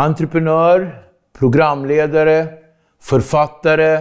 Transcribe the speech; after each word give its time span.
entreprenör, 0.00 1.02
programledare, 1.38 2.48
författare, 3.02 4.00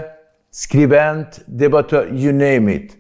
skribent, 0.52 1.40
debattör, 1.46 2.08
you 2.12 2.34
name 2.34 2.74
it. 2.74 2.92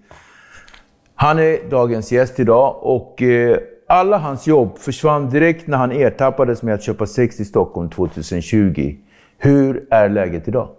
Han 1.15 1.39
är 1.39 1.69
dagens 1.69 2.11
gäst 2.11 2.39
idag 2.39 2.79
och 2.81 3.21
eh, 3.21 3.57
alla 3.87 4.17
hans 4.17 4.47
jobb 4.47 4.77
försvann 4.77 5.29
direkt 5.29 5.67
när 5.67 5.77
han 5.77 5.91
ertappades 5.91 6.63
med 6.63 6.73
att 6.73 6.83
köpa 6.83 7.05
sex 7.05 7.39
i 7.39 7.45
Stockholm 7.45 7.89
2020. 7.89 8.95
Hur 9.37 9.87
är 9.89 10.09
läget 10.09 10.47
idag? 10.47 10.69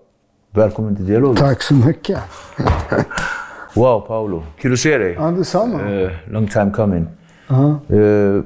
Välkommen 0.50 0.96
till 0.96 1.06
Dialog. 1.06 1.36
Tack 1.36 1.62
så 1.62 1.74
mycket. 1.74 2.18
Wow, 3.74 4.00
Paolo. 4.00 4.42
Kul 4.58 4.72
att 4.72 4.78
se 4.78 4.98
dig. 4.98 5.12
Ja, 5.18 5.30
detsamma. 5.30 5.90
Uh, 5.90 6.10
long 6.30 6.48
time 6.48 6.70
coming. 6.70 7.06
Uh-huh. 7.48 7.92
Uh, 7.92 8.44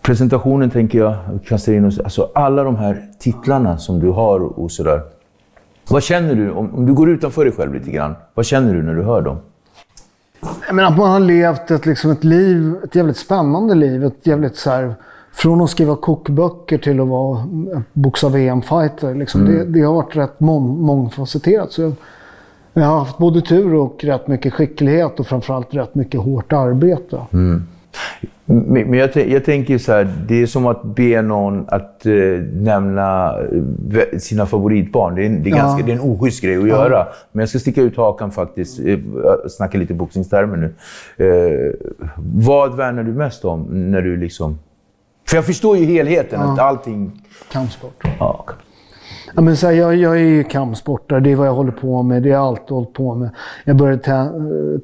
presentationen 0.00 0.70
tänker 0.70 0.98
jag 0.98 1.14
kastar 1.46 1.72
in 1.72 1.84
oss. 1.84 1.98
Alltså 1.98 2.30
alla 2.34 2.64
de 2.64 2.76
här 2.76 3.02
titlarna 3.18 3.78
som 3.78 4.00
du 4.00 4.08
har 4.08 4.40
och 4.40 4.70
sådär. 4.70 5.00
Vad 5.88 6.02
känner 6.02 6.34
du, 6.34 6.50
om, 6.50 6.74
om, 6.74 6.86
du 6.86 6.92
går 6.92 7.10
utanför 7.10 7.44
dig 7.44 7.54
själv 7.54 7.74
lite 7.74 7.90
grann, 7.90 8.14
vad 8.34 8.46
känner 8.46 8.74
du 8.74 8.82
när 8.82 8.94
du 8.94 9.02
hör 9.02 9.22
dem? 9.22 9.38
Jag 10.66 10.74
menar 10.74 10.90
att 10.90 10.96
man 10.96 11.10
har 11.10 11.20
levt 11.20 11.70
ett, 11.70 11.86
liksom 11.86 12.10
ett 12.10 12.24
liv, 12.24 12.74
ett 12.84 12.94
jävligt 12.94 13.16
spännande 13.16 13.74
liv. 13.74 14.04
Ett 14.04 14.26
jävligt 14.26 14.56
så 14.56 14.70
här, 14.70 14.94
från 15.32 15.60
att 15.60 15.70
skriva 15.70 15.96
kokböcker 15.96 16.78
till 16.78 17.00
att 17.00 17.08
vara 17.08 17.46
boxa 17.92 18.28
VM-fighter. 18.28 19.14
Liksom. 19.14 19.40
Mm. 19.40 19.52
Det, 19.52 19.64
det, 19.64 19.86
har 19.86 19.94
varit 19.94 20.16
rätt 20.16 20.40
mång, 20.40 20.80
mångfacetterat. 20.80 21.72
Så 21.72 21.82
jag, 21.82 21.92
jag 22.72 22.82
har 22.82 22.98
haft 22.98 23.18
både 23.18 23.40
tur 23.40 23.74
och 23.74 24.04
rätt 24.04 24.28
mycket 24.28 24.54
skicklighet 24.54 25.20
och 25.20 25.26
framförallt 25.26 25.74
rätt 25.74 25.94
mycket 25.94 26.20
hårt 26.20 26.52
arbete. 26.52 27.20
Mm. 27.32 27.66
Men 28.52 28.92
jag, 28.92 29.16
jag, 29.16 29.44
tänker 29.44 29.78
så 29.78 29.92
här, 29.92 30.08
det 30.28 30.42
är 30.42 30.46
som 30.46 30.66
att 30.66 30.82
be 30.82 31.22
någon 31.22 31.64
att 31.68 32.06
eh, 32.06 32.12
nämna 32.52 33.38
eh, 33.92 34.18
sina 34.18 34.46
favoritbarn. 34.46 35.14
Det 35.14 35.26
är, 35.26 35.30
det 35.30 35.50
är, 35.50 35.54
ganska, 35.54 35.80
ja. 35.80 35.86
det 35.86 35.92
är 35.92 35.96
en 35.96 36.00
oschysst 36.00 36.42
grej 36.42 36.56
att 36.56 36.68
ja. 36.68 36.68
göra. 36.68 37.06
Men 37.32 37.40
jag 37.40 37.48
ska 37.48 37.58
sticka 37.58 37.82
ut 37.82 37.96
hakan 37.96 38.30
faktiskt. 38.30 38.80
Eh, 38.80 38.98
snacka 39.48 39.78
lite 39.78 39.94
boxningstermer 39.94 40.56
nu. 40.56 40.74
Eh, 41.26 41.72
vad 42.16 42.76
värnar 42.76 43.02
du 43.02 43.12
mest 43.12 43.44
om 43.44 43.90
när 43.90 44.02
du 44.02 44.16
liksom... 44.16 44.58
För 45.28 45.36
jag 45.36 45.46
förstår 45.46 45.76
ju 45.76 45.84
helheten, 45.84 46.40
ja. 46.40 46.52
att 46.52 46.58
allting... 46.58 47.22
Kampsport. 47.52 48.04
Ja, 48.18 48.44
Ja, 49.34 49.42
men 49.42 49.56
så 49.56 49.66
här, 49.66 49.74
jag, 49.74 49.96
jag 49.96 50.12
är 50.16 50.24
ju 50.24 50.44
kampsportare, 50.44 51.20
det 51.20 51.32
är 51.32 51.36
vad 51.36 51.46
jag 51.46 51.54
håller 51.54 51.72
på 51.72 52.02
med. 52.02 52.22
Det 52.22 52.30
har 52.30 52.36
jag 52.36 52.46
alltid 52.46 52.70
hållit 52.70 52.92
på 52.92 53.14
med. 53.14 53.30
Jag 53.64 53.76
började 53.76 54.28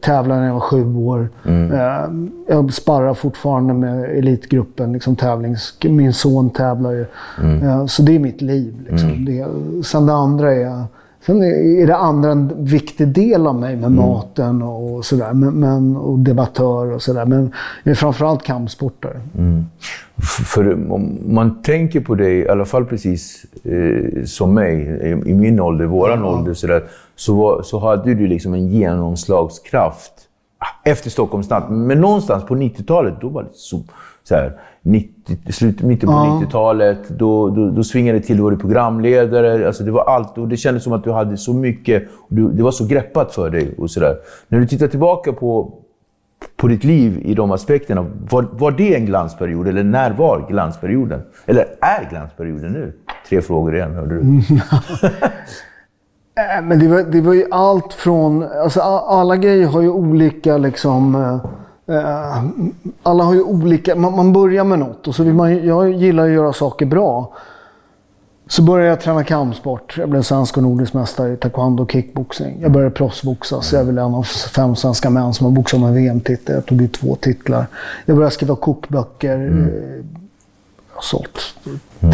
tävla 0.00 0.36
när 0.36 0.47
jag 0.47 0.54
var 0.54 0.60
sju 0.60 0.97
år. 0.97 1.28
Mm. 1.44 1.72
Uh, 1.72 2.31
jag 2.48 2.72
sparrar 2.72 3.14
fortfarande 3.14 3.75
med 3.75 4.19
elitgruppen, 4.19 4.92
liksom 4.92 5.16
tävlings... 5.16 5.78
Min 5.84 6.12
son 6.12 6.50
tävlar 6.50 6.91
ju. 6.91 7.06
Mm. 7.42 7.62
Uh, 7.62 7.87
så 7.87 8.03
det 8.03 8.14
är 8.14 8.19
mitt 8.19 8.42
liv. 8.42 8.75
Liksom. 8.91 9.08
Mm. 9.10 9.25
Det, 9.25 9.47
sen 9.87 10.06
det 10.06 10.12
andra 10.12 10.54
är... 10.54 10.84
Sen 11.28 11.43
är 11.43 11.87
det 11.87 11.97
andra 11.97 12.31
en 12.31 12.65
viktig 12.65 13.09
del 13.09 13.47
av 13.47 13.55
mig 13.55 13.77
med 13.77 13.84
mm. 13.84 13.97
maten 13.97 14.62
och 14.62 15.05
sådär. 15.05 15.33
Men, 15.33 15.55
men, 15.55 15.97
och 15.97 16.19
debattör 16.19 16.93
och 16.93 17.03
sådär. 17.03 17.25
Men 17.25 17.53
jag 17.84 17.91
är 17.91 17.94
framförallt 17.94 18.43
kampsportare. 18.43 19.21
Mm. 19.38 19.65
För 20.44 20.93
om 20.93 21.19
man 21.27 21.62
tänker 21.62 22.00
på 22.00 22.15
dig, 22.15 22.38
i 22.38 22.49
alla 22.49 22.65
fall 22.65 22.84
precis 22.84 23.47
eh, 23.65 24.25
som 24.25 24.55
mig, 24.55 24.75
i, 25.03 25.31
i, 25.31 25.34
min 25.34 25.61
ålder, 25.61 25.84
våran 25.84 26.21
ja. 26.21 26.38
ålder, 26.38 26.55
så, 26.55 26.67
där, 26.67 26.84
så, 27.17 27.34
var, 27.34 27.62
så 27.62 27.78
hade 27.78 28.15
du 28.15 28.27
liksom 28.27 28.55
en 28.55 28.69
genomslagskraft 28.69 30.12
efter 30.84 31.11
Stockholmsnatt. 31.11 31.71
Men 31.71 32.00
någonstans 32.00 32.44
på 32.44 32.55
90-talet, 32.55 33.15
då 33.21 33.28
var 33.28 33.43
det 33.43 33.49
så, 33.53 33.81
så 34.28 34.34
här, 34.34 34.53
90, 34.83 35.53
slutet, 35.53 35.83
mitten 35.83 36.09
på 36.09 36.12
ja. 36.12 36.41
90-talet. 36.44 37.09
Då, 37.09 37.50
då, 37.50 37.71
då 37.71 37.84
svingade 37.84 38.19
det 38.19 38.25
till. 38.25 38.37
Du 38.37 38.43
var 38.43 38.56
programledare. 38.56 39.66
Alltså 39.66 39.84
det 39.84 39.91
var 39.91 40.05
allt. 40.05 40.39
Och 40.39 40.49
det 40.49 40.56
kändes 40.56 40.84
som 40.84 40.93
att 40.93 41.05
du 41.05 41.12
hade 41.12 41.37
så 41.37 41.55
mycket. 41.55 42.09
Du, 42.28 42.49
det 42.53 42.62
var 42.62 42.71
så 42.71 42.87
greppat 42.87 43.34
för 43.34 43.50
dig. 43.50 43.75
och 43.78 43.91
så 43.91 44.00
där. 44.00 44.17
När 44.49 44.59
du 44.61 44.67
tittar 44.67 44.87
tillbaka 44.88 45.33
på, 45.33 45.72
på 46.56 46.69
ditt 46.69 46.84
liv 46.84 47.21
i 47.25 47.34
de 47.34 47.50
aspekterna. 47.50 48.06
Var, 48.31 48.47
var 48.53 48.71
det 48.71 48.94
en 48.94 49.06
glansperiod? 49.06 49.69
Eller 49.69 49.84
när 49.84 50.11
var 50.11 50.47
glansperioden? 50.49 51.22
Eller 51.47 51.65
är 51.81 52.11
glansperioden 52.11 52.72
nu? 52.72 52.93
Tre 53.28 53.43
frågor 53.43 53.77
igen, 53.77 53.94
hörde 53.94 54.15
du. 54.15 54.21
Äh, 56.37 56.62
men 56.62 56.78
det 56.78 56.88
var, 56.88 57.03
det 57.03 57.21
var 57.21 57.34
ju 57.34 57.47
allt 57.50 57.93
från... 57.93 58.43
Alltså 58.62 58.81
alla 58.81 59.37
grejer 59.37 59.67
har 59.67 59.81
ju 59.81 59.91
olika 59.91 60.56
liksom... 60.56 61.41
Uh, 61.91 62.44
alla 63.03 63.25
har 63.25 63.34
ju 63.34 63.43
olika... 63.43 63.97
Man, 63.97 64.16
man, 64.16 64.32
börjar 64.32 64.65
med 64.65 64.78
något 64.78 65.09
och 65.09 65.15
så 65.15 65.22
vill 65.22 65.34
man... 65.34 65.66
Jag 65.66 65.93
gillar 65.93 66.25
att 66.25 66.31
göra 66.31 66.53
saker 66.53 66.87
bra. 66.87 67.32
Så 68.49 68.62
började 68.62 68.88
jag 68.88 69.00
träna 69.00 69.25
kampsport. 69.25 69.94
Jag 69.99 70.09
blev 70.09 70.22
svensk 70.22 70.56
och 70.56 70.62
nordisk 70.62 70.94
mästare 70.94 71.32
i 71.32 71.37
taekwondo 71.37 71.82
och 71.82 71.93
kickboxing. 71.93 72.59
Jag 72.62 72.72
började 72.72 72.94
proffsboxas. 72.94 73.72
Jag 73.72 73.81
är 73.81 73.84
väl 73.84 73.99
en 73.99 74.15
av 74.15 74.22
fem 74.22 74.76
svenska 74.76 75.10
män 75.10 75.34
som 75.34 75.47
har 75.47 75.53
boxat 75.53 75.81
med 75.81 75.94
VM-titel. 75.94 76.54
Jag 76.54 76.66
tog 76.66 76.82
ut 76.82 76.93
två 76.93 77.15
titlar. 77.15 77.67
Jag 78.06 78.17
började 78.17 78.35
skriva 78.35 78.56
kokböcker. 78.56 79.35
Mm. 79.35 79.70
Jag 80.88 80.94
har 80.94 81.02
sålt 81.02 81.38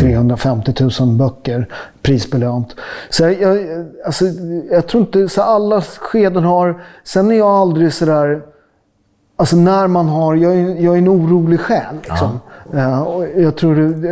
350 0.01 0.73
000 1.01 1.09
böcker, 1.09 1.69
prisbelönt. 2.03 2.77
Så 3.11 3.23
jag, 3.23 3.59
alltså, 4.07 4.25
jag 4.71 4.87
tror 4.87 5.03
inte... 5.03 5.29
Så 5.29 5.43
alla 5.43 5.83
skeden 5.83 6.45
har... 6.45 6.83
Sen 7.05 7.31
är 7.31 7.35
jag 7.35 7.49
aldrig 7.49 7.93
sådär... 7.93 8.43
Alltså 9.37 9.57
när 9.57 9.87
man 9.87 10.09
har... 10.09 10.35
Jag 10.35 10.57
är, 10.57 10.83
jag 10.85 10.95
är 10.95 10.99
en 10.99 11.09
orolig 11.09 11.61
själ. 11.61 11.95
Liksom. 12.03 12.41
Ja. 12.73 13.25
Uh, 13.25 13.43
jag 13.43 13.57
tror 13.57 13.75
du... 13.75 14.07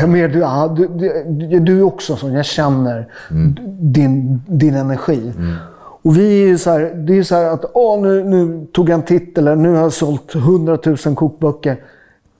Jag 0.00 0.08
mer, 0.08 0.28
du, 0.28 0.38
ja, 0.38 0.74
du, 0.76 0.88
du, 1.26 1.58
du 1.60 1.78
är 1.78 1.82
också 1.82 2.16
sån. 2.16 2.32
Jag 2.32 2.44
känner 2.44 3.08
mm. 3.30 3.56
din, 3.78 4.42
din 4.46 4.74
energi. 4.74 5.32
Mm. 5.36 5.54
Och 6.02 6.16
vi 6.16 6.42
är 6.42 6.46
ju 6.46 6.58
så 6.58 6.70
här, 6.70 6.80
det 6.94 7.18
är 7.18 7.22
så 7.22 7.34
här 7.34 7.44
att 7.44 7.64
åh, 7.74 8.00
nu, 8.00 8.24
nu 8.24 8.66
tog 8.72 8.88
jag 8.88 8.94
en 8.94 9.02
titel, 9.02 9.46
eller 9.46 9.56
nu 9.56 9.72
har 9.72 9.80
jag 9.80 9.92
sålt 9.92 10.34
100 10.34 10.78
000 10.84 10.96
kokböcker. 11.14 11.76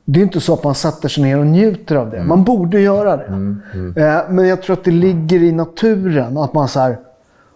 Det 0.05 0.21
är 0.21 0.25
inte 0.25 0.41
så 0.41 0.55
att 0.55 0.65
man 0.65 0.75
sätter 0.75 1.09
sig 1.09 1.25
ner 1.25 1.39
och 1.39 1.47
njuter 1.47 1.97
av 1.97 2.11
det. 2.11 2.17
Mm. 2.17 2.29
Man 2.29 2.45
borde 2.45 2.81
göra 2.81 3.17
det. 3.17 3.25
Mm. 3.25 3.63
Mm. 3.75 3.97
Uh, 3.97 4.21
men 4.31 4.49
jag 4.49 4.63
tror 4.63 4.77
att 4.77 4.85
det 4.85 4.91
ligger 4.91 5.43
i 5.43 5.53
naturen 5.53 6.37
att 6.37 6.55
man 6.55 6.69
så 6.69 6.81
okej. 6.81 6.99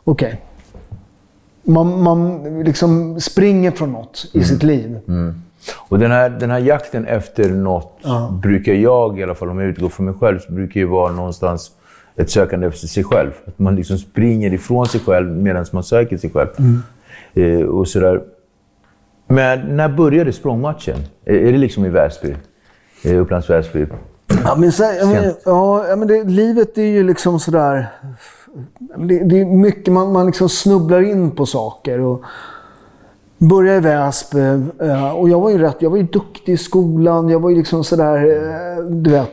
Okay, 0.05 0.37
man, 1.63 2.03
man 2.03 2.45
liksom 2.65 3.21
springer 3.21 3.71
från 3.71 3.93
något 3.93 4.27
i 4.33 4.45
sitt 4.45 4.63
liv. 4.63 4.99
Och 5.89 5.99
den 5.99 6.11
här, 6.11 6.31
den 6.31 6.51
här 6.51 6.59
jakten 6.59 7.07
efter 7.07 7.51
något 7.51 8.01
brukar 8.43 8.73
jag, 8.73 9.19
i 9.19 9.23
alla 9.23 9.35
fall 9.35 9.51
om 9.51 9.59
jag 9.59 9.69
utgår 9.69 9.89
från 9.89 10.07
mig 10.07 10.15
själv, 10.15 10.39
brukar 10.49 10.81
ju 10.81 10.87
vara 10.87 11.13
någonstans 11.13 11.71
ett 12.17 12.31
sökande 12.31 12.67
efter 12.67 12.87
sig 12.87 13.05
själv. 13.05 13.31
Att 13.47 13.59
man 13.59 13.77
liksom 13.77 13.99
springer 13.99 14.53
ifrån 14.53 14.87
sig 14.87 15.01
själv 15.01 15.31
medan 15.31 15.67
man 15.73 15.85
söker 15.85 16.17
sig 16.17 16.31
själv. 16.31 16.49
Eh, 17.35 17.61
och 17.61 17.89
sådär. 17.89 18.23
Men 19.27 19.77
när 19.77 19.89
började 19.89 20.33
språngmatchen? 20.33 20.99
Är, 21.25 21.35
är 21.35 21.53
det 21.53 21.59
liksom 21.59 21.85
i 21.85 21.89
Väsby? 21.89 22.37
Eh, 23.05 23.21
Upplands 23.21 23.51
Väsby? 23.51 23.87
Ja, 24.45 24.57
men, 24.57 24.73
så, 24.73 24.83
ja, 24.83 25.07
men, 25.07 25.35
ja, 25.45 25.89
ja, 25.89 25.97
men 25.97 26.09
det, 26.09 26.25
livet 26.25 26.79
är 26.79 26.83
ju 26.83 27.03
liksom 27.03 27.41
sådär... 27.41 27.87
Det, 28.97 29.19
det 29.19 29.41
är 29.41 29.45
mycket, 29.45 29.93
man, 29.93 30.13
man 30.13 30.27
liksom 30.27 30.49
snubblar 30.49 31.03
in 31.03 31.31
på 31.31 31.47
saker. 31.47 32.01
Och 32.01 32.25
började 33.39 33.79
i 33.79 33.81
Väsby 33.81 34.41
eh, 34.81 35.11
och 35.11 35.29
jag 35.29 35.41
var 35.41 35.51
ju 35.51 35.59
rätt, 35.59 35.77
jag 35.79 35.91
var 35.91 35.97
ju 35.97 36.03
duktig 36.03 36.53
i 36.53 36.57
skolan. 36.57 37.29
Jag 37.29 37.41
var 37.41 37.51
ju 37.51 37.57
liksom 37.57 37.85
sådär, 37.85 38.17
eh, 38.17 38.85
du 38.85 39.11
vet. 39.11 39.31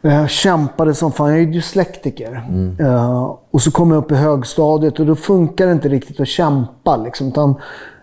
Jag 0.00 0.30
kämpade 0.30 0.94
som 0.94 1.12
fan. 1.12 1.28
Jag 1.28 1.38
är 1.38 1.42
ju 1.42 1.52
dyslektiker. 1.52 2.44
Eh, 2.80 3.36
och 3.50 3.62
så 3.62 3.70
kom 3.70 3.90
jag 3.90 3.98
upp 3.98 4.12
i 4.12 4.14
högstadiet 4.14 5.00
och 5.00 5.06
då 5.06 5.14
funkar 5.14 5.66
det 5.66 5.72
inte 5.72 5.88
riktigt 5.88 6.20
att 6.20 6.28
kämpa. 6.28 6.96
Liksom, 6.96 7.28
utan, 7.28 7.50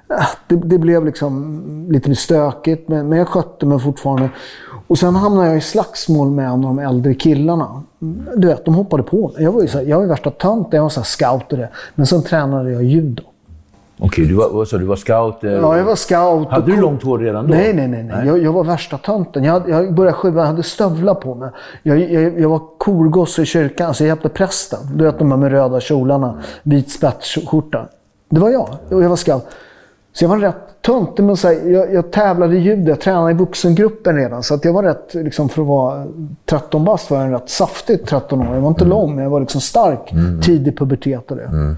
eh, 0.10 0.28
det, 0.48 0.56
det 0.56 0.78
blev 0.78 1.06
liksom 1.06 1.88
lite 1.92 2.16
stökigt, 2.16 2.88
men, 2.90 3.10
men 3.10 3.18
jag 3.18 3.28
skötte 3.28 3.66
mig 3.66 3.80
fortfarande. 3.80 4.30
Och 4.88 4.98
sen 4.98 5.16
hamnade 5.16 5.48
jag 5.48 5.58
i 5.58 5.62
slagsmål 5.62 6.32
med 6.32 6.46
en 6.46 6.52
av 6.52 6.60
de 6.62 6.80
äldre 6.80 7.14
killarna. 7.14 7.84
Du 8.36 8.48
vet, 8.48 8.66
de 8.66 8.76
hoppade 8.76 9.04
på 9.04 9.28
mig. 9.28 9.44
Jag 9.44 9.52
var 9.52 9.62
ju, 9.62 9.68
så 9.68 9.78
här, 9.78 9.86
jag 9.86 10.00
var 10.00 10.06
värsta 10.06 10.30
tönten. 10.32 10.70
Jag 10.78 10.82
var 10.84 10.90
så 10.90 11.00
här 11.00 11.06
scout 11.06 11.52
och 11.52 11.58
det. 11.58 11.70
Men 11.96 12.06
sen 12.08 12.22
tränade 12.24 12.72
jag 12.72 12.84
judo. 12.84 13.24
Okej, 14.00 14.26
du 14.26 14.34
var, 14.36 14.66
sa 14.66 14.78
du? 14.78 14.86
Var 14.86 14.96
scout? 14.96 15.44
eh, 15.44 15.52
Ja, 15.52 15.78
jag 15.78 15.84
var 15.86 15.96
scout. 15.96 16.48
Hade 16.50 16.72
du 16.72 16.82
långt 16.82 17.04
hår 17.04 17.20
redan 17.20 17.48
då? 17.48 17.54
Nej, 17.54 17.74
nej, 17.74 17.88
nej. 17.88 18.04
nej. 18.04 18.28
Jag, 18.28 18.44
jag 18.44 18.54
var 18.54 18.64
värsta 18.64 18.98
tönten. 18.98 19.44
Jag, 19.44 19.70
jag 19.70 19.94
började 19.94 20.18
sjuan, 20.18 20.36
jag 20.38 20.46
hade 20.46 20.64
stövlar 20.64 21.16
på 21.16 21.36
mig. 21.36 21.50
Jag, 21.84 22.12
jag, 22.12 22.40
jag 22.40 22.50
var 22.50 22.62
korgosse 22.78 23.42
i 23.42 23.46
kyrkan, 23.46 23.94
så 23.94 24.04
jag 24.04 24.08
hjälpte 24.08 24.30
prästen. 24.30 24.80
Du 24.96 25.04
vet 25.04 25.20
de 25.20 25.32
här 25.32 25.38
med 25.38 25.52
röda 25.52 25.80
kjolarna, 25.80 26.38
vit 26.64 26.92
spetsskjorta. 26.92 27.86
Det 28.30 28.40
var 28.40 28.50
jag, 28.50 28.70
och 28.92 29.04
jag 29.04 29.10
var 29.10 29.16
scout. 29.16 29.46
Så 30.16 30.24
jag 30.24 30.30
var 30.30 30.38
rätt 30.38 30.82
töntig, 30.82 31.24
men 31.24 31.38
så 31.38 31.48
här, 31.48 31.70
jag, 31.70 31.94
jag 31.94 32.12
tävlade 32.12 32.56
i 32.56 32.60
judo. 32.60 32.90
Jag 32.90 33.02
tränade 33.02 33.32
i 33.32 33.34
vuxengruppen 33.34 34.16
redan. 34.16 34.44
Så 34.44 34.54
att 34.54 34.66
jag 34.66 34.74
var 34.74 34.84
rätt, 34.84 35.14
liksom, 35.14 35.50
för 35.50 35.62
att 35.62 35.68
vara 35.68 36.06
13 36.46 36.86
bast 36.86 37.12
var 37.12 37.18
jag 37.18 37.26
en 37.26 37.32
rätt 37.32 37.50
saftig 37.50 38.06
13 38.06 38.42
år. 38.42 38.54
Jag 38.54 38.62
var 38.62 38.70
inte 38.70 38.86
lång, 38.86 39.16
men 39.16 39.24
jag 39.24 39.32
var 39.32 39.40
liksom 39.40 39.62
stark. 39.62 40.14
Tidig 40.44 40.78
pubertet 40.78 41.32
och 41.32 41.38
det. 41.38 41.76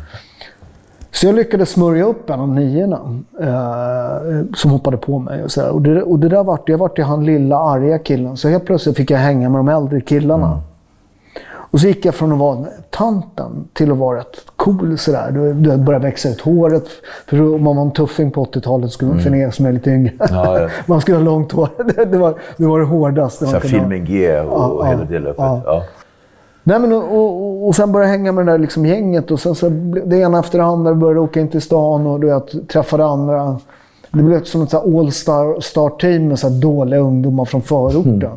Så 1.11 1.25
jag 1.25 1.35
lyckades 1.35 1.69
smörja 1.69 2.05
upp 2.05 2.29
en 2.29 2.39
av 2.39 2.49
niorna 2.49 2.99
eh, 3.41 4.45
som 4.55 4.71
hoppade 4.71 4.97
på 4.97 5.19
mig. 5.19 5.43
Och, 5.43 5.51
så 5.51 5.69
och, 5.69 5.81
det, 5.81 6.01
och 6.01 6.19
det 6.19 6.29
där 6.29 6.43
vart, 6.43 6.69
jag 6.69 6.77
vart 6.77 6.99
ju 6.99 7.03
han 7.03 7.25
lilla 7.25 7.57
arga 7.57 7.99
killen. 7.99 8.37
Så 8.37 8.49
helt 8.49 8.65
plötsligt 8.65 8.97
fick 8.97 9.11
jag 9.11 9.17
hänga 9.17 9.49
med 9.49 9.59
de 9.59 9.67
äldre 9.67 10.01
killarna. 10.01 10.61
Och 11.71 11.79
så 11.79 11.87
gick 11.87 12.05
jag 12.05 12.15
från 12.15 12.31
att 12.31 12.39
vara 12.39 12.65
tanten 12.89 13.67
till 13.73 13.91
att 13.91 13.97
vara 13.97 14.19
rätt 14.19 14.45
cool 14.55 14.97
sådär. 14.97 15.31
Du, 15.31 15.53
du 15.53 15.77
började 15.77 16.05
växa 16.05 16.29
ut 16.29 16.41
håret. 16.41 16.83
För 17.27 17.55
om 17.55 17.63
man 17.63 17.75
var 17.75 17.83
en 17.83 17.91
tuffing 17.91 18.31
på 18.31 18.45
80-talet 18.45 18.91
skulle 18.91 19.11
man, 19.11 19.19
för 19.19 19.35
er 19.35 19.51
som 19.51 19.65
är 19.65 19.71
lite 19.71 19.89
yngre. 19.89 20.13
Ja, 20.19 20.59
ja. 20.61 20.69
man 20.85 21.01
skulle 21.01 21.17
ha 21.17 21.23
långt 21.23 21.51
hår. 21.51 21.69
Det, 22.05 22.17
var, 22.17 22.33
det 22.57 22.65
var 22.65 22.79
det 22.79 22.85
hårdaste 22.85 23.45
Så 23.45 23.51
man 23.51 23.61
kunde 23.61 23.77
filmen 23.77 24.05
G 24.05 24.39
och, 24.39 24.45
Ja, 24.59 24.67
och 24.67 24.87
hela 24.87 25.03
det 25.03 25.19
löpet. 25.19 25.37
ja. 25.37 25.83
Nej, 26.63 26.79
men, 26.79 26.93
och, 26.93 27.17
och, 27.17 27.67
och 27.67 27.75
sen 27.75 27.91
började 27.91 28.11
jag 28.11 28.17
hänga 28.17 28.31
med 28.31 28.45
det 28.45 28.51
där 28.51 28.59
liksom 28.59 28.85
gänget. 28.85 29.31
Och 29.31 29.39
sen 29.39 29.55
så 29.55 29.69
det 30.05 30.17
ena 30.17 30.39
efter 30.39 30.57
det 30.57 30.63
andra. 30.65 30.93
Började 30.93 31.19
åka 31.19 31.39
in 31.39 31.47
till 31.47 31.61
stan 31.61 32.07
och 32.07 32.19
du 32.19 32.27
vet, 32.27 32.69
träffade 32.69 33.05
andra. 33.05 33.59
Det 34.11 34.23
blev 34.23 34.43
som 34.43 34.61
ett 34.61 34.69
så 34.69 34.77
här 34.77 34.99
all-star 34.99 35.61
star 35.61 35.89
team 35.89 36.27
med 36.27 36.39
så 36.39 36.49
här 36.49 36.61
dåliga 36.61 36.99
ungdomar 36.99 37.45
från 37.45 37.61
förorten. 37.61 38.31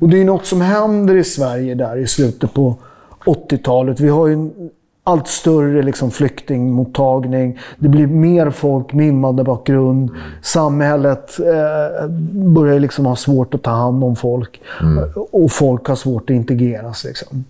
Och 0.00 0.08
det 0.08 0.20
är 0.20 0.24
något 0.24 0.46
som 0.46 0.60
händer 0.60 1.16
i 1.16 1.24
Sverige 1.24 1.74
där 1.74 1.96
i 1.96 2.06
slutet 2.06 2.54
på 2.54 2.76
80-talet. 3.24 4.00
Vi 4.00 4.08
har 4.08 4.26
ju 4.26 4.32
en 4.32 4.70
allt 5.08 5.28
större 5.28 5.82
liksom, 5.82 6.10
flyktingmottagning. 6.10 7.58
Det 7.78 7.88
blir 7.88 8.06
mer 8.06 8.50
folk 8.50 8.92
med 8.92 9.06
invandrarbakgrund. 9.06 10.10
Samhället 10.42 11.40
eh, 11.40 12.08
börjar 12.32 12.80
liksom 12.80 13.06
ha 13.06 13.16
svårt 13.16 13.54
att 13.54 13.62
ta 13.62 13.70
hand 13.70 14.04
om 14.04 14.16
folk. 14.16 14.60
Och 15.30 15.52
folk 15.52 15.86
har 15.86 15.96
svårt 15.96 16.22
att 16.22 16.34
integreras. 16.34 17.04
Liksom. 17.04 17.44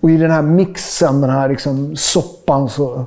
Och 0.00 0.10
i 0.10 0.16
den 0.16 0.30
här 0.30 0.42
mixen, 0.42 1.20
den 1.20 1.30
här 1.30 1.48
liksom 1.48 1.96
soppan, 1.96 2.68
så 2.68 3.06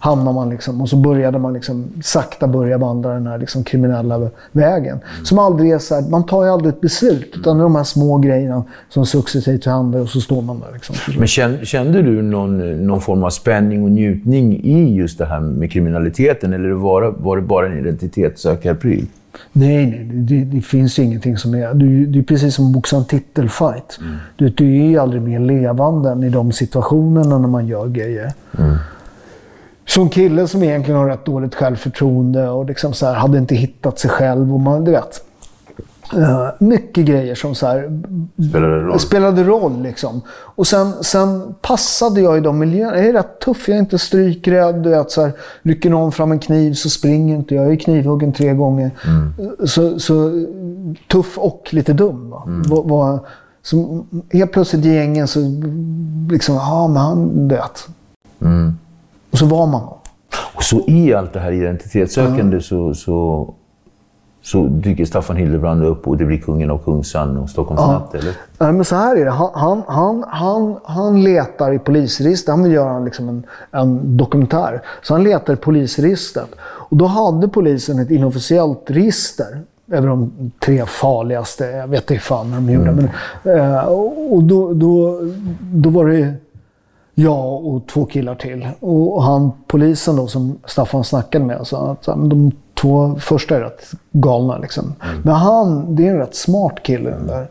hamnar 0.00 0.32
man 0.32 0.50
liksom. 0.50 0.80
Och 0.80 0.88
så 0.88 0.96
började 0.96 1.38
man 1.38 1.52
liksom 1.52 1.86
sakta 2.02 2.48
börja 2.48 2.78
vandra 2.78 3.14
den 3.14 3.26
här 3.26 3.38
liksom 3.38 3.64
kriminella 3.64 4.30
vägen. 4.52 4.98
Som 5.24 5.38
aldrig 5.38 5.70
är 5.70 5.78
så 5.78 5.94
här, 5.94 6.10
man 6.10 6.26
tar 6.26 6.44
ju 6.44 6.50
aldrig 6.50 6.74
ett 6.74 6.80
beslut. 6.80 7.32
Utan 7.36 7.56
det 7.56 7.60
är 7.60 7.62
de 7.62 7.76
här 7.76 7.84
små 7.84 8.18
grejerna 8.18 8.64
som 8.88 9.06
successivt 9.06 9.66
händer 9.66 10.00
och 10.00 10.08
så 10.08 10.20
står 10.20 10.42
man 10.42 10.60
där. 10.60 10.72
Liksom. 10.72 10.96
Men 11.18 11.26
kände, 11.64 12.02
du 12.02 12.22
någon, 12.22 12.86
någon 12.86 13.00
form 13.00 13.24
av 13.24 13.30
spänning 13.30 13.82
och 13.82 13.90
njutning 13.90 14.64
i 14.64 14.94
just 14.94 15.18
det 15.18 15.26
här 15.26 15.40
med 15.40 15.72
kriminaliteten? 15.72 16.52
Eller 16.52 16.70
var 16.70 17.02
det, 17.02 17.10
var 17.16 17.36
det 17.36 17.42
bara 17.42 17.66
en 17.66 17.78
identitetssökarpryl? 17.78 19.06
Nej, 19.52 19.86
nej. 19.86 20.04
Det, 20.04 20.44
det 20.44 20.60
finns 20.60 20.98
ingenting 20.98 21.36
som 21.36 21.54
är... 21.54 21.74
Du, 21.74 22.06
det 22.06 22.18
är 22.18 22.22
precis 22.22 22.54
som 22.54 22.66
att 22.66 22.72
boxa 22.72 22.96
en 22.96 23.04
titelfight. 23.04 23.98
Du, 24.36 24.48
du 24.48 24.92
är 24.92 25.00
aldrig 25.00 25.22
mer 25.22 25.40
levande 25.40 26.10
än 26.10 26.22
i 26.22 26.28
de 26.28 26.52
situationerna 26.52 27.38
när 27.38 27.48
man 27.48 27.66
gör 27.66 27.88
grejer. 27.88 28.32
Som 29.88 30.08
kille 30.08 30.48
som 30.48 30.62
egentligen 30.62 31.00
har 31.00 31.06
rätt 31.08 31.24
dåligt 31.24 31.54
självförtroende 31.54 32.48
och 32.48 32.64
liksom 32.64 32.92
så 32.92 33.06
här, 33.06 33.14
hade 33.14 33.38
inte 33.38 33.54
hittat 33.54 33.98
sig 33.98 34.10
själv. 34.10 34.54
Och 34.54 34.60
man, 34.60 34.84
du 34.84 34.90
vet. 34.90 35.24
Eh, 36.16 36.48
mycket 36.58 37.04
grejer 37.04 37.34
som 37.34 37.54
så 37.54 37.66
här, 37.66 38.00
Spelade 38.48 38.80
roll? 38.80 39.00
spelade 39.00 39.44
roll. 39.44 39.82
Liksom. 39.82 40.22
Och 40.28 40.66
sen, 40.66 40.92
sen 41.04 41.54
passade 41.62 42.20
jag 42.20 42.38
i 42.38 42.40
de 42.40 42.58
miljöerna. 42.58 42.96
Jag 42.96 43.06
är 43.06 43.12
rätt 43.12 43.40
tuff, 43.40 43.68
jag 43.68 43.74
är 43.74 43.80
inte 43.80 43.98
strykrädd. 43.98 44.74
Du 44.74 44.90
vet, 44.90 45.10
så 45.10 45.22
här, 45.22 45.32
rycker 45.62 45.90
någon 45.90 46.12
fram 46.12 46.32
en 46.32 46.38
kniv 46.38 46.72
så 46.72 46.90
springer 46.90 47.34
inte 47.34 47.54
jag. 47.54 47.64
Jag 47.64 47.72
är 47.72 47.76
knivhuggen 47.76 48.32
tre 48.32 48.54
gånger. 48.54 48.90
Så, 49.66 49.98
så 49.98 50.44
tuff 51.12 51.38
och 51.38 51.68
lite 51.70 51.92
dum. 51.92 52.30
Va? 52.30 52.42
Var, 52.46 52.82
var, 52.82 53.20
så 53.62 54.04
helt 54.32 54.52
plötsligt 54.52 54.84
i 54.84 54.94
gängen 54.94 55.28
så 55.28 55.40
liksom, 56.30 56.54
ja 56.54 56.88
men 56.88 56.96
han, 56.96 57.48
du 57.48 57.54
vet. 57.54 57.88
Och 59.30 59.38
så 59.38 59.46
var 59.46 59.66
man 59.66 59.82
någon. 59.82 59.98
Och 60.54 60.62
så 60.62 60.80
i 60.86 61.14
allt 61.14 61.32
det 61.32 61.40
här 61.40 61.52
identitetssökande 61.52 62.60
så, 62.60 62.94
så, 62.94 63.48
så 64.42 64.64
dyker 64.64 65.04
Staffan 65.04 65.36
Hildebrand 65.36 65.84
upp 65.84 66.08
och 66.08 66.16
det 66.16 66.24
blir 66.24 66.38
Kungen 66.38 66.70
av 66.70 66.78
Kungsan 66.78 67.38
och 67.38 67.50
Stockholms 67.50 67.80
natt, 67.80 68.14
eller? 68.14 68.34
Nej, 68.58 68.72
men 68.72 68.84
så 68.84 68.96
här 68.96 69.16
är 69.16 69.24
det. 69.24 69.30
Han, 69.30 69.50
han, 69.54 69.82
han, 69.86 70.24
han, 70.28 70.76
han 70.84 71.22
letar 71.22 71.72
i 71.72 71.78
polisregister. 71.78 72.52
Han 72.52 72.62
vill 72.62 72.72
göra 72.72 72.98
liksom 72.98 73.28
en, 73.28 73.46
en 73.70 74.16
dokumentär. 74.16 74.82
Så 75.02 75.14
han 75.14 75.22
letar 75.22 75.52
i 75.52 75.56
polisregistret. 75.56 76.48
Och 76.60 76.96
då 76.96 77.06
hade 77.06 77.48
polisen 77.48 77.98
ett 77.98 78.10
inofficiellt 78.10 78.82
register 78.86 79.62
över 79.90 80.08
de 80.08 80.32
tre 80.58 80.86
farligaste. 80.86 81.64
Jag 81.64 81.88
vet 81.88 82.10
inte 82.10 82.22
fan 82.22 82.50
vad 82.50 82.60
de 82.62 82.72
gjorde. 82.72 82.92
Men, 82.92 83.08
eh, 83.56 83.84
och 84.32 84.42
då, 84.42 84.72
då, 84.72 85.20
då 85.60 85.90
var 85.90 86.06
det 86.06 86.34
jag 87.22 87.66
och 87.66 87.86
två 87.86 88.04
killar 88.04 88.34
till. 88.34 88.68
Och 88.80 89.22
han, 89.22 89.52
polisen 89.66 90.16
då, 90.16 90.26
som 90.26 90.58
Staffan 90.64 91.04
snackade 91.04 91.44
med, 91.44 91.66
sa 91.66 91.90
att 91.92 92.06
ja, 92.06 92.14
de 92.16 92.52
två 92.74 93.14
första 93.18 93.56
är 93.56 93.60
rätt 93.60 93.90
galna. 94.12 94.58
Liksom. 94.58 94.94
Men 95.24 95.34
han, 95.34 95.96
det 95.96 96.06
är 96.06 96.10
en 96.10 96.18
rätt 96.18 96.34
smart 96.36 96.82
kille 96.82 97.10
den 97.10 97.26
där. 97.26 97.46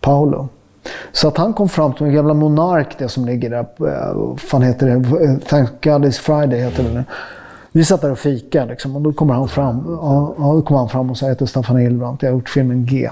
Paolo. 0.00 0.48
Så 1.12 1.28
att 1.28 1.36
han 1.36 1.52
kom 1.52 1.68
fram 1.68 1.92
till 1.92 2.06
en 2.06 2.12
jävla 2.12 2.34
Monark, 2.34 2.98
det 2.98 3.08
som 3.08 3.24
ligger 3.24 3.50
där. 3.50 3.58
eh, 3.60 4.14
Vad 4.14 4.40
fan 4.40 4.62
heter 4.62 4.86
det? 4.86 5.24
Eh, 5.24 5.36
Thank 5.48 5.70
God 5.84 6.04
It's 6.04 6.20
Friday 6.20 6.60
heter 6.60 6.82
det. 6.84 7.04
Vi 7.72 7.84
satt 7.84 8.00
där 8.00 8.10
och 8.10 8.18
fika 8.18 8.64
liksom, 8.64 8.96
och 8.96 9.02
då 9.02 9.12
kommer 9.12 9.34
han 9.34 9.48
fram, 9.48 9.98
ja, 10.02 10.34
ja, 10.38 10.52
då 10.52 10.62
kommer 10.62 10.78
han 10.78 10.88
fram 10.88 11.10
och 11.10 11.16
säger 11.18 11.34
till 11.34 11.46
Staffan 11.48 11.76
Hilbrant, 11.76 12.22
jag 12.22 12.30
har 12.30 12.34
gjort 12.34 12.48
filmen 12.48 12.86
G. 12.86 13.10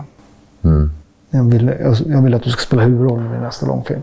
Jag, 1.31 1.45
vill, 1.45 1.73
jag, 1.83 1.97
jag 2.07 2.23
vill 2.23 2.35
att 2.35 2.43
du 2.43 2.51
ska 2.51 2.61
spela 2.61 2.83
huvudrollen 2.83 3.35
i 3.35 3.39
nästa 3.39 3.67
långfilm. 3.67 4.03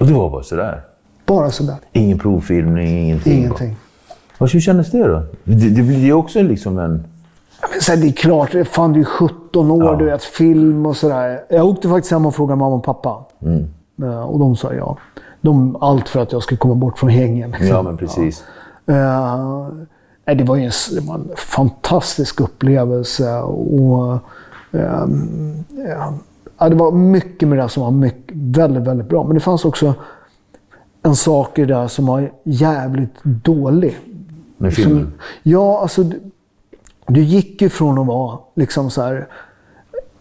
Och 0.00 0.06
det 0.06 0.12
var 0.12 0.30
bara 0.30 0.42
sådär? 0.42 0.82
Bara 1.26 1.50
sådär. 1.50 1.76
Ingen 1.92 2.18
provfilmning, 2.18 2.98
ingenting? 2.98 3.38
Ingenting. 3.38 3.76
Och 4.38 4.50
hur 4.52 4.60
kändes 4.60 4.90
det 4.90 5.08
då? 5.08 5.22
Det, 5.44 5.54
det 5.70 5.82
blir 5.82 5.98
ju 5.98 6.12
också 6.12 6.42
liksom 6.42 6.78
en... 6.78 7.04
Ja, 7.62 7.68
men 7.72 7.80
så 7.80 7.92
här, 7.92 7.98
det 8.00 8.06
är 8.08 8.12
klart, 8.12 8.54
fan 8.68 8.92
du 8.92 9.00
är 9.00 9.04
17 9.04 9.70
år, 9.70 9.84
Ja. 9.84 9.96
du 9.96 10.04
vet, 10.04 10.22
film 10.24 10.86
och 10.86 10.96
sådär. 10.96 11.40
Jag 11.48 11.66
åkte 11.66 11.88
faktiskt 11.88 12.12
hem 12.12 12.26
och 12.26 12.34
frågade 12.34 12.58
mamma 12.58 12.74
och 12.76 12.84
pappa. 12.84 13.24
Eh, 14.02 14.20
Och 14.22 14.38
de 14.38 14.56
sa 14.56 14.74
ja. 14.74 14.96
De, 15.40 15.76
allt 15.76 16.08
för 16.08 16.20
att 16.22 16.32
jag 16.32 16.42
skulle 16.42 16.58
komma 16.58 16.74
bort 16.74 16.98
från 16.98 17.10
gängen. 17.14 17.50
liksom. 17.50 17.66
Ja, 17.68 17.82
men 17.82 17.96
precis. 17.96 18.44
Eh, 18.86 19.68
nej, 20.26 20.36
det 20.36 20.44
var 20.44 20.56
ju 20.56 20.62
en, 20.64 20.70
det 20.94 21.00
var 21.00 21.14
en 21.14 21.28
fantastisk 21.36 22.40
upplevelse. 22.40 23.38
Och, 23.42 24.18
ehm, 24.72 25.64
ja, 25.88 26.12
ja, 26.60 26.68
det 26.68 26.76
var 26.76 26.92
mycket 26.92 27.48
med 27.48 27.58
det 27.58 27.68
som 27.68 27.82
var 27.82 27.90
mycket, 27.90 28.36
väldigt, 28.36 28.82
väldigt 28.82 29.08
bra. 29.08 29.24
Men 29.24 29.34
det 29.34 29.40
fanns 29.40 29.64
också 29.64 29.94
en 31.02 31.16
sak 31.16 31.58
i 31.58 31.64
det 31.64 31.74
där 31.74 31.88
som 31.88 32.06
var 32.06 32.32
jävligt 32.42 33.22
dålig. 33.22 33.98
Med 34.56 34.74
filmen? 34.74 35.02
Som, 35.02 35.12
ja, 35.42 35.80
alltså 35.80 36.02
du, 36.02 36.20
du 37.06 37.22
gick 37.22 37.62
ju 37.62 37.68
från 37.68 37.98
att 37.98 38.06
vara 38.06 38.38
liksom 38.54 38.90
så 38.90 39.02
här... 39.02 39.26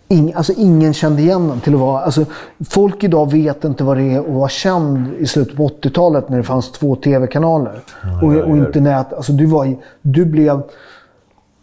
Ing, 0.07 0.33
alltså 0.33 0.53
ingen 0.53 0.93
kände 0.93 1.21
igen 1.21 1.47
den 1.47 1.59
till 1.59 1.73
att 1.73 1.79
vara... 1.79 2.01
Alltså, 2.01 2.25
folk 2.69 3.03
idag 3.03 3.31
vet 3.31 3.63
inte 3.63 3.83
vad 3.83 3.97
det 3.97 4.03
är 4.03 4.19
att 4.19 4.29
vara 4.29 4.49
känd 4.49 5.13
i 5.19 5.25
slutet 5.25 5.57
på 5.57 5.67
80-talet 5.67 6.29
när 6.29 6.37
det 6.37 6.43
fanns 6.43 6.71
två 6.71 6.95
tv-kanaler. 6.95 7.81
och, 8.21 8.33
och 8.33 8.57
internet. 8.57 9.13
Alltså, 9.13 9.31
du, 9.31 9.45
var, 9.45 9.77
du 10.01 10.25
blev... 10.25 10.61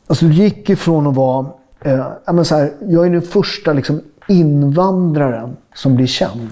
Alltså, 0.06 0.24
du 0.24 0.32
gick 0.32 0.70
ifrån 0.70 1.06
att 1.06 1.14
vara... 1.14 1.46
Eh, 1.80 2.06
ja, 2.26 2.32
men 2.32 2.44
så 2.44 2.54
här, 2.54 2.72
jag 2.88 3.06
är 3.06 3.10
den 3.10 3.22
första 3.22 3.72
liksom, 3.72 4.00
invandraren 4.28 5.56
som 5.74 5.94
blir 5.96 6.06
känd. 6.06 6.50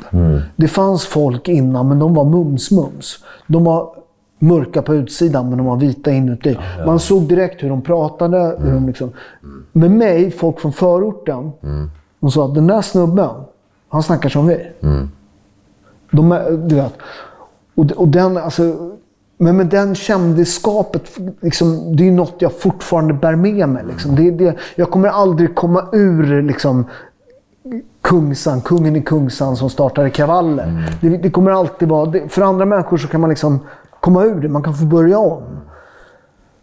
Det 0.57 0.69
fanns 0.69 1.07
folk 1.07 1.49
innan, 1.49 1.89
men 1.89 1.99
de 1.99 2.15
var 2.15 2.25
mums-mums. 2.25 3.25
De 3.47 3.65
var 3.65 3.89
mörka 4.39 4.83
på 4.83 4.95
utsidan, 4.95 5.49
men 5.49 5.59
de 5.59 5.67
var 5.67 5.77
vita 5.77 6.11
inuti. 6.11 6.59
Man 6.87 6.99
såg 6.99 7.23
direkt 7.23 7.63
hur 7.63 7.69
de 7.69 7.83
pratade. 7.83 8.57
Hur 8.59 8.73
de 8.73 8.87
liksom... 8.87 9.11
Med 9.73 9.91
mig, 9.91 10.31
folk 10.31 10.61
från 10.61 10.73
förorten, 10.73 11.53
de 12.21 12.31
sa 12.31 12.45
att 12.45 12.55
den 12.55 12.67
där 12.67 12.83
snubben, 12.83 13.31
han 13.89 14.03
snackar 14.03 14.29
som 14.29 14.47
vi. 14.47 14.67
De 16.11 16.33
är, 16.33 16.51
du 16.51 16.75
vet. 16.75 16.95
Och, 17.75 17.91
och 17.93 18.09
den, 18.09 18.37
alltså, 18.37 18.93
men 19.39 19.57
med 19.57 19.67
den 19.67 19.95
kändisskapet, 19.95 21.19
liksom, 21.41 21.97
det 21.97 22.09
är 22.09 22.13
något 22.13 22.35
jag 22.39 22.53
fortfarande 22.53 23.15
bär 23.15 23.37
med 23.37 23.69
mig. 23.69 23.85
Liksom. 23.89 24.17
Det, 24.17 24.31
det, 24.31 24.57
jag 24.77 24.91
kommer 24.91 25.09
aldrig 25.09 25.55
komma 25.55 25.89
ur 25.93 26.43
liksom, 26.43 26.85
Kungsan, 28.01 28.61
kungen 28.61 28.97
i 28.97 29.03
Kungsan 29.03 29.57
som 29.57 29.71
startade 29.71 30.11
kravaller. 30.11 30.91
Det, 31.01 31.09
det 31.09 31.31
kommer 31.31 31.51
alltid 31.51 31.89
vara... 31.89 32.07
Det, 32.07 32.29
för 32.29 32.43
andra 32.43 32.65
människor 32.65 32.97
så 32.97 33.09
kan 33.09 33.21
man 33.21 33.31
liksom 33.31 33.61
komma 34.01 34.25
ur 34.25 34.41
det. 34.41 34.49
Man 34.49 34.63
kan 34.63 34.75
få 34.75 34.85
börja 34.85 35.19
om. 35.19 35.43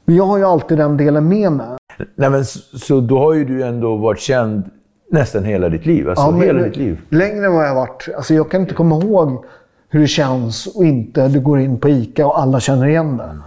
Men 0.06 0.16
jag 0.16 0.26
har 0.26 0.38
ju 0.38 0.44
alltid 0.44 0.78
den 0.78 0.98
delen 0.98 1.28
med 1.28 1.52
mig. 1.52 1.68
Nej, 2.16 2.30
men 2.30 2.46
så, 2.46 3.00
då 3.00 3.20
har 3.20 3.34
ju 3.34 3.46
du 3.46 3.64
ändå 3.64 3.96
varit 3.98 4.20
känd 4.20 4.64
nästan 5.12 5.44
hela 5.44 5.70
ditt 5.70 5.86
liv. 5.86 6.10
Alltså 6.10 6.32
men- 6.32 6.42
hela 6.42 6.64
ditt 6.64 6.78
liv. 6.78 7.02
Längre 7.10 7.46
än 7.46 7.54
vad 7.54 7.64
jag 7.64 7.70
har 7.70 7.76
varit. 7.76 8.08
Alltså 8.16 8.34
jag 8.34 8.52
kan 8.52 8.62
inte 8.62 8.74
komma 8.74 8.96
ihåg 8.96 9.46
hur 9.90 10.00
det 10.00 10.08
känns 10.08 10.68
och 10.68 10.86
inte 10.86 11.28
du 11.28 11.40
går 11.40 11.60
in 11.60 11.80
på 11.80 11.90
ICA 11.90 12.28
och 12.28 12.40
alla 12.40 12.60
känner 12.60 12.88
igen 12.88 13.18
det. 13.18 13.38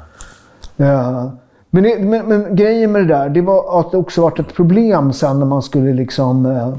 Ja. 0.85 1.33
Men, 1.71 1.83
det, 1.83 1.99
men, 1.99 2.29
men 2.29 2.57
grejen 2.57 2.93
med 2.93 3.03
det 3.03 3.15
där, 3.15 3.29
det 3.29 3.41
var 3.41 3.81
att 3.81 3.91
det 3.91 3.97
också 3.97 4.23
varit 4.23 4.39
ett 4.39 4.55
problem 4.55 5.13
sen 5.13 5.39
när 5.39 5.47
man 5.47 5.63
skulle 5.63 5.93
liksom 5.93 6.47
eh, 6.47 6.77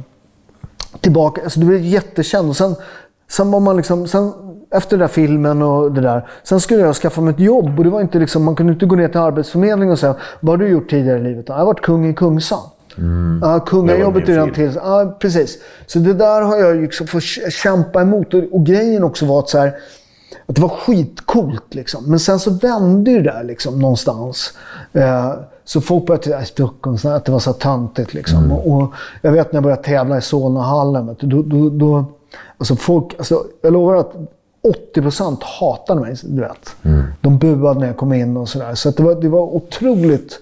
tillbaka. 1.01 1.41
Alltså 1.43 1.59
du 1.59 1.65
blev 1.65 1.81
jättekänd 1.81 2.49
och 2.49 2.57
sen, 2.57 2.75
sen 3.29 3.51
var 3.51 3.59
man 3.59 3.77
liksom, 3.77 4.07
sen, 4.07 4.33
efter 4.71 4.89
den 4.97 4.99
där 4.99 5.07
filmen 5.07 5.61
och 5.61 5.91
det 5.91 6.01
där. 6.01 6.27
Sen 6.43 6.59
skulle 6.59 6.81
jag 6.81 6.95
skaffa 6.95 7.21
mig 7.21 7.33
ett 7.33 7.39
jobb 7.39 7.77
och 7.77 7.83
det 7.83 7.89
var 7.89 8.01
inte 8.01 8.19
liksom, 8.19 8.43
man 8.43 8.55
kunde 8.55 8.73
inte 8.73 8.85
gå 8.85 8.95
ner 8.95 9.07
till 9.07 9.19
Arbetsförmedlingen 9.19 9.91
och 9.91 9.99
säga 9.99 10.15
vad 10.39 10.53
har 10.59 10.65
du 10.65 10.71
gjort 10.71 10.89
tidigare 10.89 11.19
i 11.19 11.23
livet? 11.23 11.45
Jag 11.47 11.55
har 11.55 11.65
varit 11.65 11.81
kung 11.81 12.09
i 12.09 12.13
Kungsan. 12.13 12.59
Kungajobbet 13.65 14.25
Det 14.25 14.33
är 14.33 14.39
var 14.39 14.45
redan 14.47 14.55
till. 14.55 14.71
Ja, 14.83 15.17
precis. 15.19 15.57
Så 15.85 15.99
det 15.99 16.13
där 16.13 16.41
har 16.41 16.57
jag 16.57 16.75
liksom 16.77 17.07
fått 17.07 17.21
kä- 17.23 17.49
kämpa 17.49 18.01
emot. 18.01 18.33
Och, 18.33 18.43
och 18.51 18.65
grejen 18.65 19.03
också 19.03 19.25
var 19.25 19.39
att, 19.39 19.49
så 19.49 19.57
här, 19.57 19.67
att 20.45 20.55
det 20.55 20.61
var 20.61 20.69
skitcoolt. 20.69 21.73
Liksom. 21.73 22.03
Men 22.09 22.19
sen 22.19 22.39
så 22.39 22.51
vände 22.51 23.11
det 23.11 23.21
där 23.21 23.43
liksom, 23.43 23.79
någonstans. 23.79 24.53
Eh, 24.95 25.33
så 25.63 25.81
folk 25.81 26.05
började 26.05 26.23
säga 26.23 26.45
Stockholm, 26.45 26.97
så 26.97 27.09
att 27.09 27.25
det 27.25 27.31
var 27.31 27.39
så 27.39 27.53
töntigt. 27.53 28.13
Liksom. 28.13 28.51
Och, 28.51 28.71
och 28.71 28.93
jag 29.21 29.31
vet 29.31 29.51
när 29.51 29.57
jag 29.57 29.63
började 29.63 29.83
tävla 29.83 30.17
i 30.17 30.21
Solnahallen. 30.21 31.15
Då, 31.19 31.41
då, 31.41 31.69
då, 31.69 32.05
alltså 32.57 32.75
folk, 32.75 33.15
alltså, 33.17 33.43
jag 33.61 33.73
lovar 33.73 33.95
att 33.95 34.13
80% 34.95 35.37
hatade 35.59 36.01
mig. 36.01 36.15
Du 36.23 36.41
vet. 36.41 36.75
De 37.21 37.37
buade 37.37 37.79
när 37.79 37.87
jag 37.87 37.97
kom 37.97 38.13
in 38.13 38.37
och 38.37 38.49
sådär. 38.49 38.75
Så 38.75 38.89
att 38.89 38.97
det, 38.97 39.03
var, 39.03 39.15
det 39.15 39.29
var 39.29 39.41
otroligt 39.41 40.39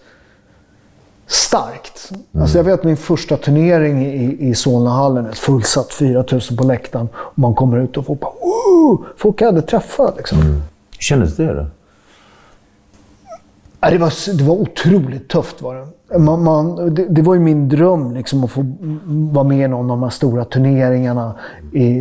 starkt. 1.28 2.12
Alltså 2.38 2.58
jag 2.58 2.64
vet 2.64 2.84
min 2.84 2.98
första 2.98 3.38
turnering 3.38 4.06
i, 4.06 4.50
i 4.50 4.56
Solnahallen, 4.56 5.34
fullsatt 5.34 5.94
4000 5.94 6.58
på 6.58 6.64
läktaren. 6.64 7.08
Och 7.16 7.40
man 7.40 7.54
kommer 7.54 7.78
ut 7.78 7.98
och 7.98 8.06
folk 8.06 8.20
bara 8.20 8.32
Woo! 8.42 9.06
Folk 9.18 9.42
jag 9.42 9.46
hade 9.46 9.62
träffat 9.62 10.18
liksom. 10.18 10.38
Hur 10.42 10.62
kändes 11.00 11.36
det 11.36 11.54
då? 11.54 11.66
Ja, 13.84 13.90
det, 13.92 13.98
var, 13.98 14.38
det 14.38 14.44
var 14.44 14.56
otroligt 14.56 15.28
tufft 15.28 15.62
var 15.62 15.76
det. 15.76 16.20
Man, 16.20 16.44
man, 16.44 16.94
det, 16.96 17.06
det 17.10 17.22
var 17.22 17.34
ju 17.34 17.40
min 17.40 17.70
dröm 17.70 18.14
liksom, 18.14 18.44
att 18.44 18.52
få 18.52 18.66
vara 19.06 19.44
med 19.44 19.66
i 19.66 19.68
någon 19.68 19.92
av 19.92 19.98
de 19.98 20.04
här 20.04 20.10
stora 20.10 20.46
turneringarna. 20.46 21.34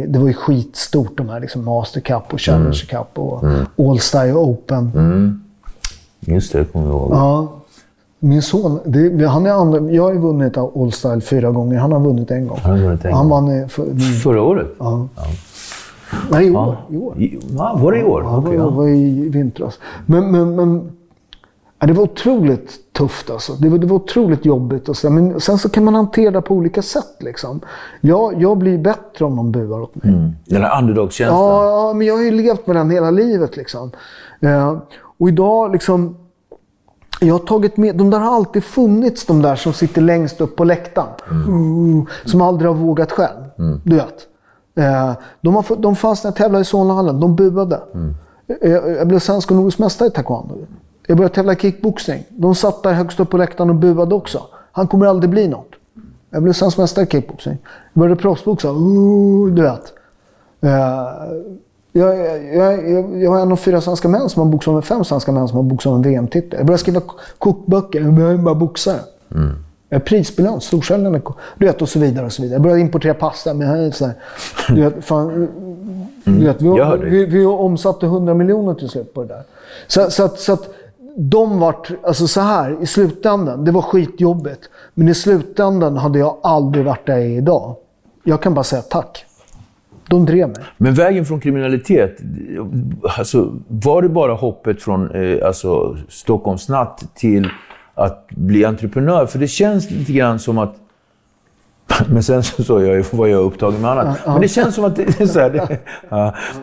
Det 0.09 0.19
var 0.19 0.27
ju 0.27 0.35
skitstort 0.35 1.17
de 1.19 1.29
här 1.29 1.41
liksom, 1.41 1.65
Master 1.65 2.01
Cup 2.01 2.23
och 2.33 2.41
Challenger 2.41 2.87
Cup 2.87 3.19
och 3.19 3.43
All 3.91 3.99
Style 3.99 4.33
Open. 4.33 4.91
Just 6.21 6.53
det, 6.53 6.65
kommer 6.65 6.87
jag 6.87 6.95
ihåg. 6.95 7.11
Ja. 7.13 7.53
Min 8.19 8.43
son, 8.43 8.79
det, 8.85 9.27
han 9.27 9.47
är 9.47 9.51
andra, 9.51 9.81
jag 9.91 10.03
har 10.03 10.13
ju 10.13 10.19
vunnit 10.19 10.57
All 10.57 10.93
Style 10.93 11.21
fyra 11.21 11.51
gånger. 11.51 11.79
Han 11.79 11.93
har 11.93 12.01
vunnit 12.01 12.31
en 12.31 12.47
gång. 12.47 12.59
Han 12.63 12.71
har 12.71 12.79
vunnit 12.79 13.05
en 13.05 13.13
Han 13.13 13.29
gång. 13.29 13.49
vann 13.49 13.69
för, 13.69 13.85
Förra 14.23 14.43
året? 14.43 14.67
ja. 14.79 15.09
Nej, 16.31 16.47
i 16.47 16.51
år. 16.57 16.77
I 16.91 16.97
år. 16.97 17.19
I, 17.19 17.39
va, 17.53 17.79
var 17.83 17.93
det 17.93 17.99
i 17.99 18.05
år? 18.05 18.23
Ja, 18.23 18.37
Okej, 18.39 18.53
det 18.53 18.59
var, 18.59 18.65
ja. 18.65 18.71
var 18.71 18.89
i 18.89 19.29
vintras. 19.29 19.79
Men, 20.07 20.31
men, 20.33 20.57
men 20.57 20.91
ja, 21.83 21.87
det 21.87 21.93
var 21.93 22.03
otroligt 22.03 22.93
tufft 22.93 23.31
alltså. 23.31 23.53
Det 23.53 23.69
var, 23.69 23.79
det 23.79 23.87
var 23.87 23.97
otroligt 23.97 24.45
jobbigt. 24.45 24.89
Och 24.89 24.97
så, 24.97 25.11
men 25.11 25.41
sen 25.41 25.59
så 25.59 25.69
kan 25.69 25.85
man 25.85 25.95
hantera 25.95 26.31
det 26.31 26.43
på 26.43 26.55
olika 26.55 26.83
sätt. 26.83 27.17
Liksom. 27.21 27.61
Jag, 28.01 28.43
jag 28.43 28.59
blir 28.59 28.79
bättre 28.79 29.25
om 29.25 29.37
någon 29.37 29.53
buar 29.53 29.81
åt 29.81 29.95
mig. 29.95 30.33
Den 30.45 30.63
här 30.63 30.83
underdog-känslan. 30.83 31.41
Ja, 31.41 31.89
ja, 31.89 31.93
men 31.95 32.07
jag 32.07 32.15
har 32.15 32.23
ju 32.23 32.31
levt 32.31 32.67
med 32.67 32.77
den 32.77 32.91
hela 32.91 33.11
livet. 33.11 33.57
Liksom. 33.57 33.91
Eh, 34.41 34.77
och 35.19 35.29
idag, 35.29 35.73
liksom, 35.73 36.17
jag 37.21 37.35
har 37.35 37.39
tagit 37.39 37.77
med, 37.77 37.97
de 37.97 38.11
där 38.11 38.19
har 38.19 38.37
alltid 38.37 38.65
funnits, 38.65 39.27
de 39.27 39.43
där 39.43 39.57
som 39.57 39.73
sitter 39.73 40.03
längst 40.03 40.41
upp 40.41 40.57
på 40.57 40.65
läktaren. 40.65 41.09
Uh, 41.31 42.05
som 42.25 42.43
aldrig 42.43 42.71
har 42.71 42.77
vågat 42.77 43.13
själv. 43.13 43.45
Du 43.85 43.97
vet. 43.97 44.27
Eh, 44.75 45.13
de, 45.41 45.55
har, 45.55 45.77
de 45.77 45.97
fanns 45.97 46.25
när 46.25 46.31
jag 46.31 46.37
tävlade 46.37 46.63
i 46.63 46.65
Solnahallen. 46.65 47.21
De 47.21 47.37
buade. 47.37 47.81
Eh, 48.61 48.71
jag 48.73 49.09
blev 49.09 49.19
svensk 49.19 49.51
och 49.51 49.57
nordisk 49.57 49.79
mästare 49.79 50.09
i 50.09 50.11
taekwondo. 50.11 50.55
Jag 51.07 51.17
började 51.17 51.35
tävla 51.35 51.53
i 51.53 51.57
kickboxing. 51.57 52.25
De 52.29 52.55
satt 52.55 52.83
där 52.83 52.93
högst 52.93 53.21
upp 53.21 53.31
på 53.31 53.37
läktaren 53.37 53.71
och 53.71 53.77
buade 53.77 54.15
också. 54.15 54.43
Han 54.73 54.87
kommer 54.89 55.07
aldrig 55.07 55.31
bli 55.31 55.49
något. 55.49 55.71
Jag 56.31 56.43
blev 56.43 56.53
svensk 56.53 56.79
mästare 56.79 57.05
i 57.05 57.09
kickboxing. 57.09 57.59
Jag 57.93 58.01
började 58.01 58.21
proffsboxa. 58.21 58.69
Uh, 58.69 59.47
du 59.55 59.63
vet. 59.63 59.93
Eh, 60.61 60.71
jag, 61.93 62.19
jag, 62.55 62.91
jag, 62.91 63.23
jag 63.23 63.31
var 63.31 63.41
en 63.41 63.53
av 63.53 63.57
fyra 63.57 63.81
svenska 63.81 64.09
män 64.09 64.29
som 64.29 64.43
har 64.43 64.53
boxat 64.53 64.75
med 64.75 64.85
fem 64.85 65.05
svenska 65.05 65.33
män 65.33 65.49
som 65.49 65.57
har 65.57 65.65
boxat 65.65 65.93
med 65.93 66.03
VM-titel. 66.03 66.59
Jag 66.59 66.67
började 66.67 66.81
skriva 66.81 67.01
kokböcker. 67.39 68.01
Jag 68.01 68.33
är 68.33 68.37
bara 68.37 68.55
boxare. 68.55 69.01
Jag 69.89 70.01
är 70.01 70.05
prisbelönt, 70.05 70.63
storsäljande. 70.63 71.21
Du 71.59 71.67
vet, 71.67 71.83
och 71.83 71.89
så 71.89 71.99
vidare. 71.99 72.27
och 72.27 72.33
så 72.33 72.43
vidare. 72.43 72.55
Jag 72.55 72.63
började 72.63 72.81
importera 72.81 73.15
pasta. 73.15 73.55
Men 73.55 73.69
jag 73.69 73.87
är 73.87 73.91
så 73.91 74.07
här, 74.07 74.15
du 74.69 74.83
vet, 74.83 75.05
fan, 75.05 75.29
du 76.25 76.45
vet, 76.47 76.63
vi, 76.63 76.69
har- 76.69 76.99
dig. 76.99 77.11
vi, 77.11 77.25
vi 77.27 77.45
omsatte 77.47 78.07
100 78.07 78.35
miljoner 78.35 78.75
till 78.75 78.89
slut 78.89 79.15
på 79.15 79.23
det 79.23 79.29
där. 79.29 79.43
Så, 79.87 80.11
så, 80.11 80.25
att, 80.25 80.41
så 80.41 80.53
att 80.53 80.69
de 81.17 81.59
vart, 81.59 81.91
alltså 82.05 82.27
så 82.27 82.41
här, 82.41 82.83
i 82.83 82.87
slutändan, 82.87 83.65
det 83.65 83.71
var 83.71 83.83
skitjobbigt. 83.83 84.61
Men 84.95 85.09
i 85.09 85.15
slutändan 85.15 85.97
hade 85.97 86.19
jag 86.19 86.37
aldrig 86.43 86.85
varit 86.85 87.07
där 87.07 87.17
jag 87.17 87.27
är 87.27 87.37
idag. 87.37 87.77
Jag 88.25 88.43
kan 88.43 88.55
bara 88.55 88.65
säga 88.65 88.83
tack. 88.83 89.27
De 90.09 90.27
drev 90.27 90.49
mig. 90.49 90.65
Men 90.77 90.95
vägen 90.95 91.25
från 91.25 91.41
kriminalitet, 91.41 92.19
alltså, 93.19 93.55
var 93.69 94.03
det 94.03 94.09
bara 94.09 94.35
hoppet 94.35 94.83
från 94.83 95.11
eh, 95.11 95.47
alltså, 95.47 95.97
Stockholmsnatt 96.09 97.05
till 97.15 97.49
att 97.95 98.29
bli 98.29 98.65
entreprenör? 98.65 99.27
För 99.27 99.39
det 99.39 99.49
känns 99.49 99.91
lite 99.91 100.13
grann 100.13 100.39
som 100.39 100.59
att... 100.59 100.77
Men 102.09 102.23
sen 102.23 102.43
så, 102.43 102.83
jag, 102.83 103.05
var 103.11 103.27
jag 103.27 103.43
upptagen 103.43 103.81
med 103.81 103.91
annat. 103.91 104.19
Men 104.27 104.41
det 104.41 104.49
känns 104.49 104.75
som 104.75 104.85
att 104.85 104.97
det, 104.97 105.27
så 105.29 105.41
här, 105.41 105.51
det, 105.51 105.79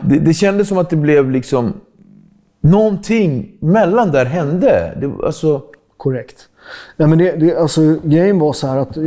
det, 0.00 0.18
det 0.18 0.34
kändes 0.34 0.68
som 0.68 0.78
att 0.78 0.90
det 0.90 0.96
blev 0.96 1.30
liksom... 1.30 1.74
Någonting 2.60 3.52
mellan 3.60 4.10
där 4.10 4.24
hände. 4.24 4.94
Det, 5.00 5.26
alltså, 5.26 5.62
Korrekt. 5.96 6.48
Nej, 6.96 7.08
men 7.08 7.18
det, 7.18 7.36
det, 7.36 7.56
alltså, 7.56 7.96
grejen 8.02 8.38
var 8.38 8.52
så 8.52 8.66
här 8.66 8.76
att 8.76 8.96
eh, 8.96 9.02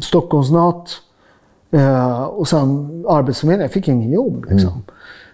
Stockholmsnatt 0.00 0.90
eh, 1.70 2.22
och 2.22 2.48
sen 2.48 3.04
Arbetsförmedlingen, 3.08 3.64
jag 3.64 3.72
fick 3.72 3.88
ingen 3.88 4.12
jobb. 4.12 4.46
Liksom. 4.50 4.82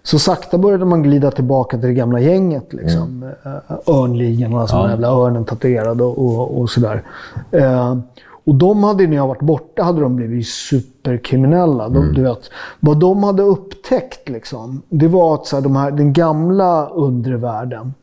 Så 0.02 0.18
sakta 0.18 0.58
började 0.58 0.84
man 0.84 1.02
glida 1.02 1.30
tillbaka 1.30 1.78
till 1.78 1.88
det 1.88 1.94
gamla 1.94 2.20
gänget. 2.20 2.72
Liksom. 2.72 3.32
Eh, 3.44 3.94
Örnligan, 3.94 4.54
alltså 4.54 4.76
den 4.76 4.90
jävla 4.90 5.08
örnen 5.08 5.44
tatuerad 5.44 6.00
och, 6.00 6.18
och, 6.18 6.60
och 6.60 6.70
sådär. 6.70 7.02
Eh, 7.50 7.96
och 8.44 8.54
de 8.54 8.84
hade, 8.84 9.06
när 9.06 9.16
jag 9.16 9.26
varit 9.26 9.40
borta, 9.42 9.82
hade 9.82 10.00
de 10.00 10.16
blivit 10.16 10.48
superkriminella. 10.48 11.88
De, 11.88 12.12
du 12.12 12.22
vet, 12.22 12.50
vad 12.80 13.00
de 13.00 13.22
hade 13.22 13.42
upptäckt, 13.42 14.28
liksom, 14.28 14.82
det 14.88 15.08
var 15.08 15.34
att 15.34 15.46
så 15.46 15.56
här, 15.56 15.62
de 15.62 15.76
här, 15.76 15.90
den 15.90 16.12
gamla 16.12 16.86
undre 16.88 17.36
världen, 17.36 17.94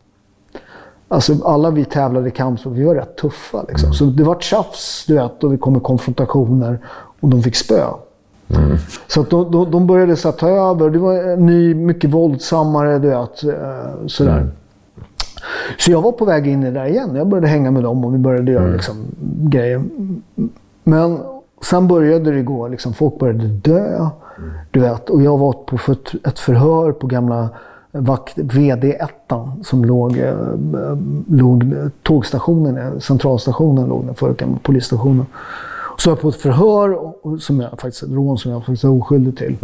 Alltså 1.10 1.34
alla 1.46 1.70
vi 1.70 1.86
tävlade 1.86 2.28
i 2.28 2.32
kampsport, 2.32 2.74
vi 2.74 2.84
var 2.84 2.96
rätt 2.96 3.18
tuffa. 3.18 3.66
Liksom. 3.68 3.94
Så 3.94 4.06
det 4.06 4.24
var 4.24 4.40
tjafs, 4.40 5.06
du 5.08 5.14
vet, 5.14 5.44
och 5.44 5.54
vi 5.54 5.58
kom 5.58 5.76
i 5.76 5.80
konfrontationer 5.80 6.80
och 7.20 7.30
de 7.30 7.42
fick 7.44 7.56
spö. 7.56 7.86
Så 9.08 9.22
att 9.22 9.30
de, 9.30 9.52
de, 9.52 9.72
de 9.72 9.88
började 9.88 10.16
så 10.16 10.28
här, 10.32 10.38
ta 10.38 10.50
över. 10.50 10.90
Det 10.90 11.00
var 11.00 11.14
en 11.14 11.46
ny, 11.46 11.76
mycket 11.76 12.10
våldsammare, 12.10 13.00
du 13.00 13.08
vet. 13.08 13.44
eh, 13.44 14.08
Sådär. 14.08 14.50
Så 15.78 15.92
jag 15.92 16.02
var 16.02 16.12
på 16.12 16.26
väg 16.26 16.48
in 16.48 16.64
i 16.64 16.66
det 16.66 16.72
där 16.72 16.86
igen. 16.86 17.16
Jag 17.16 17.28
började 17.28 17.48
hänga 17.48 17.72
med 17.72 17.84
dem 17.84 18.06
och 18.06 18.14
vi 18.14 18.18
började 18.18 18.52
göra 18.52 18.68
liksom, 18.68 18.96
grejer. 19.50 19.84
Men 20.84 21.20
sen 21.62 21.88
började 21.88 22.32
det 22.32 22.42
gå. 22.42 22.68
Liksom, 22.68 22.94
folk 22.94 23.20
började 23.20 23.48
dö. 23.48 24.10
Du 24.72 24.80
vet. 24.80 25.10
Och 25.10 25.22
jag 25.22 25.38
var 25.38 25.54
på 25.54 25.78
för 25.78 25.98
ett, 26.24 26.40
förhör 26.40 26.92
på 26.92 27.08
gamla 27.08 27.50
vakt, 27.92 28.38
VD1 28.38 29.64
som 29.64 29.86
låg, 29.86 30.18
eh, 30.18 30.36
låg 31.28 31.76
tågstationen, 32.04 32.78
eh, 32.78 33.00
centralstationen 33.00 33.90
låg 33.90 34.06
den 34.06 34.16
förra 34.16 34.34
gamla 34.34 34.58
polisstationen. 34.64 35.26
Så 35.98 36.10
jag 36.10 36.22
på 36.22 36.30
ett 36.30 36.36
förhör 36.36 36.98
som 37.40 37.60
jag 37.60 37.72
faktiskt, 37.72 38.04
ett 38.04 38.12
rån 38.12 38.38
som 38.38 38.52
jag 38.52 38.62
faktiskt 38.62 38.84
är 38.84 38.90
oskyldig 38.90 39.38
till. 39.38 39.58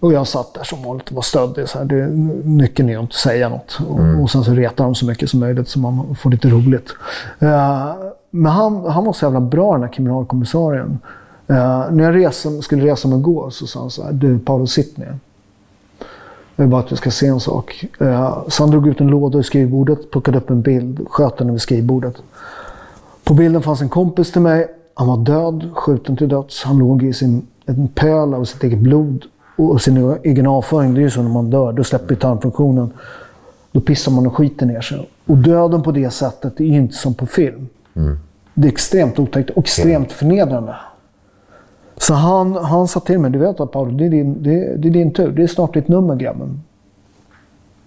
Och 0.00 0.12
jag 0.12 0.26
satt 0.26 0.54
där 0.54 0.64
som 0.64 0.82
vanligt 0.82 1.08
och 1.08 1.14
var 1.14 1.22
stöddig. 1.22 1.68
Så 1.68 1.78
här, 1.78 1.84
det, 1.84 2.06
nyckeln 2.44 2.88
är 2.88 2.96
att 2.96 3.02
inte 3.02 3.16
säga 3.16 3.48
något. 3.48 3.80
Och, 3.88 4.22
och 4.22 4.30
sen 4.30 4.44
så 4.44 4.52
retar 4.52 4.84
de 4.84 4.94
så 4.94 5.06
mycket 5.06 5.30
som 5.30 5.40
möjligt 5.40 5.68
så 5.68 5.78
man 5.78 6.14
får 6.14 6.30
lite 6.30 6.48
roligt. 6.48 6.88
Eh, 7.38 7.92
men 8.30 8.52
han, 8.52 8.84
han 8.84 9.04
var 9.04 9.12
så 9.12 9.24
jävla 9.24 9.40
bra 9.40 9.72
den 9.72 9.82
här 9.82 9.92
kriminalkommissarien. 9.92 10.98
Eh, 11.46 11.90
när 11.90 12.04
jag 12.04 12.14
resa, 12.14 12.62
skulle 12.62 12.84
resa 12.84 13.08
mig 13.08 13.20
gå 13.20 13.50
så 13.50 13.66
sa 13.66 13.80
han 13.80 13.90
så 13.90 14.04
här, 14.04 14.12
du 14.12 14.38
Paolo 14.38 14.66
sitt 14.66 14.96
ner. 14.96 15.18
Jag 16.56 16.64
vill 16.64 16.70
bara 16.70 16.80
att 16.80 16.88
du 16.88 16.96
ska 16.96 17.10
se 17.10 17.26
en 17.26 17.40
sak. 17.40 17.84
Eh, 18.00 18.38
så 18.48 18.62
han 18.62 18.70
drog 18.70 18.88
ut 18.88 19.00
en 19.00 19.06
låda 19.06 19.38
i 19.38 19.42
skrivbordet, 19.42 20.10
plockade 20.10 20.38
upp 20.38 20.50
en 20.50 20.62
bild, 20.62 21.06
sköt 21.10 21.38
den 21.38 21.48
över 21.48 21.58
skrivbordet. 21.58 22.14
På 23.24 23.34
bilden 23.34 23.62
fanns 23.62 23.80
en 23.80 23.88
kompis 23.88 24.32
till 24.32 24.42
mig. 24.42 24.68
Han 24.94 25.06
var 25.06 25.16
död, 25.16 25.70
skjuten 25.74 26.16
till 26.16 26.28
döds. 26.28 26.64
Han 26.64 26.78
låg 26.78 27.02
i 27.02 27.12
sin, 27.12 27.46
en 27.66 27.88
pöl 27.88 28.34
av 28.34 28.44
sitt 28.44 28.64
eget 28.64 28.78
blod 28.78 29.24
och 29.58 29.82
sin 29.82 30.16
egen 30.24 30.46
avföring. 30.46 30.94
Det 30.94 31.00
är 31.00 31.02
ju 31.02 31.10
så 31.10 31.22
när 31.22 31.30
man 31.30 31.50
dör, 31.50 31.72
då 31.72 31.84
släpper 31.84 32.14
tarmfunktionen. 32.14 32.92
Då 33.72 33.80
pissar 33.80 34.12
man 34.12 34.26
och 34.26 34.36
skiter 34.36 34.66
ner 34.66 34.80
sig. 34.80 35.08
Och 35.26 35.36
döden 35.38 35.82
på 35.82 35.92
det 35.92 36.10
sättet 36.10 36.60
är 36.60 36.64
ju 36.64 36.76
inte 36.76 36.94
som 36.94 37.14
på 37.14 37.26
film. 37.26 37.68
Det 38.54 38.68
är 38.68 38.72
extremt 38.72 39.18
otäckt 39.18 39.50
och 39.50 39.58
extremt 39.64 40.12
förnedrande. 40.12 40.74
Så 41.96 42.14
han, 42.14 42.56
han 42.56 42.88
sa 42.88 43.00
till 43.00 43.18
mig, 43.18 43.30
du 43.30 43.38
vet 43.38 43.60
att 43.60 43.72
Paolo, 43.72 43.90
det 43.98 44.06
är, 44.06 44.10
din, 44.10 44.42
det, 44.42 44.50
är- 44.64 44.76
det 44.76 44.88
är 44.88 44.92
din 44.92 45.12
tur. 45.12 45.32
Det 45.32 45.42
är 45.42 45.46
snart 45.46 45.74
ditt 45.74 45.88
nummer 45.88 46.16
grabben. 46.16 46.62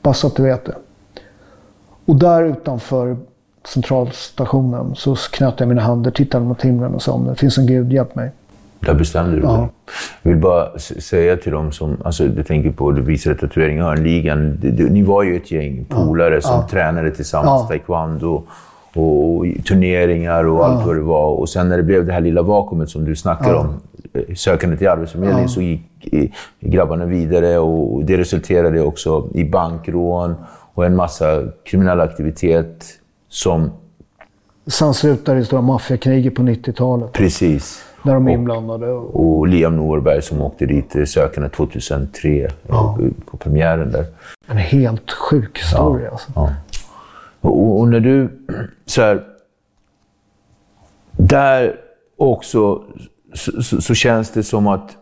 Bara 0.02 0.14
så 0.14 0.28
att 0.28 0.36
du 0.36 0.44
vet 0.44 0.66
det. 0.66 0.76
Och 2.06 2.16
där 2.16 2.44
utanför 2.44 3.18
centralstationen 3.68 4.96
så 4.96 5.16
knöt 5.16 5.60
jag 5.60 5.70
mina 5.70 5.82
händer, 5.82 6.12
tittade 6.12 6.46
mot 6.46 6.62
himlen 6.62 6.96
och 6.96 7.02
sa 7.02 7.12
om 7.12 7.26
det 7.28 7.36
finns 7.36 7.58
en 7.58 7.66
gud, 7.68 7.94
hjälp 7.94 8.16
mig. 8.16 8.32
Där 8.86 8.94
bestämde 8.94 9.36
du 9.36 9.42
Ja. 9.44 9.70
Jag 10.22 10.32
vill 10.32 10.40
bara 10.40 10.80
säga 10.80 11.38
till 11.38 11.52
dem 11.52 11.72
som, 11.72 11.98
alltså 12.06 12.28
du 12.28 12.44
tänker 12.44 12.72
på, 12.72 12.92
du 12.92 13.02
visade 13.02 13.36
tatueringen, 13.36 13.86
Örnligan. 13.86 14.50
Ni 14.90 15.02
var 15.04 15.24
ju 15.24 15.36
ett 15.36 15.52
gäng 15.52 15.86
polare 15.90 16.42
som 16.42 16.68
tränade 16.68 17.12
tillsammans, 17.12 17.62
Ja. 17.62 17.68
taekwondo 17.68 18.44
och 18.96 19.46
turneringar 19.68 20.44
och 20.44 20.66
allt 20.66 20.86
vad 20.86 20.96
det 20.96 21.02
var. 21.02 21.28
Och 21.28 21.50
sen 21.50 21.70
när 21.70 21.78
det 21.78 21.84
blev 21.84 22.06
det 22.06 22.14
här 22.14 22.22
lilla 22.22 22.42
vakuumet 22.42 22.90
som 22.90 23.06
du 23.06 23.16
snackar 23.16 23.54
om, 23.54 23.68
eh, 24.14 24.36
sökandet 24.36 24.80
till 24.80 24.88
Arbetsförmedlingen, 24.88 25.50
så 25.50 25.62
gick 25.62 25.82
eh, 26.14 26.30
grabbarna 26.60 27.06
vidare 27.06 27.58
och 27.60 28.06
det 28.06 28.18
resulterade 28.18 28.82
också 28.82 29.28
i 29.34 29.44
bankrån 29.44 30.36
och 30.74 30.86
en 30.86 30.96
massa 30.96 31.44
kriminell 31.66 32.00
aktivitet 32.02 32.86
som 33.30 33.70
Sen 34.68 34.94
slutade 34.94 35.40
det 35.40 35.46
stora 35.46 35.62
maffiakriget 35.62 36.36
på 36.36 36.42
90-talet. 36.42 37.12
precis 37.12 37.84
Där 38.04 38.14
de 38.14 38.28
är 38.28 38.32
inblandade. 38.32 38.88
Och, 38.92 39.38
och 39.38 39.48
Liam 39.48 39.76
Norberg 39.76 40.22
som 40.22 40.42
åkte 40.42 40.66
dit 40.66 40.96
eh, 40.96 41.04
sökande 41.04 41.50
2003 41.50 42.48
eh, 42.70 42.96
på 43.26 43.38
premiären 43.38 43.92
där. 43.92 44.06
en 44.48 44.58
helt 44.58 45.12
sjuk 45.12 45.60
historia. 45.60 46.12
Alltså. 46.12 46.32
Ja. 46.36 46.54
Och, 47.42 47.80
och 47.80 47.88
när 47.88 48.00
du, 48.00 48.30
så 48.86 49.02
här, 49.02 49.24
där 51.12 51.76
också 52.18 52.84
så, 53.34 53.62
så, 53.64 53.82
så 53.82 53.94
känns 53.94 54.32
det 54.32 54.44
som 54.44 54.68
att 54.68 54.98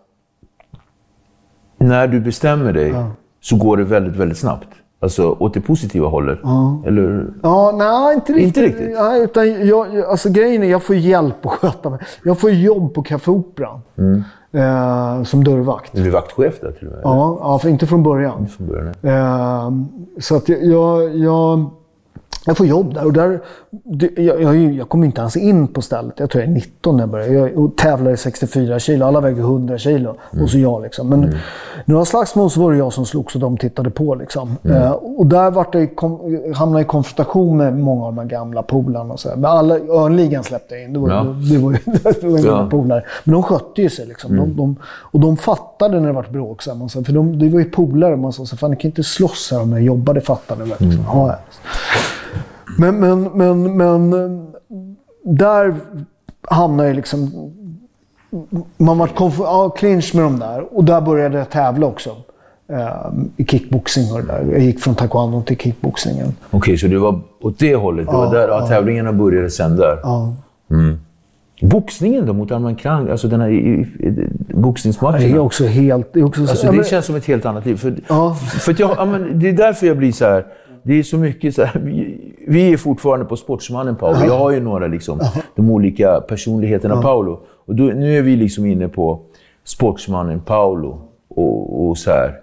när 1.77 2.07
du 2.07 2.19
bestämmer 2.19 2.73
dig 2.73 2.93
så 3.41 3.55
går 3.57 3.77
det 3.77 3.83
väldigt, 3.83 4.15
väldigt 4.15 4.38
snabbt. 4.38 4.67
Alltså 5.01 5.35
åt 5.39 5.53
det 5.53 5.62
positiva 5.62 6.07
hållet. 6.07 6.39
Eller? 6.85 7.27
Ja, 7.43 7.71
nej, 7.77 8.15
inte 8.15 8.33
riktigt. 8.33 8.47
Inte 8.47 8.62
riktigt? 8.62 8.97
Nej, 8.99 9.23
utan 9.23 9.67
jag, 9.67 10.01
alltså, 10.01 10.29
grejen 10.29 10.63
är 10.63 10.67
jag 10.67 10.83
får 10.83 10.95
hjälp 10.95 11.45
att 11.45 11.51
sköta 11.51 11.89
mig. 11.89 11.99
Jag 12.23 12.39
får 12.39 12.51
jobb 12.51 12.93
på 12.93 13.03
Café 13.03 13.31
Opera. 13.31 13.81
Mm. 13.97 14.23
Eh, 14.51 15.23
som 15.23 15.43
dörrvakt. 15.43 15.91
Du 15.95 16.07
är 16.07 16.12
vaktchef 16.12 16.59
där 16.62 16.71
till 16.71 16.88
och 16.88 16.93
med? 16.93 17.01
Ja, 17.03 17.38
ja 17.41 17.59
för 17.59 17.69
inte 17.69 17.88
från 17.88 18.03
början. 18.03 18.47
Från 18.47 18.67
början. 18.67 18.93
Eh, 19.01 19.71
så 20.19 20.35
att 20.35 20.49
jag, 20.49 20.63
jag, 20.63 21.17
jag, 21.17 21.69
jag 22.45 22.58
får 22.58 22.65
jobb 22.65 22.93
där. 22.93 23.06
Och 23.06 23.13
där 23.13 23.39
det, 23.84 24.21
jag, 24.23 24.41
jag, 24.41 24.56
jag 24.58 24.89
kom 24.89 25.04
inte 25.04 25.21
ens 25.21 25.38
in 25.38 25.67
på 25.67 25.82
stället. 25.82 26.13
Jag 26.19 26.30
tror 26.30 26.43
jag 26.43 26.49
är 26.49 26.54
19 26.54 26.95
när 26.97 27.04
jag 27.04 27.10
började. 27.10 27.34
Jag 27.52 27.75
tävlar 27.78 28.12
i 28.12 28.17
64 28.17 28.80
kilo. 28.80 29.06
Alla 29.06 29.21
väger 29.21 29.41
100 29.41 29.78
kilo. 29.78 30.15
Och 30.43 30.49
så 30.49 30.58
jag 30.60 30.82
liksom. 30.82 31.10
Men 31.10 31.36
några 31.86 32.06
slagsmål 32.06 32.49
så 32.52 32.62
var 32.62 32.71
det 32.71 32.78
jag 32.78 32.93
som 32.93 33.06
slogs 33.06 33.36
och 33.36 33.41
de 33.41 33.58
tittade 33.58 33.89
på. 33.89 34.15
Liksom. 34.15 34.56
Eh, 34.63 34.91
och 34.91 35.25
där 35.25 35.65
jag 35.73 35.84
i 35.84 35.88
kom, 35.88 36.19
hamnade 36.56 36.80
jag 36.82 36.86
i 36.86 36.89
konfrontation 36.89 37.58
med 37.58 37.78
många 37.80 38.06
av 38.06 38.13
de 38.13 38.28
gamla 38.28 38.63
polarna. 38.63 39.13
och 39.13 39.19
så 39.19 39.30
här. 39.30 39.36
Men 39.36 39.45
alla, 39.52 39.75
Örnligan 39.75 40.43
släppte 40.43 40.75
jag 40.75 40.84
in. 40.84 40.93
Det 40.93 40.99
var, 40.99 41.10
Ja. 41.10 41.23
det 41.23 41.58
var, 41.58 41.71
det 42.21 42.28
var 42.28 42.39
Ja. 42.39 42.67
polare. 42.71 43.04
Men 43.23 43.34
de 43.34 43.43
skötte 43.43 43.82
ju 43.82 43.89
sig. 43.89 44.06
Liksom. 44.06 44.38
De, 44.38 44.56
de, 44.56 44.75
och 44.86 45.19
de 45.19 45.38
fattade 45.38 45.99
när 45.99 46.08
det 46.08 46.13
vart 46.13 46.30
bråk. 46.30 46.62
Så 46.62 46.71
här, 46.73 47.04
för 47.04 47.13
de, 47.13 47.39
det 47.39 47.49
var 47.49 47.60
ju 47.60 47.69
polare. 47.69 48.15
Man 48.17 48.34
sa 48.34 48.45
så 48.45 48.58
fan, 48.58 48.71
ni 48.71 48.78
kan 48.78 48.89
inte 48.89 49.04
slåss 49.04 49.49
här 49.52 49.62
om 49.62 49.71
jag 49.71 49.82
jobbar. 49.82 50.13
Det 50.13 50.21
fattade 50.21 50.62
de. 50.62 50.69
Liksom. 50.69 51.04
Ja, 51.08 51.28
ja. 51.28 51.36
Men, 52.77 52.99
men, 52.99 53.23
men, 53.23 53.77
men 53.77 54.12
där 55.23 55.75
hamnade 56.41 56.89
jag 56.89 56.95
liksom... 56.95 57.32
Man 58.77 58.97
var 58.97 59.08
konf- 59.08 59.39
ja, 59.43 59.69
clinch 59.69 60.15
med 60.15 60.23
dem 60.23 60.39
där. 60.39 60.77
Och 60.77 60.84
där 60.84 61.01
började 61.01 61.38
jag 61.38 61.49
tävla 61.49 61.88
också. 61.88 62.10
Eh, 62.71 62.88
I 63.38 63.45
kickboxing 63.45 64.12
och 64.13 64.19
det 64.21 64.27
där. 64.27 64.45
Jag 64.51 64.60
gick 64.60 64.79
från 64.79 64.95
taekwondo 64.95 65.41
till 65.41 65.58
kickboxningen. 65.58 66.27
Okej, 66.51 66.77
så 66.77 66.88
det 66.88 66.97
var 66.99 67.19
åt 67.41 67.60
det 67.60 67.75
hållet? 67.75 68.05
Det 68.08 68.13
var 68.13 68.34
där 68.34 68.47
ja, 68.47 68.67
tävlingarna 68.67 69.13
började 69.13 69.49
sen 69.49 69.75
där? 69.75 69.99
Ja. 70.03 70.34
Boxningen 71.62 72.25
då 72.25 72.34
mot 72.34 72.51
Arman 72.51 72.75
Krang? 72.75 73.10
Alltså 73.10 73.27
den 73.27 73.41
här 73.41 73.88
boxningsmatchen? 74.53 75.21
Det 75.21 75.29
är 75.32 75.39
också 75.39 75.65
helt... 75.65 76.13
Det, 76.13 76.19
är 76.19 76.23
också, 76.23 76.41
Alltså, 76.41 76.65
ja, 76.65 76.71
det 76.71 76.77
men- 76.77 76.86
känns 76.86 77.05
som 77.05 77.15
ett 77.15 77.25
helt 77.25 77.45
annat 77.45 77.65
liv. 77.65 77.75
För, 77.75 77.95
Ja. 78.10 78.34
för 78.34 78.75
jag, 78.79 78.91
ja, 78.97 79.05
men 79.05 79.39
det 79.39 79.49
är 79.49 79.53
därför 79.53 79.88
jag 79.88 79.97
blir 79.97 80.12
så 80.12 80.25
här. 80.25 80.45
Det 80.83 80.93
är 80.93 81.03
så 81.03 81.17
mycket 81.17 81.55
så 81.55 81.63
här, 81.63 81.79
vi, 81.79 82.17
vi 82.47 82.73
är 82.73 82.77
fortfarande 82.77 83.25
på 83.25 83.35
Sportsmannen 83.35 83.95
Paolo. 83.95 84.25
Jag 84.25 84.37
har 84.37 84.51
ju 84.51 84.59
några 84.59 84.87
liksom, 84.87 85.19
de 85.55 85.71
olika 85.71 86.21
personligheterna 86.21 87.01
Paolo. 87.01 87.39
Och 87.65 87.75
då, 87.75 87.83
nu 87.83 88.17
är 88.17 88.21
vi 88.21 88.35
liksom 88.35 88.65
inne 88.65 88.87
på 88.87 89.19
Sportsmannen 89.63 90.39
Paolo. 90.39 91.01
Och, 91.27 91.89
och 91.89 91.97
så 91.97 92.11
här. 92.11 92.39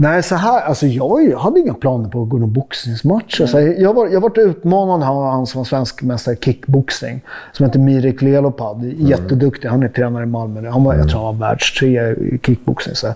Nej, 0.00 0.22
så 0.22 0.34
här, 0.34 0.60
alltså 0.60 0.86
jag, 0.86 1.38
hade 1.38 1.60
inga 1.60 1.74
planer 1.74 2.08
på 2.08 2.22
att 2.22 2.28
gå 2.28 2.38
någon 2.38 2.52
boxningsmatch. 2.52 3.40
Alltså, 3.40 3.60
jag 3.60 3.94
var, 3.94 4.08
jag 4.08 4.20
var 4.20 4.38
utmanad 4.38 5.08
av 5.08 5.30
han 5.30 5.46
som 5.46 5.58
var 5.58 5.64
svensk 5.64 6.02
mästare 6.02 6.34
i 6.34 6.38
kickboxning. 6.44 7.20
Som 7.52 7.66
heter 7.66 7.78
Mirek 7.78 8.22
Lelopad. 8.22 8.84
Jätteduktig. 8.84 9.68
Han 9.68 9.82
är 9.82 9.88
tränare 9.88 10.22
i 10.22 10.26
Malmö 10.26 10.60
nu. 10.60 10.68
Han 10.68 10.84
var, 10.84 10.94
Jag 10.94 11.08
tror 11.08 11.24
han 11.24 11.38
var 11.38 11.48
världstrea 11.48 12.10
i 12.10 12.40
kickboxning. 12.46 12.94
Så. 12.94 13.06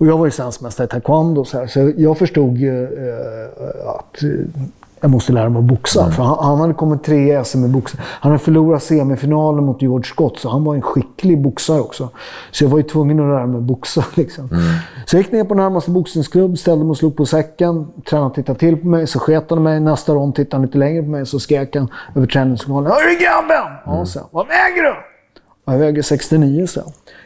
Och 0.00 0.06
jag 0.06 0.18
var 0.18 0.24
ju 0.24 0.30
svensk 0.30 0.60
mästare 0.60 0.84
i 0.84 0.88
taekwondo. 0.88 1.44
Så, 1.44 1.58
här. 1.58 1.66
så 1.66 1.92
jag 1.96 2.18
förstod 2.18 2.56
ju 2.56 2.84
eh, 2.84 3.88
att 3.88 4.22
jag 5.00 5.10
måste 5.10 5.32
lära 5.32 5.48
mig 5.48 5.58
att 5.58 5.64
boxa. 5.64 6.10
För 6.10 6.22
han, 6.22 6.44
han 6.44 6.60
hade 6.60 6.74
kommit 6.74 7.04
trea 7.04 7.40
i 7.40 7.44
SM 7.44 7.64
i 7.64 7.68
boxning. 7.68 8.02
Han 8.04 8.32
hade 8.32 8.44
förlorat 8.44 8.82
semifinalen 8.82 9.64
mot 9.64 9.82
George 9.82 10.04
Scott, 10.04 10.38
så 10.38 10.48
han 10.48 10.64
var 10.64 10.74
en 10.74 10.82
skicklig 10.82 11.42
boxare 11.42 11.80
också. 11.80 12.08
Så 12.50 12.64
jag 12.64 12.68
var 12.68 12.78
ju 12.78 12.82
tvungen 12.82 13.20
att 13.20 13.26
lära 13.26 13.46
mig 13.46 13.56
att 13.56 13.62
boxa. 13.62 14.04
Liksom. 14.14 14.48
Så 15.06 15.16
jag 15.16 15.22
gick 15.22 15.32
ner 15.32 15.44
på 15.44 15.54
närmaste 15.54 15.90
boxningsklubb, 15.90 16.58
ställde 16.58 16.84
mig 16.84 16.90
och 16.90 16.96
slog 16.96 17.16
på 17.16 17.26
säcken. 17.26 17.86
Tränaren 18.10 18.32
tittade 18.32 18.58
till 18.58 18.76
på 18.76 18.86
mig, 18.86 19.06
så 19.06 19.18
sket 19.18 19.50
han 19.50 19.62
mig. 19.62 19.80
Nästa 19.80 20.14
rond 20.14 20.34
tittade 20.34 20.56
han 20.56 20.66
lite 20.66 20.78
längre 20.78 21.02
på 21.02 21.08
mig, 21.08 21.26
så 21.26 21.40
skrek 21.40 21.76
han 21.76 21.88
över 22.14 22.26
träningslokalen. 22.26 22.92
Hörru 22.92 23.18
grabben! 23.18 23.72
Ja, 23.86 24.06
så. 24.06 24.20
Vad 24.30 24.46
väger 24.46 24.82
du? 24.82 24.94
Ja, 25.64 25.72
Jag 25.72 25.78
väger 25.78 26.02
69, 26.02 26.66
så. 26.66 26.80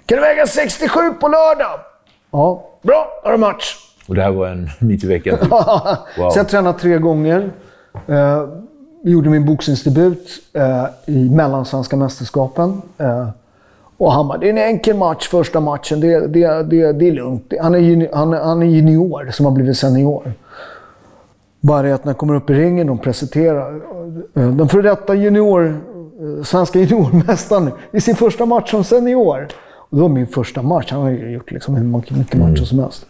Kan 0.07 0.19
du 0.19 0.21
väga 0.21 0.47
67 0.47 1.01
på 1.21 1.29
lördag? 1.29 1.81
Ja, 2.35 2.63
bra. 2.83 3.07
Då 3.23 3.29
har 3.29 3.33
du 3.33 3.39
match. 3.39 3.77
Och 4.09 4.15
det 4.15 4.23
här 4.23 4.31
var 4.31 4.47
en 4.49 4.69
mitt 4.81 5.05
i 5.05 5.07
veckan. 5.07 5.39
Wow. 6.19 6.31
Så 6.31 6.39
jag 6.39 6.49
tränade 6.49 6.79
tre 6.79 6.99
gånger. 6.99 7.51
Eh, 8.07 8.45
gjorde 9.03 9.31
min 9.31 9.47
boxningsdebut 9.47 10.29
eh, 10.53 10.85
i 11.15 11.31
Mellansvenska 11.31 11.97
mästerskapen. 11.97 12.83
Eh, 12.99 13.29
och 13.97 14.13
han 14.13 14.29
bara, 14.29 14.39
det 14.39 14.47
är 14.47 14.51
en 14.51 14.59
enkel 14.59 14.97
match 14.97 15.29
första 15.29 15.61
matchen. 15.61 16.01
Det, 16.01 16.27
det, 16.27 16.63
det, 16.63 16.93
det 16.93 17.09
är 17.09 17.13
lugnt. 17.13 17.53
Han 17.61 17.75
är, 17.75 17.79
juni, 17.79 18.09
han, 18.13 18.33
är, 18.33 18.41
han 18.41 18.63
är 18.63 18.67
junior 18.67 19.31
som 19.31 19.47
har 19.47 19.53
blivit 19.53 19.77
senior. 19.77 20.33
Bara 21.61 21.83
det 21.83 21.95
att 21.95 22.05
när 22.05 22.11
jag 22.13 22.19
kommer 22.19 22.35
upp 22.35 22.51
i 22.51 22.55
ringen 22.55 22.91
och 22.91 23.03
presenterar. 23.03 23.75
eh, 24.35 24.49
Den 24.49 24.69
före 24.69 24.83
detta 24.83 25.15
junior, 25.15 25.65
eh, 25.67 26.45
svenska 26.45 26.79
juniormästaren 26.81 27.71
i 27.93 28.01
sin 28.01 28.17
första 28.17 28.47
match 28.47 28.71
som 28.71 28.85
senior. 28.85 29.49
Det 29.95 30.01
var 30.01 30.09
min 30.09 30.27
första 30.27 30.63
match. 30.63 30.91
Han 30.91 31.03
har 31.03 31.11
ju 31.11 31.31
gjort 31.31 31.51
liksom 31.51 31.75
hur 31.75 31.85
mycket 32.19 32.39
matcher 32.39 32.65
som 32.65 32.79
helst. 32.79 33.07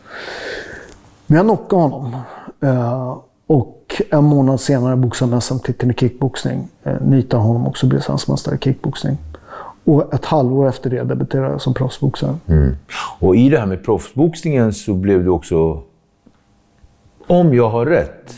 Men 1.27 1.37
jag 1.37 1.47
knockade 1.47 1.83
honom. 1.83 2.17
Eh, 2.61 3.17
och 3.47 4.03
en 4.11 4.25
månad 4.25 4.61
senare 4.61 4.97
boxade 4.97 5.33
han 5.33 5.41
SM-titeln 5.41 5.91
i 5.91 5.95
kickboxning. 5.95 6.69
Eh, 6.83 6.93
nitade 7.01 7.43
honom 7.43 7.67
också 7.67 7.87
och 7.87 7.91
blev 7.91 8.01
svenskmästare 8.01 8.55
i 8.55 8.59
kickboxning. 8.59 9.17
Och 9.85 10.15
ett 10.15 10.25
halvår 10.25 10.69
efter 10.69 10.91
det 10.91 11.05
debuterade 11.05 11.51
jag 11.51 11.61
som 11.61 11.75
proffsboxare. 11.75 12.35
Och 13.19 13.37
i 13.37 13.49
det 13.49 13.59
här 13.59 13.67
med 13.67 13.85
proffsboxningen 13.85 14.73
så 14.73 14.95
blev 14.95 15.25
du 15.25 15.31
också, 15.31 15.83
om 17.27 17.55
jag 17.55 17.71
har 17.71 17.87
rätt, 17.87 18.35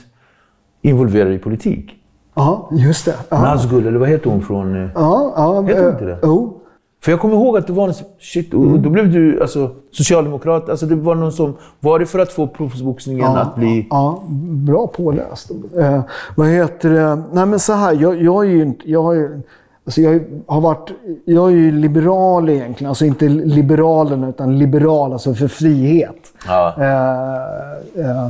involverad 0.83 1.33
i 1.33 1.39
politik. 1.39 1.93
Ja, 2.35 2.71
just 2.73 3.05
det. 3.05 3.15
Ja, 3.29 3.43
Nazgul, 3.43 3.87
eller 3.87 3.99
vad 3.99 4.09
heter 4.09 4.31
hon 4.31 4.43
från... 4.43 4.85
eh, 4.85 4.91
ja, 4.95 5.33
ja, 5.37 5.63
Heter 5.63 5.83
hon 5.83 5.93
inte 5.93 6.05
det? 6.05 6.19
Jo. 6.23 6.56
För 7.01 7.13
jag 7.13 7.21
kommer 7.21 7.35
ihåg 7.35 7.57
att 7.57 7.67
det 7.67 7.73
var 7.73 7.89
en... 7.89 7.95
Shit, 8.21 8.55
och 8.55 8.65
Mm. 8.65 8.83
då 8.83 8.91
blev 8.91 9.13
du 9.13 9.41
alltså, 9.41 9.71
socialdemokrat. 9.93 10.69
Alltså 10.69 10.87
det 10.87 10.95
var 10.95 11.15
någon 11.15 11.33
som... 11.33 11.55
Var 11.81 11.99
det 11.99 12.07
för 12.07 12.19
att 12.19 12.33
få 12.33 12.47
proffsboxningen 12.47 13.25
att 13.27 13.57
bli... 13.57 13.87
Ja, 13.91 14.23
bra 14.67 14.87
påläst. 14.87 15.51
Eh, 15.79 16.01
vad 16.37 16.49
heter 16.49 16.91
det? 16.91 17.23
Nej 17.33 17.47
men 17.47 17.59
så 17.59 17.73
här, 17.73 17.93
jag, 18.01 18.23
jag 18.23 18.45
är 18.45 18.49
ju 18.51 18.63
inte... 18.63 18.91
Jag, 18.91 19.03
har 19.03 19.13
ju- 19.13 19.41
alltså 19.87 20.01
jag 20.01 20.21
har 20.47 20.61
varit... 20.61 20.91
Jag 21.25 21.47
är 21.53 21.57
ju 21.57 21.73
liberal 21.73 22.49
egentligen. 22.49 22.89
Alltså 22.89 23.05
inte 23.05 23.29
liberalerna, 23.29 24.29
utan 24.29 24.59
liberal, 24.59 25.13
alltså 25.13 25.35
för 25.35 25.49
frihet. 25.49 26.33
Ja. 26.47 26.75
Eh, 26.79 28.05
eh, 28.05 28.27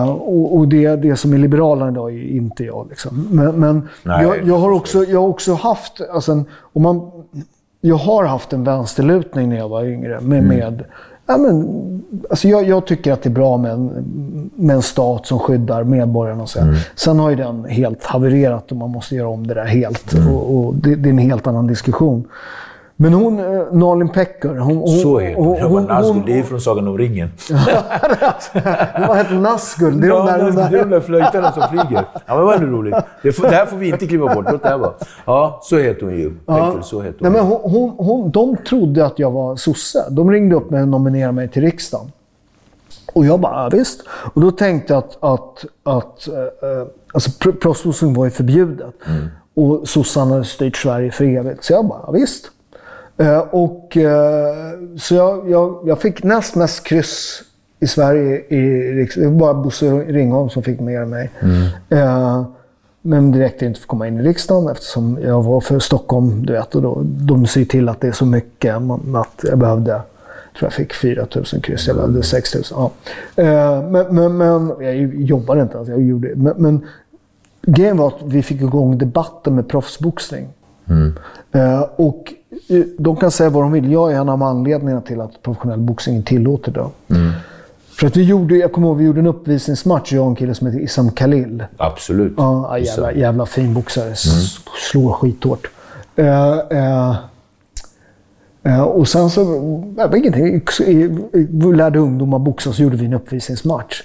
eh, 0.00 0.10
och 0.10 0.56
och 0.56 0.68
det, 0.68 0.96
det 0.96 1.16
som 1.16 1.32
är 1.34 1.38
liberalerna 1.38 1.90
idag 1.90 2.10
är 2.14 2.22
inte 2.36 2.64
jag. 2.64 2.86
Liksom. 2.88 3.28
Men, 3.30 3.60
men 3.60 3.88
jag, 4.04 4.46
jag, 4.46 4.58
har 4.58 4.70
också, 4.72 5.04
jag 5.04 5.20
har 5.20 5.28
också 5.28 5.54
haft... 5.54 6.00
Alltså 6.14 6.32
en, 6.32 6.44
om 6.72 6.82
man, 6.82 7.10
jag 7.86 7.96
har 7.96 8.24
haft 8.24 8.52
en 8.52 8.64
vänsterlutning 8.64 9.48
när 9.48 9.56
jag 9.56 9.68
var 9.68 9.84
yngre. 9.84 10.20
Med, 10.20 10.38
Mm. 10.38 10.58
med, 10.58 10.84
ja, 11.26 11.36
men, 11.36 12.02
alltså 12.30 12.48
jag, 12.48 12.68
jag 12.68 12.86
tycker 12.86 13.12
att 13.12 13.22
det 13.22 13.28
är 13.28 13.34
bra 13.34 13.56
med 13.56 13.72
en, 13.72 14.50
med 14.54 14.76
en 14.76 14.82
stat 14.82 15.26
som 15.26 15.38
skyddar 15.38 15.84
medborgarna. 15.84 16.42
Och 16.42 16.48
så. 16.48 16.60
Mm. 16.60 16.74
Sen 16.94 17.18
har 17.18 17.30
ju 17.30 17.36
den 17.36 17.64
helt 17.64 18.04
havererat 18.04 18.70
och 18.70 18.76
man 18.76 18.90
måste 18.90 19.14
göra 19.14 19.28
om 19.28 19.46
det 19.46 19.54
där 19.54 19.64
helt. 19.64 20.14
Mm. 20.14 20.34
Och, 20.34 20.56
och 20.56 20.74
det, 20.74 20.94
det 20.94 21.08
är 21.08 21.10
en 21.10 21.18
helt 21.18 21.46
annan 21.46 21.66
diskussion. 21.66 22.24
Men 22.96 23.12
hon, 23.14 23.38
eh, 23.38 23.62
Nalin 23.72 24.08
Pekar, 24.08 24.56
hon, 24.56 24.76
hon, 24.76 24.88
Så 24.88 25.18
heter 25.18 25.36
hon. 25.42 25.56
Jag 25.58 25.70
bara, 25.70 25.80
hon, 25.80 25.84
Nazgul, 25.88 26.14
hon, 26.16 26.26
det 26.26 26.38
är 26.38 26.42
från 26.42 26.60
Sagan 26.60 26.88
om 26.88 26.98
ringen. 26.98 27.28
Vad 29.08 29.16
heter 29.16 29.34
Nazgul? 29.38 30.00
Det 30.00 30.06
är 30.06 30.10
de 30.10 30.26
Ja, 30.26 30.36
där, 30.36 30.38
Nazgul, 30.52 30.54
det 30.70 30.78
är 30.78 30.84
de 30.84 30.90
där. 30.90 30.96
där 30.96 31.00
flöjtarna 31.00 31.52
som 31.52 31.62
flyger. 31.68 32.04
Ja, 32.14 32.20
men 32.26 32.36
det 32.38 32.44
var 32.44 32.54
ändå 32.54 32.66
roligt. 32.66 32.94
Det, 33.22 33.32
får, 33.32 33.42
det 33.42 33.54
här 33.54 33.66
får 33.66 33.76
vi 33.76 33.88
inte 33.88 34.06
klippa 34.06 34.34
bort. 34.34 34.52
Låt 34.52 34.62
det 34.62 34.68
här 34.68 34.78
vara. 34.78 34.92
Ja, 35.24 35.60
så 35.62 35.76
heter 35.78 36.02
hon 36.06 36.14
ju. 36.18 36.30
Pekul, 36.46 36.82
så 36.82 37.00
heter 37.00 37.30
Nej, 37.30 37.40
hon. 37.40 37.48
men 37.50 37.58
hon, 37.60 37.70
hon, 37.70 38.06
hon, 38.06 38.30
de 38.30 38.56
trodde 38.56 39.06
att 39.06 39.18
jag 39.18 39.30
var 39.30 39.56
sosse. 39.56 40.04
De 40.10 40.30
ringde 40.30 40.56
upp 40.56 40.70
mig 40.70 40.82
och 40.82 40.88
nominerade 40.88 41.32
mig 41.32 41.48
till 41.48 41.62
riksdagen. 41.62 42.12
Och 43.14 43.26
jag 43.26 43.40
bara, 43.40 43.62
ja, 43.62 43.68
visst. 43.72 44.00
Och 44.34 44.40
då 44.40 44.50
tänkte 44.50 44.92
jag 44.92 44.98
att, 44.98 45.16
att, 45.20 45.64
att 45.82 46.28
eh, 46.28 46.34
alltså, 47.14 47.30
pr- 47.30 47.60
proffsboxning 47.60 48.14
var 48.14 48.24
ju 48.24 48.30
förbjudet. 48.30 48.94
Och 49.56 49.88
sossarna 49.88 50.30
hade 50.32 50.44
styrt 50.44 50.76
Sverige 50.76 51.10
för 51.10 51.24
evigt. 51.24 51.64
Så 51.64 51.72
jag 51.72 51.86
bara, 51.86 52.00
ja, 52.06 52.12
visst. 52.12 52.50
Eh, 53.16 53.38
och, 53.38 53.96
eh, 53.96 54.54
så 54.98 55.14
jag, 55.14 55.50
jag, 55.50 55.78
jag 55.84 56.00
fick 56.00 56.22
näst 56.22 56.54
mest 56.54 56.84
kryss 56.84 57.42
i 57.80 57.86
Sverige 57.86 58.44
i 58.48 58.92
riksdagen. 58.92 59.28
Det 59.32 59.34
var 59.44 59.52
bara 59.54 59.62
Bosse 59.62 59.86
Ringholm 59.90 60.50
som 60.50 60.62
fick 60.62 60.80
mer 60.80 61.00
än 61.00 61.10
mig. 61.10 61.30
Eh, 61.90 62.44
men 63.02 63.32
direkt 63.32 63.62
inte 63.62 63.80
få 63.80 63.86
komma 63.86 64.08
in 64.08 64.20
i 64.20 64.22
riksdagen 64.22 64.68
eftersom 64.68 65.18
jag 65.22 65.42
var 65.42 65.60
för 65.60 65.78
Stockholm. 65.78 66.46
Du 66.46 66.52
vet, 66.52 66.74
och 66.74 66.82
då, 66.82 67.00
de 67.04 67.46
ser 67.46 67.64
till 67.64 67.88
att 67.88 68.00
det 68.00 68.08
är 68.08 68.12
så 68.12 68.26
mycket 68.26 68.82
man- 68.82 69.16
att 69.16 69.44
jag 69.48 69.58
behövde 69.58 69.90
jag 69.90 70.58
tror 70.58 70.66
jag 70.66 70.72
fick 70.72 70.94
4 70.94 71.26
000 71.34 71.44
kryss, 71.62 71.86
jag 71.86 71.96
behövde 71.96 72.22
6 72.22 72.54
000. 72.54 72.64
Ja. 72.70 72.90
Men, 73.90 74.14
men, 74.14 74.36
men 74.36 74.72
jag 74.80 74.96
jobbade 75.14 75.62
inte 75.62 75.76
ens, 75.76 75.88
jag 75.88 76.02
gjorde 76.02 76.28
det. 76.28 76.34
Men, 76.36 76.54
men 76.56 76.86
grejen 77.62 77.96
var 77.96 78.06
att 78.06 78.14
vi 78.24 78.42
fick 78.42 78.60
igång 78.60 78.98
debatten 78.98 79.54
med 79.54 79.68
proffsboxning. 79.68 80.48
Eh, 81.52 81.80
och 81.96 82.32
eh, 82.68 82.82
de 82.98 83.16
kan 83.16 83.30
säga 83.30 83.50
vad 83.50 83.62
de 83.62 83.72
vill. 83.72 83.92
Jag 83.92 84.12
är 84.12 84.16
en 84.16 84.28
av 84.28 84.42
anledningarna 84.42 85.00
till 85.00 85.20
att 85.20 85.42
professionell 85.42 85.78
boxning 85.80 86.22
tillåter 86.22 86.72
det. 86.72 87.14
För 87.98 88.06
att 88.06 88.16
vi 88.16 88.22
gjorde, 88.22 88.56
jag 88.56 88.72
kommer 88.72 88.88
ihåg, 88.88 88.96
vi 88.96 89.04
gjorde 89.04 89.20
en 89.20 89.26
uppvisningsmatch, 89.26 90.12
jag 90.12 90.22
och 90.24 90.30
en 90.30 90.36
kille 90.36 90.54
som 90.54 90.66
heter 90.66 90.80
Issam 90.80 91.10
Khalil. 91.10 91.64
Absolut. 91.76 92.32
Ja, 92.36 92.78
jävla, 92.78 93.12
jävla 93.12 93.46
fin 93.46 93.74
boxare. 93.74 94.10
S- 94.10 94.58
Slår 94.90 95.12
skithårt. 95.12 95.66
Eh, 96.16 96.58
eh, 96.58 97.14
och 98.86 99.08
sen 99.08 99.30
så, 99.30 99.40
jag 99.96 100.08
vet 100.08 100.16
ingenting. 100.18 100.62
Vi 101.50 101.72
lärde 101.76 101.98
ungdomar 101.98 102.38
boxa 102.38 102.72
så 102.72 102.82
gjorde 102.82 102.96
vi 102.96 103.06
en 103.06 103.14
uppvisningsmatch. 103.14 104.02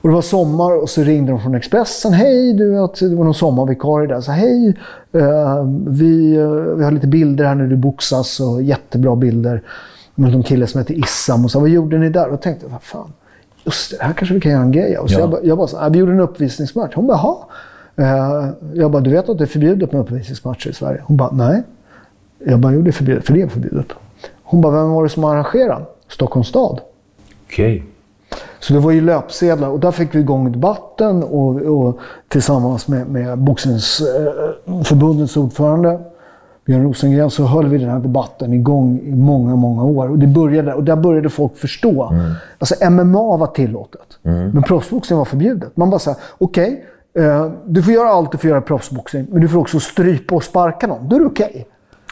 Och 0.00 0.08
det 0.08 0.14
var 0.14 0.22
sommar 0.22 0.82
och 0.82 0.88
så 0.88 1.02
ringde 1.02 1.32
de 1.32 1.40
från 1.40 1.54
Expressen. 1.54 2.12
Hej, 2.12 2.52
du 2.54 2.70
det 2.70 2.76
var 3.16 3.24
någon 3.24 3.34
sommarvikarie 3.34 4.08
där. 4.08 4.20
Så 4.20 4.32
hej, 4.32 4.76
eh, 5.12 5.64
vi, 5.86 6.36
eh, 6.36 6.50
vi 6.50 6.84
har 6.84 6.90
lite 6.90 7.06
bilder 7.06 7.44
här 7.44 7.54
när 7.54 7.66
du 7.66 7.76
boxas 7.76 8.40
och 8.40 8.62
jättebra 8.62 9.16
bilder. 9.16 9.62
Med 10.14 10.32
någon 10.32 10.42
kille 10.42 10.66
som 10.66 10.78
heter 10.78 10.94
Issam. 10.94 11.44
Och 11.44 11.50
så, 11.50 11.60
vad 11.60 11.68
gjorde 11.68 11.98
ni 11.98 12.10
där? 12.10 12.24
Och 12.24 12.30
då 12.30 12.36
tänkte 12.36 12.66
jag, 12.66 12.70
vad 12.72 12.82
fan. 12.82 13.12
Just 13.64 13.90
det, 13.90 13.96
det 13.96 14.04
här 14.04 14.12
kanske 14.12 14.34
vi 14.34 14.40
kan 14.40 14.52
göra 14.52 14.62
en 14.62 14.72
grej 14.72 14.96
av. 14.96 15.06
Så 15.06 15.14
Ja. 15.14 15.20
jag, 15.20 15.30
bara- 15.30 15.42
jag 15.42 15.58
bara, 15.58 15.66
så, 15.66 15.88
vi 15.90 15.98
gjorde 15.98 16.12
en 16.12 16.20
uppvisningsmatch. 16.20 16.94
Hon 16.94 17.06
bara, 17.06 17.18
jaha. 17.18 17.36
Eh, 17.96 18.48
jag 18.74 18.90
bara, 18.90 19.02
du 19.02 19.10
vet 19.10 19.28
att 19.28 19.38
det 19.38 19.44
är 19.44 19.46
förbjudet 19.46 19.92
med 19.92 20.00
uppvisningsmatcher 20.00 20.70
i 20.70 20.72
Sverige? 20.72 21.00
Hon 21.04 21.16
bara, 21.16 21.30
nej. 21.32 21.62
Det 22.44 22.50
är 22.52 22.92
förbjudet, 22.92 23.26
för 23.26 23.34
det 23.34 23.42
är 23.42 23.48
förbjudet. 23.48 23.86
Hon 24.42 24.60
bara, 24.60 24.72
vem 24.72 24.90
var 24.90 25.02
det 25.02 25.08
som 25.08 25.24
arrangerade? 25.24 25.84
Stockholms 26.08 26.48
stad. 26.48 26.80
Okej. 27.46 27.84
Så 28.60 28.72
det 28.72 28.80
var 28.80 28.90
ju 28.90 29.00
löpsedlar 29.00 29.68
och 29.68 29.80
där 29.80 29.90
fick 29.90 30.14
vi 30.14 30.18
igång 30.18 30.52
debatten 30.52 31.22
och, 31.22 31.56
och 31.56 31.98
tillsammans 32.28 32.88
med, 32.88 33.06
med 33.06 33.38
Boxningsförbundets 33.38 35.36
ordförande 35.36 36.00
Björn 36.64 36.82
Rosengren 36.82 37.30
så 37.30 37.44
höll 37.44 37.66
vi 37.66 37.78
den 37.78 37.90
här 37.90 37.98
debatten 37.98 38.52
igång 38.52 39.00
i 39.00 39.14
många, 39.14 39.56
många 39.56 39.84
år. 39.84 40.10
Och, 40.10 40.18
det 40.18 40.26
började, 40.26 40.74
och 40.74 40.84
där 40.84 40.96
började 40.96 41.28
folk 41.28 41.56
förstå. 41.56 42.14
Alltså 42.58 42.90
MMA 42.90 43.36
var 43.36 43.46
tillåtet, 43.46 44.18
men 44.22 44.62
proffsboxning 44.62 45.18
var 45.18 45.24
förbjudet. 45.24 45.76
Man 45.76 45.90
bara 45.90 45.98
sa, 45.98 46.14
okej, 46.38 46.84
eh, 47.18 47.50
du 47.66 47.82
får 47.82 47.92
göra 47.92 48.08
allt 48.08 48.32
du 48.32 48.38
får 48.38 48.50
göra 48.50 48.58
i 48.58 48.62
proffsboxning, 48.62 49.26
men 49.30 49.40
du 49.40 49.48
får 49.48 49.58
också 49.58 49.80
strypa 49.80 50.34
och 50.34 50.44
sparka 50.44 50.86
någon. 50.86 51.08
Då 51.08 51.16
är 51.16 51.20
det 51.20 51.26
okej. 51.26 51.66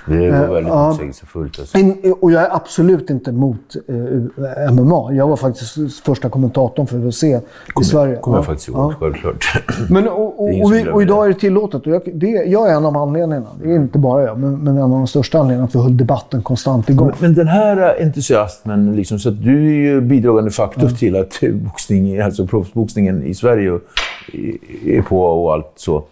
Det 0.09 0.31
var 0.31 0.55
väldigt 0.55 0.73
Eh, 0.73 0.79
ja. 0.79 0.89
motsägelsefullt. 0.89 1.59
Alltså. 1.59 1.79
In- 1.79 2.15
Och 2.21 2.33
jag 2.33 2.43
är 2.43 2.57
absolut 2.57 3.11
inte 3.11 3.31
emot 3.31 3.77
eh, 3.89 4.73
MMA. 4.73 5.13
Jag 5.13 5.29
var 5.29 5.37
faktiskt 5.37 6.01
första 6.05 6.29
kommentatorn 6.29 6.87
för 6.87 7.07
UFC 7.07 7.23
i 7.81 7.85
Sverige. 7.85 8.17
kommer 8.17 8.37
Ja. 8.37 8.39
jag 8.39 8.47
faktiskt 8.47 8.69
ihåg, 8.69 8.95
självklart. 9.01 9.45
Men, 9.91 10.09
och, 10.09 10.43
och, 10.45 10.51
Det 10.51 10.63
och, 10.65 10.73
vi, 10.73 10.89
och 10.93 11.03
idag 11.03 11.25
det. 11.25 11.29
är 11.31 11.35
det 11.35 11.41
tillåtet. 11.41 11.87
Och 11.87 11.93
jag, 11.93 12.03
det, 12.15 12.27
jag 12.29 12.71
är 12.71 12.75
en 12.77 12.87
av 12.87 12.97
anledningarna. 12.97 13.47
Det 13.63 13.71
är 13.71 13.77
inte 13.77 13.99
bara 13.99 14.23
jag, 14.23 14.39
men, 14.39 14.59
men 14.59 14.77
en 14.77 14.83
av 14.83 14.91
de 14.91 15.07
största 15.07 15.39
anledningarna 15.39 15.65
att 15.69 15.75
vi 15.75 15.79
höll 15.79 15.97
debatten 15.97 16.43
konstant 16.43 16.91
igång. 16.91 17.13
Men 17.19 17.35
den 17.35 17.49
här 17.49 17.97
entusiasmen, 18.03 18.97
liksom, 18.97 19.19
så 19.19 19.29
att 19.29 19.43
du 19.45 19.57
är 19.67 19.73
ju 19.93 20.01
bidragande 20.01 20.51
faktor 20.51 20.89
till 20.89 21.17
att 21.17 21.43
eh, 21.43 21.53
boxning, 21.53 22.21
alltså 22.21 22.47
proffsboxningen 22.47 23.23
i 23.23 23.35
Sverige 23.35 23.79
är 24.87 25.03
på 25.03 25.23
och 25.23 25.53
allt 25.55 25.73
så. 25.77 26.05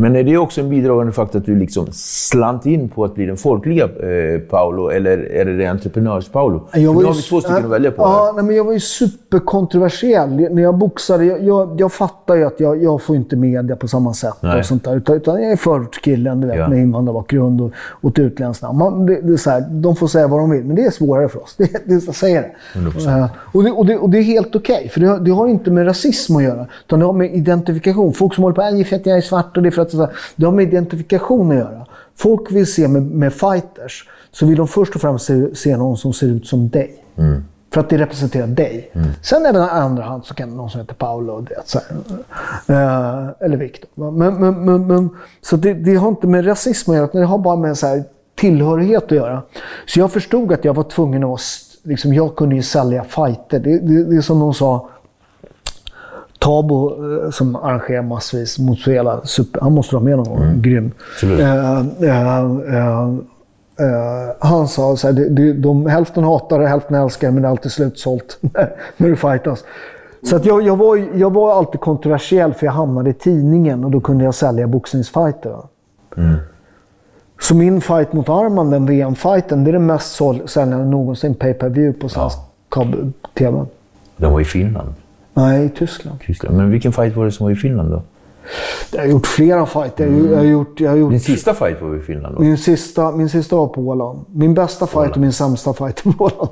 Men 0.00 0.16
är 0.16 0.22
det 0.24 0.36
också 0.36 0.60
en 0.60 0.70
bidragande 0.70 1.12
faktor 1.12 1.38
att 1.38 1.46
du 1.46 1.54
liksom 1.58 1.86
slant 1.92 2.66
in 2.66 2.88
på 2.88 3.04
att 3.04 3.14
bli 3.14 3.26
den 3.26 3.36
folkliga 3.36 3.84
eh, 3.84 4.40
Paolo, 4.40 4.88
eller 4.90 5.18
är 5.32 5.44
det 5.44 5.56
det 5.56 5.66
entreprenörs-Paolo? 5.66 6.68
Nu 6.74 6.86
har 6.88 6.94
vi 7.14 7.22
två 7.22 7.40
stycken 7.40 7.64
att 7.64 7.70
välja 7.70 7.90
på. 7.90 8.02
Ja, 8.02 8.32
nej, 8.36 8.44
men 8.44 8.56
jag 8.56 8.64
var 8.64 8.72
ju 8.72 8.80
superkontroversiell. 8.80 10.30
När 10.54 10.62
jag 10.62 10.74
boxade, 10.78 11.24
jag, 11.24 11.42
jag, 11.44 11.80
jag 11.80 11.92
fattar 11.92 12.34
ju 12.34 12.44
att 12.44 12.60
jag, 12.60 12.82
jag 12.82 13.02
får 13.02 13.16
inte 13.16 13.36
media 13.36 13.76
på 13.76 13.88
samma 13.88 14.14
sätt. 14.14 14.34
Nej. 14.40 14.58
Och 14.58 14.66
sånt 14.66 14.84
där, 14.84 14.96
utan, 14.96 15.16
utan 15.16 15.42
jag 15.42 15.52
är 15.52 15.56
förortskillen 15.56 16.40
du 16.40 16.46
vet, 16.46 16.56
Ja. 16.56 16.68
med 16.68 16.78
invandrarbakgrund 16.78 17.60
och, 17.60 17.70
och 17.76 18.10
ett 18.10 18.18
utländskt 18.18 18.62
namn. 18.62 18.78
Man, 18.78 19.06
det, 19.06 19.20
det 19.20 19.32
är 19.32 19.36
så 19.36 19.50
här, 19.50 19.64
de 19.70 19.96
får 19.96 20.06
säga 20.06 20.28
vad 20.28 20.40
de 20.40 20.50
vill, 20.50 20.64
men 20.64 20.76
det 20.76 20.84
är 20.84 20.90
svårare 20.90 21.28
för 21.28 21.42
oss. 21.42 21.54
Det, 21.58 21.64
det, 21.86 22.06
jag 22.06 22.14
säger 22.14 22.42
det. 22.74 22.78
100%. 22.80 23.18
Eh, 23.18 23.26
och, 23.52 23.64
det, 23.64 23.70
och, 23.70 23.86
det 23.86 23.96
och 23.96 24.10
det 24.10 24.18
är 24.18 24.22
helt 24.22 24.56
okej, 24.56 24.88
för 24.88 25.00
det, 25.00 25.06
har- 25.06 25.18
det 25.18 25.30
har 25.30 25.48
inte 25.48 25.70
med 25.70 25.86
rasism 25.86 26.36
att 26.36 26.42
göra. 26.42 26.66
Utan 26.86 26.98
det 26.98 27.04
har 27.06 27.12
med 27.12 27.34
identifikation. 27.34 28.12
Folk 28.12 28.34
som 28.34 28.44
håller 28.44 28.54
på 28.80 28.84
för 28.88 28.96
att 28.96 29.06
jag 29.06 29.16
är 29.16 29.20
svart 29.20 29.56
och 29.56 29.62
det 29.62 29.68
är 29.68 29.70
för 29.70 29.82
att... 29.82 29.87
så 29.96 30.00
här, 30.00 30.10
Det 30.36 30.44
har 30.44 30.52
med 30.52 30.68
identifikation 30.68 31.50
att 31.52 31.58
göra. 31.58 31.86
Folk 32.16 32.52
vill 32.52 32.72
se 32.72 32.88
med, 32.88 33.02
med 33.02 33.32
fighters, 33.32 34.08
så 34.32 34.46
vill 34.46 34.56
de 34.56 34.68
först 34.68 34.94
och 34.94 35.00
främst 35.00 35.26
se, 35.26 35.54
se 35.54 35.76
någon 35.76 35.96
som 35.96 36.12
ser 36.12 36.26
ut 36.26 36.46
som 36.46 36.68
dig. 36.68 37.04
För 37.72 37.80
att 37.80 37.88
det 37.88 37.98
representerar 37.98 38.46
dig. 38.46 38.90
Sen 39.22 39.46
även 39.46 39.62
i 39.62 39.68
andra 39.68 40.02
hand 40.02 40.24
så 40.24 40.34
kan 40.34 40.56
någon 40.56 40.70
som 40.70 40.80
heter 40.80 40.94
Paolo 40.94 41.32
och 41.32 41.42
det. 41.42 41.62
Så 41.64 41.78
här, 41.78 41.96
eh, 42.66 43.28
eller 43.40 43.56
Viktor. 43.56 44.10
Men, 44.10 44.34
men, 44.34 44.64
men, 44.64 44.86
men, 44.86 45.10
så 45.42 45.56
det, 45.56 45.74
det 45.74 45.94
har 45.94 46.08
inte 46.08 46.26
med 46.26 46.46
rasism 46.46 46.90
att 46.90 46.96
göra, 46.96 47.08
det 47.12 47.24
har 47.24 47.38
bara 47.38 47.56
med 47.56 47.78
så 47.78 47.86
här, 47.86 48.04
tillhörighet 48.34 49.04
att 49.04 49.10
göra. 49.10 49.42
Så 49.86 50.00
jag 50.00 50.12
förstod 50.12 50.52
att 50.52 50.64
jag 50.64 50.74
var 50.74 50.82
tvungen 50.82 51.24
att... 51.24 51.40
Liksom, 51.82 52.14
jag 52.14 52.36
kunde 52.36 52.54
ju 52.56 52.62
sälja 52.62 53.04
fighter. 53.04 53.60
Det, 53.60 53.78
det, 53.78 54.04
det 54.04 54.16
är 54.16 54.20
som 54.20 54.40
de 54.40 54.54
sa. 54.54 54.88
Tabo 56.38 56.90
eh, 57.24 57.30
som 57.30 57.56
arrangerar 57.56 58.02
massvis 58.02 58.58
mot 58.58 58.78
Suela, 58.78 59.20
super, 59.24 59.60
han 59.60 59.72
måste 59.72 59.94
vara 59.94 60.04
med 60.04 60.16
någon 60.16 60.28
gång. 60.28 60.62
Grym. 60.62 60.92
Eh, 61.22 61.78
eh, 63.78 64.36
han 64.38 64.68
sa 64.68 64.96
så 64.96 65.06
här, 65.06 65.14
de, 65.14 65.28
de, 65.28 65.52
de, 65.52 65.86
hälften 65.86 66.24
hatar 66.24 66.58
det, 66.58 66.68
hälften 66.68 66.96
älskar 66.96 67.30
men 67.30 67.42
det 67.42 67.48
är 67.48 67.50
alltid 67.50 67.72
slutsålt 67.72 68.38
när 68.96 69.08
du 69.08 69.16
fightas. 69.16 69.64
Så 70.22 70.36
att 70.36 70.44
jag, 70.44 70.62
jag, 70.62 70.76
var, 70.76 71.08
jag 71.14 71.32
var 71.32 71.54
alltid 71.54 71.80
kontroversiell 71.80 72.54
för 72.54 72.66
jag 72.66 72.72
hamnade 72.72 73.10
i 73.10 73.12
tidningen 73.12 73.84
och 73.84 73.90
då 73.90 74.00
kunde 74.00 74.24
jag 74.24 74.34
sälja 74.34 74.66
boxningsfighter. 74.66 75.56
Så 77.40 77.54
min 77.54 77.80
fight 77.80 78.12
mot 78.12 78.28
Arman, 78.28 78.70
den 78.70 78.86
VM-fighten, 78.86 79.64
det 79.64 79.70
är 79.70 79.72
den 79.72 79.86
mest 79.86 80.20
säljande 80.46 80.84
någonsin 80.84 81.34
pay 81.34 81.54
per 81.54 81.68
view 81.68 82.00
på 82.00 82.08
svensk 82.08 82.38
kabel-tv. 82.68 83.66
Den 84.16 84.32
var 84.32 84.40
i 84.40 84.44
Finland. 84.44 84.94
Nej, 85.42 85.64
i 85.66 85.68
Tyskland. 85.68 86.20
Tyskland. 86.20 86.56
Men 86.56 86.70
vilken 86.70 86.92
fight 86.92 87.16
var 87.16 87.24
det 87.24 87.32
som 87.32 87.44
var 87.46 87.50
i 87.52 87.56
Finland 87.56 87.90
då? 87.90 88.02
Jag 88.92 89.00
har 89.00 89.06
gjort 89.06 89.26
flera 89.26 89.66
fighter. 89.66 90.06
Har- 90.10 90.28
jag 90.30 90.36
har 90.36 90.44
gjort, 90.44 90.80
jag 90.80 90.90
har 90.90 90.96
gjort 90.96 91.10
Din 91.10 91.20
sista 91.20 91.54
fight 91.54 91.82
var 91.82 91.96
i 91.96 92.00
Finland 92.00 92.34
då? 92.36 92.42
min, 92.42 92.58
sista, 92.58 93.10
min 93.12 93.28
sista 93.28 93.56
var 93.56 93.66
på 93.66 93.80
Åland. 93.80 94.18
Min 94.32 94.54
bästa 94.54 94.86
fight 94.86 95.10
och 95.12 95.18
min 95.18 95.32
sämsta 95.32 95.72
fight 95.72 96.02
på 96.02 96.10
Åland. 96.24 96.50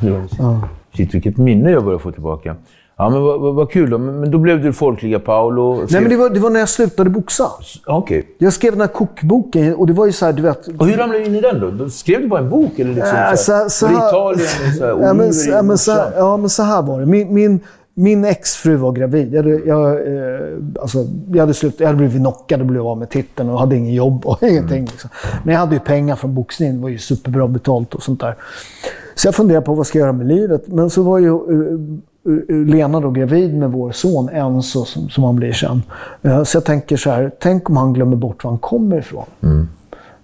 Det 0.00 0.10
var- 0.10 0.58
Shit, 0.96 1.14
vilket 1.14 1.36
minne 1.36 1.70
jag 1.70 1.84
börjar 1.84 1.98
få 1.98 2.10
tillbaka. 2.12 2.56
Ja, 2.98 3.10
men 3.10 3.22
vad, 3.22 3.40
vad, 3.40 3.54
vad 3.54 3.70
kul 3.70 3.90
då. 3.90 3.98
Men, 3.98 4.30
då 4.30 4.38
blev 4.38 4.62
du 4.62 4.72
folkliga 4.72 5.18
Paolo. 5.18 5.74
Nej, 5.90 6.00
men 6.00 6.10
det 6.10 6.16
var, 6.16 6.30
det 6.30 6.40
var 6.40 6.50
när 6.50 6.60
jag 6.60 6.68
slutade 6.68 7.10
boxa. 7.10 7.44
Okej. 7.86 8.28
Jag 8.38 8.52
skrev 8.52 8.72
den 8.72 8.80
här 8.80 8.88
kokboken 8.88 9.74
och 9.74 9.86
det 9.86 9.92
var 9.92 10.06
ju 10.06 10.12
så 10.12 10.26
här, 10.26 10.32
du 10.32 10.42
vet... 10.42 10.68
Och 10.78 10.86
hur 10.86 10.96
ramlade 10.96 11.18
du 11.18 11.26
in 11.26 11.34
i 11.34 11.40
den 11.40 11.60
då? 11.60 11.70
då? 11.70 11.90
Skrev 11.90 12.20
du 12.20 12.28
bara 12.28 12.40
en 12.40 12.50
bok? 12.50 12.78
Eller 12.78 12.94
liksom, 12.94 13.16
Äh, 13.16 13.34
så 13.34 13.52
här, 13.52 13.64
så- 13.64 13.70
så 13.70 13.86
här- 13.86 14.08
Italien 14.08 14.46
och 14.68 14.74
så 14.78 14.84
här, 14.84 14.90
Ja, 14.90 15.14
men, 15.14 15.32
ja, 15.48 15.62
men, 15.62 15.78
så, 15.78 15.90
morsan? 15.94 16.12
ja, 16.16 16.36
men 16.36 16.50
så 16.50 16.62
här 16.62 16.82
var 16.82 17.00
det. 17.00 17.06
Min, 17.06 17.34
min, 17.34 17.60
min 17.98 18.24
exfru 18.24 18.76
var 18.76 18.92
gravid. 18.92 19.34
Jag 19.34 19.42
hade, 19.42 19.58
jag, 19.58 19.90
eh, 19.92 20.56
alltså, 20.80 20.98
jag, 21.32 21.40
hade 21.40 21.54
slut, 21.54 21.74
jag 21.80 21.86
hade 21.86 21.96
blivit 21.96 22.16
knockad 22.16 22.60
och 22.60 22.66
blev 22.66 22.86
av 22.86 22.98
med 22.98 23.10
titeln 23.10 23.50
och 23.50 23.58
hade 23.60 23.76
ingen 23.76 23.94
jobb 23.94 24.26
och 24.26 24.42
ingenting. 24.48 24.80
Liksom. 24.84 25.10
Men 25.44 25.52
jag 25.54 25.60
hade 25.60 25.74
ju 25.74 25.80
pengar 25.80 26.16
från 26.16 26.34
boxningen. 26.34 26.76
Det 26.76 26.82
var 26.82 26.88
ju 26.88 26.98
superbra 26.98 27.48
betalt 27.48 27.94
och 27.94 28.02
sånt 28.02 28.20
där. 28.20 28.34
Så 29.14 29.26
jag 29.28 29.34
funderade 29.34 29.66
på 29.66 29.74
vad 29.74 29.86
ska 29.86 29.98
jag 29.98 30.04
göra 30.06 30.12
med 30.12 30.26
livet. 30.26 30.62
Men 30.68 30.90
så 30.90 31.02
var 31.02 31.18
ju 31.18 31.28
eh, 31.28 32.32
eh, 32.48 32.56
Lena 32.66 33.00
då 33.00 33.10
gravid 33.10 33.58
med 33.58 33.72
vår 33.72 33.92
son 33.92 34.28
Enzo, 34.28 34.84
som, 34.84 35.08
som 35.08 35.24
han 35.24 35.36
blir 35.36 35.52
sen. 35.52 35.82
Eh, 36.22 36.42
Så 36.42 36.56
jag 36.56 36.64
tänker 36.64 36.96
så 36.96 37.10
här, 37.10 37.30
tänk 37.40 37.70
om 37.70 37.76
han 37.76 37.92
glömmer 37.92 38.16
bort 38.16 38.44
var 38.44 38.50
han 38.50 38.58
kommer 38.58 38.98
ifrån. 38.98 39.24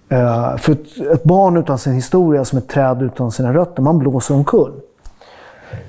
Eh, 0.09 0.57
För 0.57 0.71
ett, 0.71 0.97
ett 1.13 1.23
barn 1.23 1.57
utan 1.57 1.77
sin 1.77 1.93
historia 1.93 2.45
som 2.45 2.57
ett 2.57 2.67
träd 2.67 3.01
utan 3.01 3.31
sina 3.31 3.53
rötter, 3.53 3.81
man 3.81 3.99
blåser 3.99 4.35
omkull. 4.35 4.71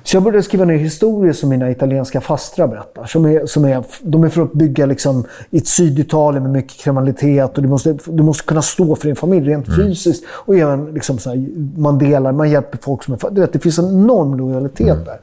Så 0.03 0.15
jag 0.15 0.23
började 0.23 0.43
skriva 0.43 0.65
ner 0.65 0.77
historier 0.77 1.33
som 1.33 1.49
mina 1.49 1.71
italienska 1.71 2.21
fastrar 2.21 2.67
berättar. 2.67 3.05
Som 3.05 3.25
är, 3.25 3.45
som 3.45 3.65
är, 3.65 3.83
de 4.01 4.23
är 4.23 4.29
för 4.29 4.41
att 4.41 4.53
bygga 4.53 4.85
liksom, 4.85 5.25
i 5.49 5.57
ett 5.57 5.67
Syditalien 5.67 6.43
med 6.43 6.51
mycket 6.51 6.77
kriminalitet. 6.77 7.57
Och 7.57 7.61
du, 7.61 7.69
måste, 7.69 7.97
du 8.05 8.23
måste 8.23 8.43
kunna 8.43 8.61
stå 8.61 8.95
för 8.95 9.07
din 9.07 9.15
familj 9.15 9.49
rent 9.49 9.75
fysiskt. 9.75 10.25
Och 10.29 10.55
även 10.55 10.93
liksom, 10.93 11.17
så 11.17 11.29
här, 11.29 11.45
man 11.79 11.97
delar, 11.97 12.31
man 12.31 12.49
hjälper 12.49 12.77
folk 12.77 13.03
som 13.03 13.13
är... 13.13 13.29
Du 13.31 13.41
vet, 13.41 13.53
det 13.53 13.59
finns 13.59 13.79
en 13.79 13.85
enorm 13.85 14.35
lojalitet 14.35 15.05
där. 15.05 15.19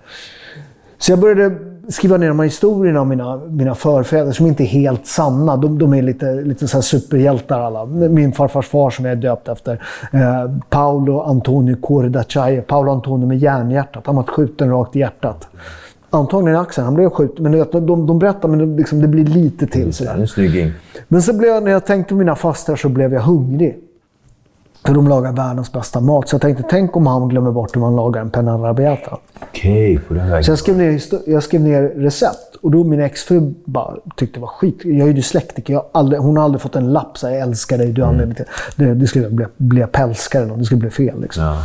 Så 0.99 1.13
jag 1.13 1.19
började 1.19 1.72
skriva 1.89 2.17
ner 2.17 2.29
de 2.29 2.39
här 2.39 2.47
historierna 2.47 3.01
om 3.01 3.09
mina, 3.09 3.37
mina 3.37 3.75
förfäder 3.75 4.33
som 4.33 4.47
inte 4.47 4.63
är 4.63 4.67
helt 4.67 5.07
sanna. 5.07 5.57
De, 5.57 5.79
de 5.79 5.95
är 5.95 6.03
lite, 6.03 6.35
lite 6.35 6.69
så 6.69 6.83
superhjältar 6.83 7.61
alla. 7.61 7.87
Min 7.87 8.33
farfars 8.33 8.67
far 8.67 8.91
som 8.91 9.05
jag 9.05 9.13
är 9.13 9.17
döpt 9.17 9.49
efter. 9.49 9.83
Eh, 10.13 10.51
Paolo 10.71 11.21
Antonio 11.21 11.77
Cuore 11.77 12.09
d'Acciaio. 12.09 12.61
Paolo 12.61 12.93
Antonio 12.93 13.27
med 13.27 13.39
järnhjärtat. 13.39 14.07
Han 14.07 14.17
var 14.17 14.23
skjuten 14.23 14.71
rakt 14.71 14.97
i 14.97 14.99
hjärtat. 14.99 15.49
Antagligen 16.11 16.57
i 16.57 16.59
axeln. 16.59 16.85
Han 16.85 16.95
blev 16.95 17.11
skjuten. 17.11 17.43
Men 17.43 17.53
vet, 17.53 17.73
de, 17.73 18.07
de 18.07 18.19
berättar, 18.19 18.49
men 18.49 18.59
det, 18.59 18.79
liksom, 18.79 19.01
det 19.01 19.09
blir 19.09 19.25
lite 19.25 19.67
till. 19.67 19.93
Sådär. 19.93 20.15
En 20.15 20.29
snygging. 20.29 20.73
Men 21.09 21.23
så 21.23 21.33
blev 21.33 21.51
jag, 21.51 21.63
när 21.63 21.71
jag 21.71 21.87
tänkte 21.87 22.09
på 22.09 22.19
mina 22.19 22.37
fastrar 22.37 22.77
så 22.77 22.89
blev 22.89 23.15
jag 23.15 23.21
hungrig. 23.21 23.79
För 24.87 24.95
de 24.95 25.09
lagar 25.09 25.33
världens 25.33 25.73
bästa 25.73 26.01
mat. 26.01 26.29
Så 26.29 26.35
jag 26.35 26.41
tänkte, 26.43 26.65
tänk 26.71 26.97
om 26.97 27.07
han 27.07 27.29
glömmer 27.29 27.51
bort 27.51 27.77
hur 27.77 27.81
man 27.81 27.97
lagar 27.97 28.21
en 28.21 28.31
penna 28.31 28.55
arrabbiata. 28.55 29.19
Okej, 29.43 29.99
på 30.09 30.15
den 30.15 30.31
vägen. 30.31 30.45
Så 30.45 30.51
jag 30.51 30.59
skrev, 30.59 30.77
ner, 30.77 30.91
histo- 30.91 31.23
jag 31.27 31.43
skrev 31.43 31.61
ner 31.61 31.83
recept. 31.83 32.57
Och 32.63 32.71
då 32.71 32.85
min 32.85 33.01
exfru 33.01 33.55
bara 33.65 33.97
tyckte 34.17 34.37
det 34.39 34.41
var 34.41 34.49
skit. 34.49 34.81
Jag 34.85 35.01
är 35.01 35.07
ju 35.07 35.13
dyslektiker. 35.13 35.73
Jag 35.73 35.85
aldrig, 35.93 36.21
hon 36.21 36.37
har 36.37 36.45
aldrig 36.45 36.61
fått 36.61 36.77
en 36.77 36.93
lapp 36.93 37.19
så 37.19 37.27
här, 37.27 37.35
jag 37.35 37.43
älskar 37.43 37.79
dig, 37.79 37.93
du 37.93 38.03
är 38.03 38.07
anledningen 38.07 38.37
till 38.37 38.85
det. 38.85 38.95
Det 38.95 39.07
skulle 39.07 39.31
bli, 39.31 39.47
bli 39.57 39.87
pälskare 39.87 40.43
eller. 40.43 40.57
Det 40.57 40.65
skulle 40.65 40.81
bli 40.81 40.91
fel. 40.91 41.21
Liksom. 41.21 41.45
Ja. 41.45 41.57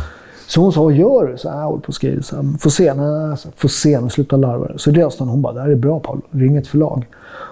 Så 0.46 0.60
hon 0.60 0.72
sa, 0.72 0.82
vad 0.82 0.92
gör 0.92 1.26
du? 1.26 1.38
Så 1.38 1.50
här, 1.50 1.58
jag 1.58 1.64
håller 1.66 1.80
på 1.80 1.88
att 1.90 1.94
skriva. 1.94 2.22
Så 2.22 2.36
här, 2.36 2.58
Får 2.58 2.70
se, 2.70 2.94
nej, 2.94 3.36
så, 3.36 3.48
får 3.56 3.68
se, 3.68 4.00
nu 4.00 4.08
sluta 4.10 4.36
larva 4.36 4.66
dig." 4.66 4.78
Så 4.78 4.90
löste 4.90 5.22
hon. 5.22 5.30
Hon 5.30 5.42
bara, 5.42 5.52
det 5.52 5.60
här 5.60 5.68
är 5.68 5.74
bra 5.76 6.00
Paul. 6.00 6.20
Ring 6.30 6.56
ett 6.56 6.66
förlag. 6.66 7.06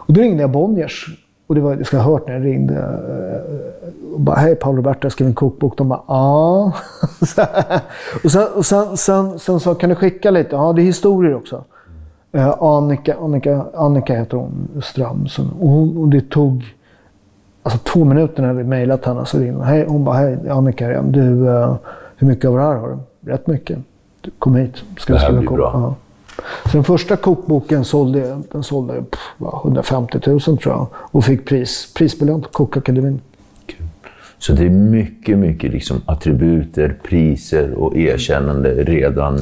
Och 0.07 0.15
då 0.15 0.21
ringde 0.21 0.43
jag 0.43 0.51
Bonniers. 0.51 1.23
Och 1.47 1.55
det 1.55 1.61
var, 1.61 1.79
jag 1.93 2.01
ha 2.01 2.13
hört 2.13 2.27
när 2.27 2.35
jag 2.35 2.45
ringde. 2.45 2.75
eh, 2.75 4.15
Och 4.15 4.21
bara, 4.21 4.37
hej 4.37 4.55
Paul 4.55 4.77
Roberto, 4.77 4.99
jag 5.03 5.13
skrev 5.13 5.29
en 5.29 5.35
kokbok. 5.35 5.77
De 5.79 5.89
bara, 5.89 6.01
ja. 6.09 6.73
Och 8.25 8.31
sen, 8.31 8.47
och 8.57 8.67
sen, 8.67 8.97
sen, 8.97 9.39
sen 9.39 9.61
sa 9.61 9.75
kan 9.75 9.89
du 9.91 9.95
skicka 9.97 10.31
lite? 10.31 10.57
Ja, 10.57 10.73
det 10.73 10.83
är 10.83 10.85
historier 10.85 11.35
också. 11.35 11.65
Eh, 12.33 12.63
Annika, 12.63 13.17
Annika, 13.23 13.65
Annika 13.75 14.15
heter 14.15 14.37
hon, 14.37 14.69
Ström. 14.83 15.27
Så, 15.29 15.43
och, 15.61 15.69
hon, 15.69 15.97
och 15.97 16.09
det 16.09 16.31
tog 16.31 16.75
alltså, 17.63 17.79
två 17.79 18.05
minuter 18.05 18.43
när 18.43 18.53
vi 18.53 18.65
mejlat 18.65 19.05
henne. 19.05 19.27
Så 19.27 19.39
ringde 19.39 19.55
hon. 19.57 19.65
Hej, 19.67 19.85
hon 19.89 20.05
bara, 20.05 20.17
hej 20.17 20.39
Annika 20.51 20.91
igen. 20.91 21.13
Du, 21.13 21.49
eh, 21.49 21.75
hur 22.17 22.27
mycket 22.29 22.45
av 22.51 22.57
det 22.57 22.63
här 22.63 22.75
har 22.75 22.89
du? 22.89 23.31
Rätt 23.33 23.47
mycket. 23.47 23.79
Du, 24.21 24.31
kom 24.39 24.55
hit. 24.55 24.77
Ska 24.99 25.13
Det 25.13 25.19
här 25.19 25.27
skriva 25.27 25.41
blir 25.41 25.51
bra. 25.51 25.71
Ja. 25.75 25.95
Så 26.65 26.71
den 26.73 26.85
första 26.85 27.17
kokboken 27.17 27.85
sålde, 27.85 28.43
den 28.53 28.63
sålde 28.63 28.95
pff, 28.95 29.21
vad, 29.37 29.55
150 29.65 30.19
000 30.27 30.41
tror 30.41 30.61
jag. 30.65 30.87
Och 30.95 31.25
fick 31.25 31.47
pris, 31.47 31.95
prisbelönt 31.95 32.45
på 32.45 32.51
Kokakademin. 32.51 33.21
Så 34.39 34.53
det 34.53 34.65
är 34.65 34.71
mycket, 34.71 35.39
mycket 35.39 35.71
liksom 35.73 36.01
attributer, 36.07 36.99
priser 37.03 37.75
och 37.75 37.97
erkännande 37.97 38.75
redan... 38.75 39.39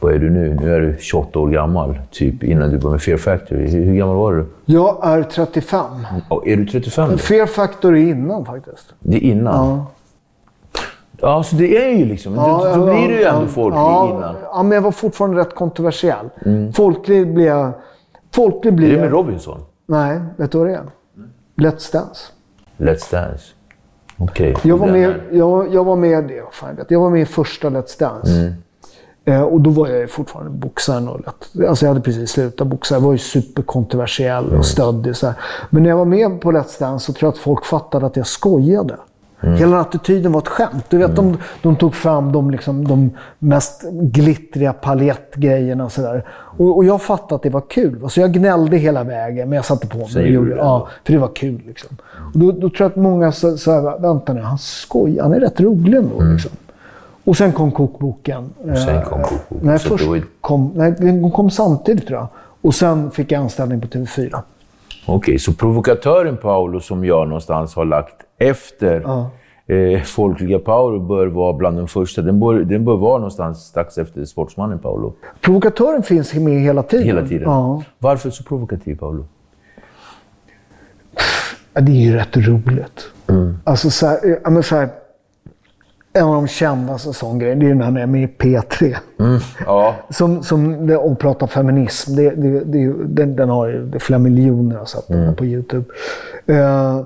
Vad 0.00 0.14
är 0.14 0.18
du 0.18 0.30
nu? 0.30 0.54
Nu 0.60 0.74
är 0.74 0.80
du 0.80 0.96
28 1.00 1.38
år 1.38 1.48
gammal, 1.48 1.98
typ 2.10 2.42
innan 2.42 2.70
du 2.70 2.78
började 2.78 2.90
med 2.90 3.02
Fear 3.02 3.18
Factory. 3.18 3.70
Hur, 3.70 3.84
hur 3.84 3.94
gammal 3.94 4.16
var 4.16 4.32
du? 4.32 4.46
Jag 4.64 4.98
är 5.02 5.22
35. 5.22 5.84
Ja, 6.30 6.42
är 6.46 6.56
du 6.56 6.66
35? 6.66 7.18
Fear 7.18 7.46
Factor 7.46 7.96
är 7.96 8.00
innan 8.00 8.44
faktiskt. 8.44 8.94
Det 9.00 9.16
är 9.16 9.20
innan? 9.20 9.68
Ja. 9.68 9.86
Ja, 11.20 11.42
så 11.42 11.56
det 11.56 11.84
är 11.84 11.96
ju 11.96 12.04
liksom... 12.04 12.34
då, 12.34 12.72
då 12.76 12.84
blir 12.84 13.08
du 13.08 13.14
ju 13.14 13.24
ändå 13.24 13.46
folklig 13.46 13.80
ja, 13.80 14.10
innan. 14.10 14.36
Ja, 14.42 14.62
men 14.62 14.72
jag 14.72 14.82
var 14.82 14.92
fortfarande 14.92 15.40
rätt 15.40 15.54
kontroversiell. 15.54 16.30
Folklig 16.74 17.34
blev 17.34 17.46
jag... 17.46 17.72
Folklig 18.34 18.72
Är 18.72 18.76
blir 18.76 18.88
det 18.88 18.94
jag... 18.94 19.00
med 19.00 19.10
Robinson? 19.10 19.60
Nej, 19.86 20.20
vet 20.36 20.52
du 20.52 20.58
vad 20.58 20.66
det 20.66 20.74
är? 20.74 20.82
Let's 21.56 21.92
Dance. 21.92 22.32
Let's 22.76 23.12
Dance? 23.12 23.44
Okej. 24.18 24.56
Jag 24.62 24.76
var, 24.76 24.86
med, 24.86 25.14
jag, 25.32 25.74
jag 25.74 25.84
var 25.84 25.96
med, 25.96 26.24
det, 26.24 26.40
vad 26.40 26.52
fan 26.52 26.74
jag 26.78 26.86
jag 26.88 27.00
var 27.00 27.10
med 27.10 27.22
i 27.22 27.26
första 27.26 27.70
Let's 27.70 27.98
Dance. 27.98 28.54
Eh, 29.24 29.42
och 29.42 29.60
då 29.60 29.70
var 29.70 29.88
jag 29.88 30.10
fortfarande 30.10 30.50
boxaren. 30.50 31.08
Och 31.08 31.20
lätt, 31.20 31.68
alltså 31.68 31.84
jag 31.84 31.90
hade 31.90 32.00
precis 32.00 32.30
slutat 32.30 32.66
boxa. 32.66 32.94
Jag 32.94 33.00
var 33.00 33.12
ju 33.12 33.18
superkontroversiell 33.18 34.56
och 34.58 34.66
stöddig. 34.66 35.16
Så 35.16 35.26
här. 35.26 35.36
Men 35.70 35.82
när 35.82 35.90
jag 35.90 35.96
var 35.96 36.04
med 36.04 36.40
på 36.40 36.52
Let's 36.52 36.80
Dance 36.80 37.06
så 37.06 37.12
tror 37.12 37.26
jag 37.26 37.32
att 37.32 37.38
folk 37.38 37.64
fattade 37.64 38.06
att 38.06 38.16
jag 38.16 38.26
skojade. 38.26 38.96
Hela 39.40 39.80
attityden 39.80 40.32
var 40.32 40.40
ett 40.40 40.48
skämt. 40.48 40.84
Du 40.88 40.98
vet, 40.98 41.16
de, 41.16 41.36
de 41.62 41.76
tog 41.76 41.94
fram 41.94 42.32
de, 42.32 42.50
liksom, 42.50 42.88
de 42.88 43.10
mest 43.38 43.84
glittriga 43.92 44.72
palettgrejerna. 44.72 45.84
Och, 45.84 45.92
så 45.92 46.02
där. 46.02 46.24
och, 46.30 46.76
och 46.76 46.84
jag 46.84 47.02
fattade 47.02 47.34
att 47.34 47.42
det 47.42 47.50
var 47.50 47.62
kul. 47.68 48.10
Så 48.10 48.20
jag 48.20 48.32
gnällde 48.32 48.76
hela 48.76 49.04
vägen, 49.04 49.48
men 49.48 49.56
jag 49.56 49.64
satte 49.64 49.86
på 49.86 49.98
mig. 49.98 50.22
Och 50.22 50.28
gjorde 50.28 50.50
det 50.50 50.56
ja, 50.56 50.88
för 51.04 51.12
det 51.12 51.18
var 51.18 51.30
kul. 51.34 51.60
Liksom. 51.66 51.96
Och 52.34 52.38
då, 52.38 52.52
då 52.52 52.58
tror 52.60 52.74
jag 52.78 52.86
att 52.86 52.96
många 52.96 53.32
sa, 53.32 53.56
sa 53.56 53.96
vänta 54.00 54.32
nu, 54.32 54.40
han 54.40 54.58
skojar. 54.58 55.22
Han 55.22 55.32
är 55.32 55.40
rätt 55.40 55.60
rolig 55.60 55.98
ändå. 55.98 56.20
Liksom. 56.20 56.50
Och 57.24 57.36
sen 57.36 57.52
kom 57.52 57.72
kokboken. 57.72 58.50
Och 58.56 58.78
sen 58.78 58.96
Eh, 58.96 59.02
kom 59.02 59.22
kokboken. 59.22 59.58
Nej, 59.66 59.78
Så 59.78 59.88
först 59.88 60.06
var 60.06 60.22
kom, 60.40 60.72
nej, 60.74 60.94
den 60.98 61.30
kom 61.30 61.50
samtidigt 61.50 62.06
tror 62.06 62.18
jag. 62.18 62.28
Och 62.60 62.74
sen 62.74 63.10
fick 63.10 63.32
jag 63.32 63.40
anställning 63.42 63.80
på 63.80 63.86
TV4. 63.86 64.42
Okej, 65.06 65.38
så 65.38 65.52
provokatören 65.52 66.36
Paolo 66.36 66.80
som 66.80 67.04
jag 67.04 67.28
någonstans 67.28 67.74
har 67.74 67.84
lagt 67.84 68.14
efter 68.40 69.04
eh, 69.66 70.02
folkliga 70.02 70.58
Paolo 70.58 71.00
bör 71.00 71.26
vara 71.26 71.52
bland 71.52 71.76
de 71.76 71.88
första. 71.88 72.22
Den 72.22 72.40
bör, 72.40 72.54
den 72.54 72.84
bör 72.84 72.96
vara 72.96 73.18
någonstans 73.18 73.58
strax 73.58 73.98
efter 73.98 74.24
sportsmannen 74.24 74.78
Paolo. 74.78 75.14
Provokatören 75.40 76.02
finns 76.02 76.34
med 76.34 76.60
hela 76.60 76.82
tiden. 76.82 77.06
Hela 77.06 77.26
tiden. 77.26 77.42
Ja. 77.42 77.82
Varför 77.98 78.30
så 78.30 78.44
provokativ 78.44 78.96
Paolo? 78.96 79.24
Ja, 81.72 81.80
det 81.80 81.92
är 81.92 81.96
ju 81.96 82.16
rätt 82.16 82.36
roligt. 82.36 83.10
Alltså 83.64 83.90
så 83.90 84.06
här, 84.06 84.38
ja, 84.44 84.50
men 84.50 84.62
så 84.62 84.76
här, 84.76 84.88
en 86.12 86.24
av 86.24 86.34
de 86.34 86.48
kändaste 86.48 87.12
sån 87.12 87.38
grejer, 87.38 87.54
det 87.56 87.66
är 87.66 87.68
ju 87.68 87.74
när 87.74 87.84
han 87.84 87.96
är 87.96 88.06
med 88.06 88.22
i 88.22 88.26
P3. 88.26 88.96
Ja, 89.66 89.94
Som, 90.10 90.42
som, 90.42 90.90
och 90.90 91.18
pratar 91.18 91.46
feminism. 91.46 92.16
Det, 92.16 92.30
det, 92.30 92.60
det, 92.64 92.94
den, 93.06 93.36
den 93.36 93.48
har 93.48 93.98
flera 93.98 94.18
miljoner 94.18 94.76
har 94.76 94.86
den 95.08 95.26
här 95.26 95.32
på 95.34 95.44
YouTube. 95.44 95.84
Eh, 96.46 97.00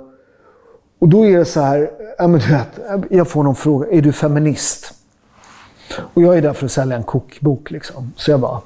och 0.98 1.08
då 1.08 1.26
är 1.26 1.38
det 1.38 1.44
så 1.44 1.60
här, 1.60 1.90
ja, 2.18 2.26
men 2.26 2.40
du 2.40 2.46
vet, 2.46 2.68
jag 3.10 3.28
får 3.28 3.42
någon 3.42 3.56
fråga, 3.56 3.88
är 3.90 4.02
du 4.02 4.12
feminist? 4.12 4.94
Och 6.14 6.22
jag 6.22 6.36
är 6.36 6.42
där 6.42 6.52
för 6.52 6.66
att 6.66 6.72
sälja 6.72 6.96
en 6.96 7.02
kokbok. 7.02 7.70
Liksom. 7.70 8.12
Så 8.16 8.30
jag 8.30 8.40
bara, 8.40 8.60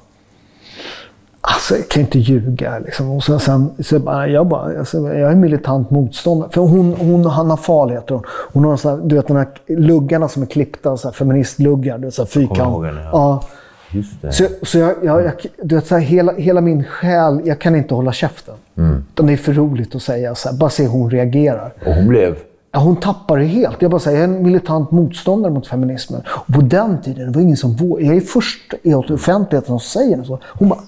Alltså, 1.40 1.76
jag 1.76 1.88
kan 1.88 2.02
inte 2.02 2.18
ljuga. 2.18 2.78
Liksom. 2.78 3.10
Och 3.10 3.24
sen, 3.24 3.40
sen, 3.40 3.70
så 3.84 3.98
bara, 3.98 4.28
jag, 4.28 4.46
bara, 4.46 4.78
alltså, 4.78 4.98
jag 4.98 5.30
är 5.30 5.34
militant 5.34 5.90
motståndare. 5.90 6.50
För 6.50 6.60
hon, 6.60 6.94
hon 6.94 7.26
Hanna 7.26 7.56
Fahl 7.56 7.90
heter 7.90 8.14
hon. 8.14 8.24
Hon 8.52 8.64
har 8.64 8.76
så 8.76 8.90
här, 8.90 8.96
du 8.96 9.16
vet, 9.16 9.26
de 9.26 9.36
här 9.36 9.48
luggarna 9.66 10.28
som 10.28 10.42
är 10.42 10.46
klippta, 10.46 10.96
så 10.96 11.08
här, 11.08 11.12
feministluggar. 11.12 11.98
Du 11.98 12.04
vet, 12.04 12.14
så 12.14 12.22
här, 12.22 12.28
fyrkant. 12.28 12.86
ja. 12.86 13.02
ja. 13.12 13.42
Just 13.90 14.22
det. 14.22 14.32
Så, 14.32 14.44
så 14.62 14.78
jag, 14.78 14.94
jag, 15.02 15.24
jag, 15.24 15.32
du 15.62 15.74
vet, 15.74 15.86
så 15.86 15.94
här, 15.94 16.02
hela, 16.02 16.32
hela 16.32 16.60
min 16.60 16.84
själ, 16.84 17.40
jag 17.44 17.58
kan 17.58 17.76
inte 17.76 17.94
hålla 17.94 18.12
käften. 18.12 18.54
Mm. 18.76 19.04
Utan 19.12 19.26
det 19.26 19.32
är 19.32 19.36
för 19.36 19.52
roligt 19.52 19.94
att 19.94 20.02
säga. 20.02 20.34
Så 20.34 20.48
här, 20.48 20.56
bara 20.56 20.70
se 20.70 20.82
hur 20.82 20.90
hon 20.90 21.10
reagerar. 21.10 21.74
Och 21.86 21.94
hon 21.94 22.08
blev... 22.08 22.36
Ja, 22.72 22.78
hon 22.78 22.96
tappar 22.96 23.38
det 23.38 23.44
helt. 23.44 23.82
Jag 23.82 23.90
bara 23.90 24.00
säger, 24.00 24.18
jag 24.18 24.30
är 24.30 24.34
en 24.34 24.42
militant 24.42 24.90
motståndare 24.90 25.52
mot 25.52 25.66
feminismen. 25.66 26.22
Och 26.28 26.54
på 26.54 26.60
den 26.60 27.00
tiden, 27.02 27.32
det 27.32 27.38
var 27.38 27.42
ingen 27.42 27.56
som 27.56 27.72
vågade. 27.72 28.06
Jag 28.06 28.16
är 28.16 28.20
först 28.20 28.74
i 28.82 28.94
offentligheten 28.94 29.66
som 29.66 29.80
säger 29.80 30.16
det. 30.16 30.24
Så. 30.24 30.38
Hon 30.44 30.68
bara... 30.68 30.80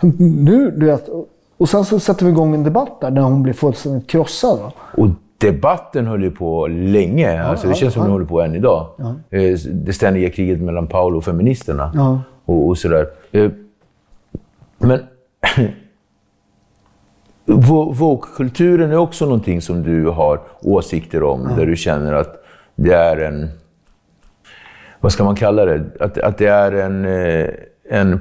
Nu, 0.00 0.70
du 0.70 0.86
vet. 0.86 1.08
Och 1.56 1.68
sen 1.68 1.84
så 1.84 2.00
sätter 2.00 2.24
vi 2.24 2.30
igång 2.30 2.54
en 2.54 2.62
debatt 2.62 3.00
där, 3.00 3.10
där 3.10 3.22
hon 3.22 3.42
blir 3.42 3.52
fullständigt 3.52 4.06
krossad. 4.06 4.58
Och 4.96 5.08
debatten 5.38 6.06
höll 6.06 6.22
ju 6.22 6.30
på 6.30 6.66
länge. 6.66 7.42
alltså, 7.42 7.68
det 7.68 7.74
känns 7.74 7.94
som 7.94 8.02
den 8.02 8.12
håller 8.12 8.26
på 8.26 8.40
än 8.42 8.54
idag. 8.54 8.86
Eh, 9.30 9.58
Det 9.72 9.92
ständiga 9.92 10.30
kriget 10.30 10.60
mellan 10.60 10.86
Paolo 10.86 11.18
och 11.18 11.24
feministerna. 11.24 11.92
Ja. 11.94 12.20
Och, 12.44 12.66
och 12.68 12.78
sådär. 12.78 13.06
Eh, 13.32 13.50
Men... 14.78 15.00
Woke-kulturen 17.46 18.90
är 18.90 18.96
också 18.96 19.24
någonting 19.24 19.60
som 19.62 19.82
du 19.82 20.06
har 20.08 20.40
åsikter 20.62 21.22
om. 21.22 21.48
Där 21.56 21.66
du 21.66 21.76
känner 21.76 22.12
att 22.12 22.44
det 22.74 22.94
är 22.94 23.16
en... 23.16 23.48
Vad 25.00 25.12
ska 25.12 25.24
man 25.24 25.36
kalla 25.36 25.64
det? 25.64 25.84
Att, 26.00 26.18
att 26.18 26.38
det 26.38 26.46
är 26.46 26.72
en, 26.72 27.04
eh, 27.04 27.48
en 27.90 28.18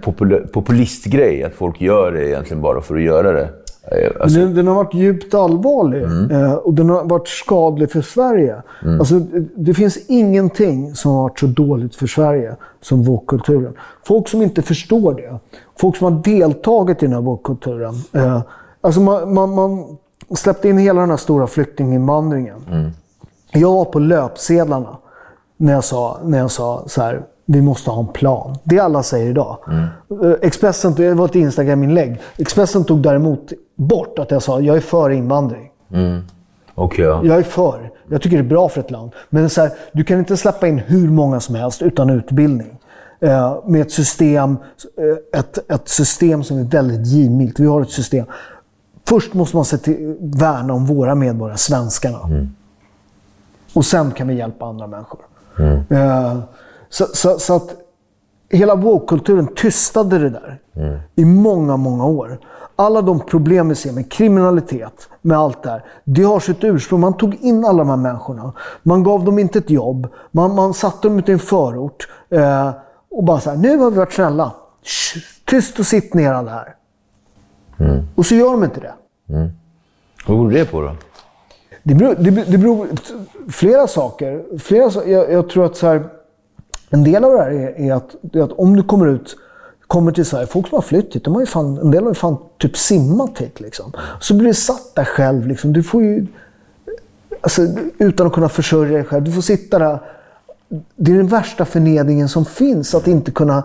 populistgrej. 0.54 1.44
Att 1.44 1.54
folk 1.54 1.82
gör 1.82 2.12
det 2.12 2.28
egentligen 2.30 2.62
bara 2.62 2.82
för 2.82 2.96
att 2.96 3.02
göra 3.02 3.32
det. 3.32 3.50
Eh, 3.92 4.12
Alltså, 4.22 4.40
Den, 4.40 4.54
den 4.56 4.68
har 4.68 4.76
varit 4.76 4.94
djupt 4.94 5.34
allvarlig 5.34 6.04
eh, 6.32 6.54
och 6.54 6.74
den 6.74 6.90
har 6.90 7.04
varit 7.04 7.28
skadlig 7.28 7.92
för 7.92 8.02
Sverige. 8.02 8.56
Alltså, 9.00 9.20
det- 9.20 9.46
det 9.56 9.74
finns 9.74 9.98
ingenting 10.08 10.96
som 10.96 11.12
har 11.12 11.22
varit 11.24 11.40
så 11.40 11.46
dåligt 11.46 11.96
för 11.96 12.08
Sverige 12.08 12.56
som 12.82 13.04
woke-kulturen. 13.04 13.74
Folk 14.06 14.28
som 14.28 14.42
inte 14.42 14.62
förstår 14.62 15.14
det, 15.14 15.40
folk 15.80 15.96
som 15.98 16.14
har 16.14 16.24
deltagit 16.24 17.04
i 17.04 17.06
den 17.06 17.14
här 17.14 17.22
woke-kulturen. 17.22 17.94
Eh, 18.14 18.42
alltså 18.82 19.02
man, 19.02 19.34
man, 19.34 19.54
man 19.56 19.98
släppte 20.36 20.70
in 20.70 20.78
hela 20.78 21.02
den 21.02 21.10
här 21.10 21.18
stora 21.18 21.48
flyktinginvandringen. 21.48 22.94
Jag 23.52 23.72
var 23.72 23.86
på 23.86 24.00
löpsedlarna 24.00 24.98
när 25.58 25.74
jag 25.74 25.84
sa, 25.84 26.18
när 26.24 26.38
jag 26.38 26.52
sa 26.52 26.84
så 26.88 27.02
här, 27.02 27.22
vi 27.46 27.62
måste 27.62 27.92
ha 27.92 28.00
en 28.00 28.08
plan. 28.08 28.56
Det 28.64 28.80
alla 28.80 29.04
säger 29.04 29.30
idag. 29.30 29.58
Eh, 30.24 30.32
Expressen, 30.42 30.94
det 30.94 31.14
var 31.14 31.26
ett 31.26 31.36
Instagram-inlägg. 31.36 32.20
Expressen 32.38 32.84
tog 32.84 33.02
däremot 33.02 33.54
bort 33.76 34.20
att 34.20 34.32
jag 34.32 34.42
sa, 34.44 34.62
jag 34.62 34.76
är 34.76 34.82
för 34.82 35.10
invandring. 35.10 35.72
okej, 36.76 37.06
ja. 37.06 37.22
Jag 37.24 37.38
är 37.38 37.44
för. 37.44 37.92
Jag 38.10 38.22
tycker 38.22 38.38
det 38.38 38.44
är 38.44 38.50
bra 38.50 38.70
för 38.70 38.80
ett 38.80 38.92
land. 38.92 39.12
Men 39.30 39.50
så 39.50 39.62
här, 39.62 39.72
du 39.92 40.04
kan 40.04 40.20
inte 40.20 40.38
släppa 40.38 40.68
in 40.68 40.80
hur 40.80 41.10
många 41.10 41.40
som 41.40 41.56
helst 41.56 41.82
utan 41.82 42.10
utbildning. 42.10 42.78
Eh, 43.20 43.58
med 43.66 43.82
ett 43.82 43.92
system, 43.92 44.58
eh, 45.34 45.40
ett, 45.40 45.72
ett 45.72 45.90
system 45.90 46.44
som 46.44 46.58
är 46.60 46.64
väldigt 46.64 47.08
givmilt. 47.08 47.60
Vi 47.60 47.66
har 47.68 47.82
ett 47.82 47.90
system. 47.90 48.26
Först 49.08 49.34
måste 49.34 49.56
man 49.56 49.66
se 49.66 49.78
till, 49.78 50.18
värna 50.20 50.74
om 50.74 50.86
våra 50.86 51.16
medborgare, 51.16 51.58
svenskarna. 51.58 52.20
Och 53.74 53.86
sen 53.86 54.12
kan 54.12 54.28
vi 54.28 54.34
hjälpa 54.34 54.66
andra 54.66 54.88
människor. 54.88 55.20
Eh, 55.90 56.38
så, 56.98 57.06
så, 57.06 57.40
så 57.40 57.56
att 57.56 57.76
hela 58.50 58.76
woke-kulturen 58.76 59.48
tystade 59.56 60.20
det 60.20 60.30
där 60.30 60.60
i 61.16 61.26
många, 61.26 61.78
många 61.78 62.06
år. 62.06 62.40
Alla 62.76 63.02
de 63.02 63.20
problem 63.20 63.70
vi 63.70 63.76
ser 63.76 63.92
med 63.92 64.12
kriminalitet, 64.12 65.10
med 65.22 65.38
allt 65.38 65.64
det 65.64 65.70
här, 65.70 65.84
det 66.04 66.24
har 66.24 66.40
sitt 66.40 66.64
ursprung. 66.64 67.00
Man 67.00 67.18
tog 67.18 67.36
in 67.36 67.66
alla 67.66 67.78
de 67.78 67.90
här 67.90 67.98
människorna. 67.98 68.54
Man 68.84 69.04
gav 69.04 69.26
dem 69.26 69.40
inte 69.40 69.60
ett 69.60 69.70
jobb. 69.70 70.08
Man, 70.32 70.56
man 70.56 70.74
satte 70.74 71.08
dem 71.08 71.20
ute 71.20 71.32
i 71.32 71.34
en 71.34 71.40
förort. 71.40 72.08
Eh, 72.30 72.70
och 73.12 73.24
bara 73.24 73.40
så 73.40 73.50
här, 73.50 73.58
nu 73.58 73.78
har 73.78 73.92
vi 73.92 73.98
varit 73.98 74.14
snälla. 74.14 74.52
Tyst 75.46 75.80
och 75.80 75.86
sitt 75.86 76.14
ner 76.14 76.34
alla 76.34 76.52
här. 76.52 76.76
Och 78.16 78.26
så 78.26 78.36
gör 78.36 78.52
de 78.52 78.64
inte 78.64 78.80
det. 78.80 78.94
Vad 80.28 80.38
beror 80.38 80.52
det 80.52 80.66
på 80.66 80.82
då? 80.82 80.92
Det 81.84 81.96
beror, 81.96 82.16
det, 82.20 82.32
beror- 82.32 82.52
det 82.52 82.58
beror 82.58 82.88
flera 83.52 83.88
saker. 83.88 84.58
Flera, 84.60 85.06
jag, 85.06 85.32
jag 85.32 85.50
tror 85.50 85.66
att 85.66 85.78
så 85.78 85.88
här, 85.88 86.04
en 86.96 87.04
del 87.04 87.24
av 87.24 87.32
det 87.32 87.38
här 87.38 87.52
är, 87.52 87.80
är, 87.80 87.94
att, 87.94 88.16
är 88.34 88.42
att 88.42 88.52
om 88.52 88.76
du 88.76 88.84
kommer 88.84 89.08
ut, 89.08 89.36
kommer 89.88 90.12
till 90.12 90.26
Sverige, 90.26 90.48
folk 90.48 90.68
som 90.68 90.76
har 90.76 90.82
flytt 90.82 91.16
hit, 91.16 91.24
de 91.24 91.34
har 91.34 91.42
ju 91.42 91.48
fan, 91.48 91.78
en 91.78 91.92
del 91.92 92.04
har 92.04 92.12
ju 92.12 92.16
fan 92.16 92.38
typ 92.58 92.78
simmat 92.78 93.42
hit. 93.42 93.60
Liksom. 93.60 93.92
Så 94.20 94.34
blir 94.34 94.48
du 94.48 94.54
satt 94.54 94.96
där 94.96 95.06
själv. 95.06 95.48
Liksom. 95.48 95.74
Du 95.74 95.84
får 95.84 96.04
ju, 96.04 96.28
alltså, 97.42 97.62
utan 97.98 98.28
att 98.28 98.34
kunna 98.34 98.50
försörja 98.50 98.98
dig 98.98 99.04
själv. 99.04 99.24
Du 99.24 99.32
får 99.32 99.42
sitta 99.42 99.80
där. 99.80 100.00
Det 100.96 101.12
är 101.12 101.16
den 101.16 101.28
värsta 101.28 101.66
förnedringen 101.66 102.30
som 102.30 102.46
finns, 102.46 102.96
att 102.96 103.08
inte 103.08 103.32
kunna 103.32 103.64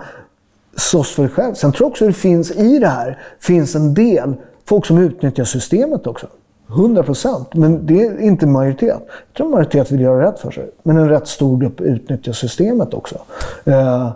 slåss 0.76 1.14
för 1.14 1.22
dig 1.22 1.32
själv. 1.32 1.54
Sen 1.54 1.72
tror 1.72 1.84
jag 1.84 1.90
också 1.90 2.04
att 2.04 2.08
det 2.08 2.18
finns 2.18 2.50
i 2.50 2.78
det 2.78 2.88
här 2.88 3.18
finns 3.40 3.74
en 3.74 3.94
del 3.94 4.34
folk 4.64 4.86
som 4.86 4.98
utnyttjar 4.98 5.44
systemet 5.44 6.06
också. 6.06 6.26
100 6.72 7.02
procent. 7.02 7.54
Men 7.54 7.86
det 7.86 8.02
är 8.02 8.20
inte 8.20 8.46
majoritet. 8.46 8.98
Jag 9.08 9.36
tror 9.36 9.48
majoritet 9.48 9.90
vill 9.90 10.00
göra 10.00 10.28
rätt 10.28 10.38
för 10.38 10.50
sig. 10.50 10.70
Men 10.82 10.96
en 10.96 11.08
rätt 11.08 11.28
stor 11.28 11.58
grupp 11.58 11.80
utnyttjar 11.80 12.32
systemet 12.32 12.94
också. 12.94 13.18
Eh, 13.64 14.10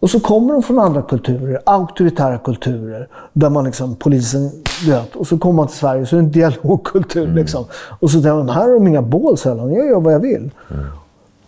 och 0.00 0.10
så 0.10 0.20
kommer 0.20 0.52
de 0.52 0.62
från 0.62 0.78
andra 0.78 1.02
kulturer, 1.02 1.60
auktoritära 1.66 2.38
kulturer, 2.38 3.08
där 3.32 3.50
man 3.50 3.64
liksom, 3.64 3.96
polisen, 3.96 4.50
vet, 4.86 5.16
och 5.16 5.26
så 5.26 5.38
kommer 5.38 5.54
man 5.54 5.66
till 5.66 5.76
Sverige 5.76 6.06
så 6.06 6.16
är 6.16 6.20
det 6.20 6.26
en 6.26 6.32
dialogkultur. 6.32 7.34
Liksom. 7.34 7.64
Och 8.00 8.10
så 8.10 8.16
tänker 8.22 8.34
man, 8.34 8.48
här 8.48 8.62
har 8.62 8.74
de 8.74 8.86
inga 8.86 9.02
bål 9.02 9.38
sällan, 9.38 9.72
jag 9.72 9.86
gör 9.86 10.00
vad 10.00 10.14
jag 10.14 10.20
vill. 10.20 10.50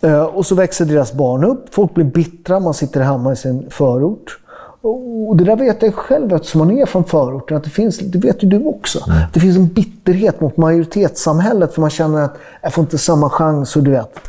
Eh, 0.01 0.23
och 0.23 0.45
så 0.45 0.55
växer 0.55 0.85
deras 0.85 1.13
barn 1.13 1.43
upp, 1.43 1.73
folk 1.73 1.93
blir 1.93 2.05
bittra, 2.05 2.59
man 2.59 2.73
sitter 2.73 3.01
hemma 3.01 3.33
i 3.33 3.35
sin 3.35 3.69
förort. 3.69 4.39
Och 4.85 5.37
det 5.37 5.43
där 5.43 5.55
vet 5.55 5.81
jag 5.81 5.95
själv 5.95 6.33
eftersom 6.33 6.59
man 6.59 6.77
är 6.77 6.85
från 6.85 7.03
förorten, 7.03 7.57
att 7.57 7.63
det 7.63 7.69
finns, 7.69 7.99
det 7.99 8.17
vet 8.17 8.43
ju 8.43 8.47
du 8.47 8.63
också. 8.65 8.99
Det 9.33 9.39
finns 9.39 9.57
en 9.57 9.67
bitterhet 9.67 10.41
mot 10.41 10.57
majoritetssamhället 10.57 11.73
för 11.73 11.81
man 11.81 11.89
känner 11.89 12.21
att 12.21 12.37
jag 12.61 12.73
får 12.73 12.81
inte 12.81 12.97
samma 12.97 13.29
chans 13.29 13.75
och 13.75 13.83
du 13.83 13.91
vet. 13.91 14.19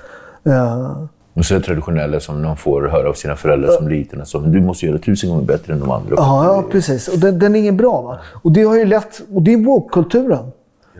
Eh, 0.44 0.96
Och 1.34 1.44
så 1.44 1.54
är 1.54 1.58
det 1.58 1.64
traditionella 1.64 2.20
som 2.20 2.42
de 2.42 2.56
får 2.56 2.82
höra 2.82 3.08
av 3.08 3.12
sina 3.14 3.36
föräldrar 3.36 3.68
som 3.68 3.88
liten. 3.88 4.20
Alltså, 4.20 4.38
du 4.38 4.60
måste 4.60 4.86
göra 4.86 4.98
tusen 4.98 5.30
gånger 5.30 5.42
bättre 5.44 5.72
än 5.72 5.80
de 5.80 5.90
andra. 5.90 6.14
Ja, 6.16 6.44
ja 6.44 6.64
precis. 6.70 7.08
Och 7.08 7.18
den, 7.18 7.38
den 7.38 7.54
är 7.54 7.58
ingen 7.60 7.76
bra. 7.76 8.02
Va? 8.02 8.18
Och 8.42 8.52
det 8.52 8.62
har 8.62 8.76
ju 8.76 8.84
lett... 8.84 9.22
Och 9.34 9.42
det 9.42 9.52
är 9.52 9.64
woke-kulturen. 9.64 10.44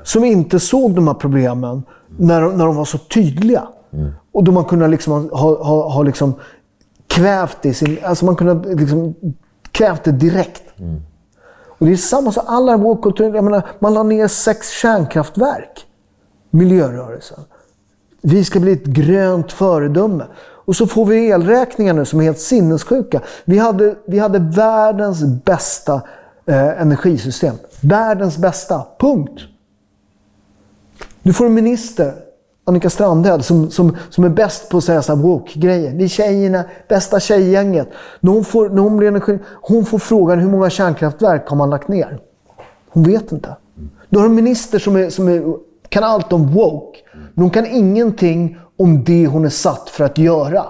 Som 0.03 0.25
inte 0.25 0.61
såg 0.61 0.95
de 0.95 1.07
här 1.07 1.15
problemen 1.15 1.83
när, 2.17 2.41
när 2.41 2.67
de 2.67 2.77
var 2.77 2.85
så 2.85 2.99
tydliga. 2.99 3.63
Och 4.33 4.45
då 4.45 4.53
man 4.53 4.65
kunde 4.65 4.89
liksom 4.89 5.13
ha, 5.33 5.65
ha, 5.65 5.89
ha 5.89 6.03
liksom 6.03 6.35
kvävt 7.07 7.67
i 7.67 7.75
sin... 7.75 7.99
Alltså 8.05 8.25
man 8.25 8.37
kunde 8.37 8.75
liksom 8.75 9.15
kvävt 9.75 10.05
det 10.05 10.13
direkt. 10.13 10.63
Och 11.79 11.87
det 11.87 11.93
är 11.93 11.97
samma 11.97 12.33
sak. 12.33 12.45
Alla 12.47 12.77
woke-kulturer... 12.77 13.35
Jag 13.35 13.45
menar, 13.45 13.63
man 13.79 13.95
la 13.95 14.03
ner 14.03 14.29
sex 14.29 14.71
kärnkraftverk. 14.71 15.87
Miljörörelsen. 16.51 17.41
Vi 18.23 18.45
ska 18.45 18.61
bli 18.61 18.73
ett 18.73 18.85
grönt 18.85 19.53
föredöme. 19.53 20.25
Och 20.41 20.77
så 20.77 20.87
får 20.87 21.07
vi 21.07 21.29
elräkningar 21.29 21.95
nu 21.95 22.05
som 22.05 22.21
är 22.21 22.25
helt 22.25 22.41
sinnessjuka. 22.41 23.21
Vi 23.45 23.59
hade, 23.59 23.95
vi 24.07 24.19
hade 24.19 24.39
världens 24.39 25.25
bästa 25.25 26.03
eh, 26.47 26.81
energisystem. 26.81 27.55
Världens 27.81 28.39
bästa. 28.39 28.87
Punkt. 28.99 29.41
Nu 31.23 31.33
får 31.33 31.47
en 31.47 31.55
minister, 31.55 32.15
Annika 32.67 32.91
Strandhäll, 32.91 33.43
som, 33.43 33.71
som, 33.71 33.97
som 34.11 34.25
är 34.25 34.29
bäst 34.29 34.69
på 34.69 34.77
att 34.77 34.85
säga 34.85 35.03
så 35.03 35.15
här 35.15 35.23
woke-grejer. 35.23 35.93
Vi 35.95 36.09
tjejerna, 36.09 36.65
bästa 36.89 37.21
tjejgänget. 37.21 37.89
När 38.21 38.33
hon, 38.33 38.45
får, 38.45 38.69
när 38.69 38.83
hon, 38.83 38.97
blir 38.97 39.09
energi, 39.09 39.39
hon 39.63 39.85
får 39.85 39.99
frågan 39.99 40.39
hur 40.39 40.51
många 40.51 40.71
kärnkraftverk 40.71 41.49
har 41.49 41.57
man 41.57 41.71
lagt 41.71 41.89
ner? 41.89 42.19
Hon 42.89 43.03
vet 43.03 43.33
inte. 43.33 43.57
Du 44.09 44.19
har 44.19 44.27
en 44.27 44.35
minister 44.35 44.79
som, 44.79 44.97
är, 44.97 45.11
som 45.11 45.29
är, 45.29 45.57
kan 45.89 46.05
allt 46.05 46.33
om 46.33 46.47
woke. 46.47 46.99
Men 47.13 47.43
hon 47.43 47.51
kan 47.51 47.67
ingenting 47.67 48.59
om 48.79 49.05
det 49.05 49.27
hon 49.27 49.45
är 49.45 49.49
satt 49.49 49.89
för 49.89 50.05
att 50.05 50.19
göra. 50.19 50.65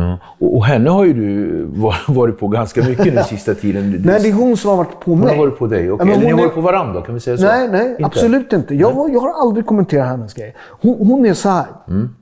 Ja. 0.00 0.18
Och, 0.38 0.56
och 0.56 0.64
henne 0.64 0.90
har 0.90 1.04
ju 1.04 1.12
du 1.12 1.64
var- 1.80 2.12
varit 2.14 2.38
på 2.38 2.48
ganska 2.48 2.82
mycket 2.82 3.14
den 3.14 3.24
sista 3.34 3.54
tiden. 3.54 3.90
Du- 3.92 3.98
Nej, 3.98 4.20
det 4.22 4.28
är 4.28 4.32
hon 4.32 4.56
som 4.56 4.70
har 4.70 4.76
varit 4.76 5.00
på 5.00 5.10
Hon 5.10 5.20
mig. 5.20 5.36
har 5.36 5.44
varit 5.46 5.58
på 5.58 5.66
dig, 5.66 5.88
men 5.88 6.00
Eller 6.00 6.16
ni 6.18 6.24
hon 6.24 6.32
har 6.32 6.38
är- 6.38 6.42
varit 6.44 6.54
på 6.54 6.60
varandra, 6.60 7.02
kan 7.02 7.14
vi 7.14 7.20
säga 7.20 7.36
så? 7.36 7.44
Nej, 7.44 7.68
nej, 7.72 7.90
Inte? 7.90 8.04
absolut 8.04 8.52
inte. 8.52 8.74
Jag, 8.74 8.90
har- 8.90 9.08
jag 9.08 9.20
har 9.20 9.40
aldrig 9.40 9.66
kommenterat 9.66 10.08
hennes 10.08 10.34
grej. 10.34 10.54
Hon, 10.80 11.06
hon 11.08 11.26
är 11.26 11.34
så 11.34 11.48
här. 11.48 11.64
Mm. 11.88 12.14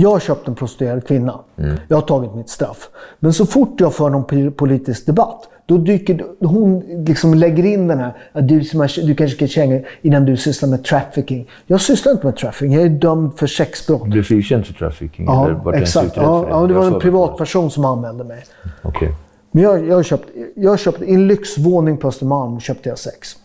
Jag 0.00 0.10
har 0.10 0.20
köpt 0.20 0.48
en 0.48 0.54
prostituerad 0.54 1.06
kvinna. 1.06 1.40
Jag 1.88 1.96
har 1.96 2.02
tagit 2.02 2.34
mitt 2.34 2.48
straff. 2.48 2.88
Men 3.18 3.32
så 3.32 3.46
fort 3.46 3.80
jag 3.80 3.94
för 3.94 4.10
någon 4.10 4.52
politisk 4.52 5.06
debatt, 5.06 5.48
då 5.66 5.78
dyker 5.78 6.24
hon 6.40 6.80
liksom 7.06 7.34
lägger 7.34 7.64
in 7.64 7.88
den 7.88 7.98
här, 7.98 8.12
att 8.32 8.48
du, 8.48 8.60
du 9.02 9.14
kanske 9.14 9.36
ska 9.36 9.46
känna 9.46 9.80
innan 10.02 10.24
du 10.24 10.36
sysslar 10.36 10.68
med 10.68 10.84
trafficking. 10.84 11.48
Jag 11.66 11.80
sysslar 11.80 12.12
inte 12.12 12.26
med 12.26 12.36
trafficking, 12.36 12.72
jag 12.72 12.82
är 12.82 12.88
dömd 12.88 13.38
för 13.38 13.46
sexbrott. 13.46 14.04
Du 14.04 14.10
blev 14.10 14.22
frikänd 14.22 14.66
för 14.66 14.74
trafficking? 14.74 15.26
Ja, 15.26 15.74
exakt. 15.74 16.16
Ja, 16.16 16.46
ja, 16.50 16.66
det 16.66 16.74
var 16.74 16.86
en 16.86 17.00
privatperson 17.00 17.70
som 17.70 17.84
anmälde 17.84 18.24
mig. 18.24 18.44
Okej. 18.82 19.14
Men 19.50 19.62
jag, 19.62 19.86
jag, 19.86 19.96
har 19.96 20.02
köpt, 20.02 20.28
jag 20.54 20.70
har 20.70 20.76
köpt, 20.76 21.02
i 21.02 21.14
en 21.14 21.28
lyxvåning 21.28 21.96
på 21.96 22.08
Östermalm 22.08 22.60
köpte 22.60 22.88
jag 22.88 22.98
sex. 22.98 23.36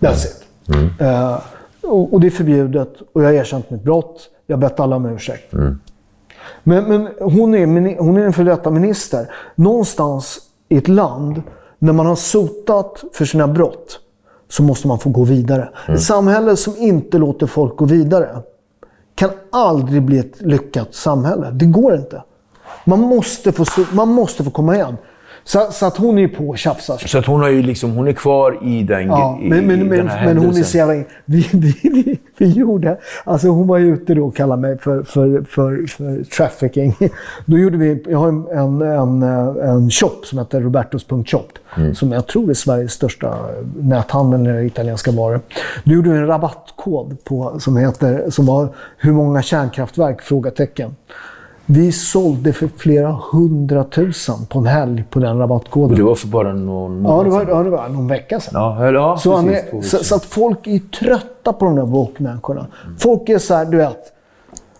That's 0.00 0.26
it. 0.26 0.44
Eh, 1.00 1.40
och, 1.82 2.12
och 2.12 2.20
det 2.20 2.26
är 2.26 2.30
förbjudet 2.30 2.94
och 3.12 3.22
jag 3.22 3.28
har 3.28 3.32
erkänt 3.32 3.70
mitt 3.70 3.82
brott. 3.82 4.30
Jag 4.50 4.58
bett 4.58 4.80
alla 4.80 4.96
om 4.96 5.06
ursäkt. 5.06 5.52
Men, 6.62 6.84
men 6.84 7.08
hon, 7.20 7.54
är, 7.54 7.98
hon 7.98 8.16
är 8.16 8.20
en 8.20 8.32
före 8.32 8.44
detta 8.44 8.70
minister. 8.70 9.30
Någonstans 9.54 10.38
i 10.68 10.76
ett 10.76 10.88
land, 10.88 11.42
när 11.78 11.92
man 11.92 12.06
har 12.06 12.16
sotat 12.16 13.04
för 13.12 13.24
sina 13.24 13.48
brott, 13.48 14.00
så 14.48 14.62
måste 14.62 14.88
man 14.88 14.98
få 14.98 15.10
gå 15.10 15.24
vidare. 15.24 15.68
Ett 15.88 16.02
samhälle 16.02 16.56
som 16.56 16.76
inte 16.76 17.18
låter 17.18 17.46
folk 17.46 17.76
gå 17.76 17.84
vidare 17.84 18.42
kan 19.14 19.30
aldrig 19.52 20.02
bli 20.02 20.18
ett 20.18 20.40
lyckat 20.40 20.94
samhälle. 20.94 21.50
Det 21.50 21.66
går 21.66 21.94
inte. 21.94 22.22
Man 22.84 23.00
måste 23.00 23.52
få, 23.52 23.64
man 23.92 24.08
måste 24.08 24.44
få 24.44 24.50
komma 24.50 24.74
igen. 24.74 24.96
Så, 25.48 25.66
så 25.70 25.86
att 25.86 25.96
hon 25.96 26.18
är 26.18 26.22
ju 26.22 26.28
på 26.28 26.48
och 26.48 26.58
tjafsar. 26.58 26.98
Så 26.98 27.18
att 27.18 27.26
hon, 27.26 27.40
har 27.40 27.48
ju 27.48 27.62
liksom, 27.62 27.90
hon 27.90 28.08
är 28.08 28.12
kvar 28.12 28.58
i 28.62 28.82
den, 28.82 29.06
Ja, 29.06 29.38
i, 29.42 29.48
men, 29.48 29.66
men, 29.66 29.80
i 29.80 29.84
men, 29.84 29.98
den 29.98 30.08
här 30.08 30.26
men 30.26 30.38
hon 30.38 30.56
är 30.56 30.62
så 30.62 30.76
jävla... 30.76 30.94
Vi, 31.24 31.48
vi, 31.52 31.74
vi, 31.82 32.18
vi 32.38 32.50
gjorde... 32.50 32.98
Alltså 33.24 33.48
hon 33.48 33.66
var 33.66 33.78
ju 33.78 33.94
ute 33.94 34.14
då 34.14 34.26
och 34.26 34.36
kallade 34.36 34.62
mig 34.62 34.78
för, 34.78 35.02
för, 35.02 35.42
för, 35.42 35.86
för 35.86 36.24
trafficking. 36.24 36.96
Då 37.46 37.58
gjorde 37.58 37.76
vi... 37.76 38.04
Jag 38.08 38.18
har 38.18 38.28
en, 38.28 38.46
en, 38.46 38.82
en, 38.82 39.22
en 39.60 39.90
shop 39.90 40.20
som 40.24 40.38
heter 40.38 40.60
Robertos.shop. 40.60 41.48
Mm. 41.76 41.94
Som 41.94 42.12
jag 42.12 42.26
tror 42.26 42.50
är 42.50 42.54
Sveriges 42.54 42.92
största 42.92 43.38
näthandel 43.76 44.40
när 44.40 44.52
det 44.52 44.64
italienska 44.64 45.10
varor. 45.10 45.40
Då 45.84 45.92
gjorde 45.92 46.10
vi 46.10 46.18
en 46.18 46.26
rabattkod 46.26 47.24
på, 47.24 47.60
som, 47.60 47.76
heter, 47.76 48.30
som 48.30 48.46
var 48.46 48.68
Hur 48.98 49.12
många 49.12 49.42
kärnkraftverk? 49.42 50.22
Frågetecken. 50.22 50.94
Vi 51.70 51.92
sålde 51.92 52.52
för 52.52 52.68
flera 52.76 53.18
hundratusen 53.32 54.46
på 54.48 54.58
en 54.58 54.66
helg 54.66 55.04
på 55.10 55.18
den 55.20 55.38
rabattkoden. 55.38 55.90
Och 55.90 55.96
det 55.96 56.02
var 56.02 56.14
för 56.14 56.28
bara 56.28 56.52
någon 56.54 57.04
Ja, 57.04 57.22
det 57.22 57.30
var, 57.30 57.40
sedan. 57.40 57.48
ja, 57.56 57.62
det 57.62 57.70
var 57.70 57.88
någon 57.88 58.08
vecka 58.08 58.40
sedan. 58.40 58.52
Ja, 58.54 58.90
ja 58.92 59.16
Så, 59.16 59.38
är, 59.48 59.82
så, 59.82 59.96
så 60.04 60.14
att 60.14 60.24
folk 60.24 60.66
är 60.66 60.78
trötta 60.78 61.52
på 61.52 61.64
de 61.64 61.76
där 61.76 61.82
woke-människorna. 61.86 62.66
Folk 62.98 63.28
är 63.28 63.38
så 63.38 63.54
här, 63.54 63.64
du 63.64 63.76
vet. 63.76 64.12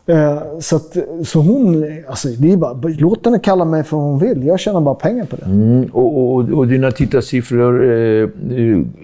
Eh, 0.07 0.43
så, 0.61 0.76
att, 0.76 0.97
så 1.24 1.41
hon, 1.41 1.84
alltså 2.09 2.28
det 2.28 2.53
är 2.53 2.57
bara, 2.57 2.76
låt 2.99 3.24
henne 3.26 3.39
kalla 3.39 3.64
mig 3.64 3.84
för 3.84 3.97
vad 3.97 4.07
hon 4.07 4.18
vill. 4.18 4.47
Jag 4.47 4.61
tjänar 4.61 4.80
bara 4.80 4.95
pengar 4.95 5.24
på 5.24 5.36
det. 5.36 5.45
Mm, 5.45 5.84
och, 5.93 6.34
och, 6.34 6.49
och 6.51 6.66
dina 6.68 6.91
tittarsiffror 6.91 7.84
eh, 7.84 8.28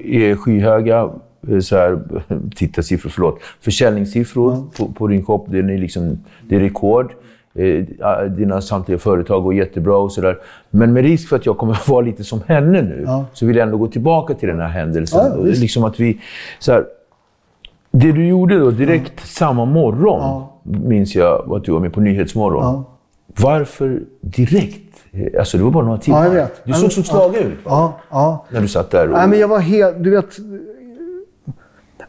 är 0.05 0.35
skyhöga. 0.37 1.11
eh, 1.49 1.59
Så 1.59 1.77
här, 1.77 1.99
tittarsiffror, 2.57 3.11
förlåt. 3.11 3.39
Försäljningssiffror 3.61 4.65
på, 4.79 4.87
på 4.87 5.07
din 5.07 5.25
shop, 5.25 5.45
det 5.49 5.59
är, 5.59 5.79
liksom, 5.79 6.19
det 6.49 6.57
är 6.57 6.61
rekord. 6.61 7.13
Eh, 7.59 7.85
dina 8.31 8.61
samtliga 8.61 8.99
företag 8.99 9.43
går 9.43 9.55
jättebra 9.55 9.97
och 9.97 10.13
sådär. 10.13 10.39
Men 10.71 10.93
med 10.93 11.03
risk 11.05 11.29
för 11.29 11.37
att 11.37 11.47
jag 11.47 11.59
kommer 11.59 11.73
att 11.73 11.89
vara 11.89 12.01
lite 12.01 12.25
som 12.25 12.41
henne 12.47 12.83
nu, 12.83 13.07
så 13.33 13.47
vill 13.47 13.57
jag 13.57 13.65
ändå 13.67 13.79
gå 13.79 13.87
tillbaka 13.87 14.35
till 14.35 14.49
den 14.49 14.61
här 14.61 14.69
händelsen. 14.69 15.21
Ja, 15.33 15.37
Och 15.39 15.47
liksom 15.47 15.85
att 15.85 16.01
vi, 16.01 16.21
så 16.59 16.73
här, 16.73 16.85
det 17.91 18.13
du 18.13 18.27
gjorde 18.27 18.59
då, 18.59 18.71
direkt 18.71 19.27
samma 19.27 19.65
morgon, 19.65 20.45
minns 20.63 21.15
jag 21.15 21.53
att 21.53 21.65
du 21.65 21.73
var 21.73 21.81
med 21.81 21.93
på 21.93 22.01
Nyhetsmorgon. 22.01 22.85
Varför 23.27 24.03
direkt? 24.21 24.81
Alltså 25.39 25.59
det 25.59 25.65
var 25.65 25.71
bara 25.71 25.85
några 25.85 25.99
timmar. 25.99 26.19
Ja, 26.19 26.25
jag 26.25 26.35
vet. 26.35 26.61
Du 26.65 26.73
såg 26.73 26.93
så 26.93 27.03
slagen 27.03 27.43
ut 27.43 27.59
Ja, 27.65 27.93
ja. 28.11 28.45
när 28.51 28.61
du 28.61 28.69
satt 28.69 28.91
där. 28.91 29.09
Och... 29.09 29.13
Nej, 29.19 29.29
men 29.29 29.39
jag 29.39 29.49
var 29.49 29.61
helt, 29.61 30.05
du 30.05 30.11
vet. 30.11 30.29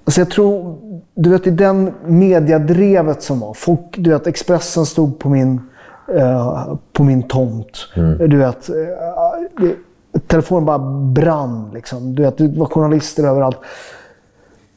Alltså 0.06 0.22
jag 0.22 0.30
tror, 0.30 0.78
du 1.16 1.30
vet 1.30 1.48
i 1.48 1.52
den 1.52 1.94
mediadrevet 2.06 3.24
som 3.24 3.40
var. 3.40 3.54
Folk, 3.54 3.96
du 3.98 4.10
vet 4.10 4.28
Expressen 4.28 4.86
stod 4.86 5.20
på 5.20 5.30
min, 5.30 5.62
eh, 6.16 6.74
på 6.94 7.04
min 7.04 7.24
tomt. 7.24 7.88
Du 8.20 8.38
vet, 8.38 8.70
eh, 8.70 8.76
det, 9.60 9.76
telefonen 10.28 10.66
bara 10.66 10.80
brann 11.14 11.72
liksom. 11.74 12.16
Du 12.16 12.24
vet, 12.24 12.38
det 12.38 12.48
var 12.48 12.66
journalister 12.66 13.24
överallt. 13.24 13.58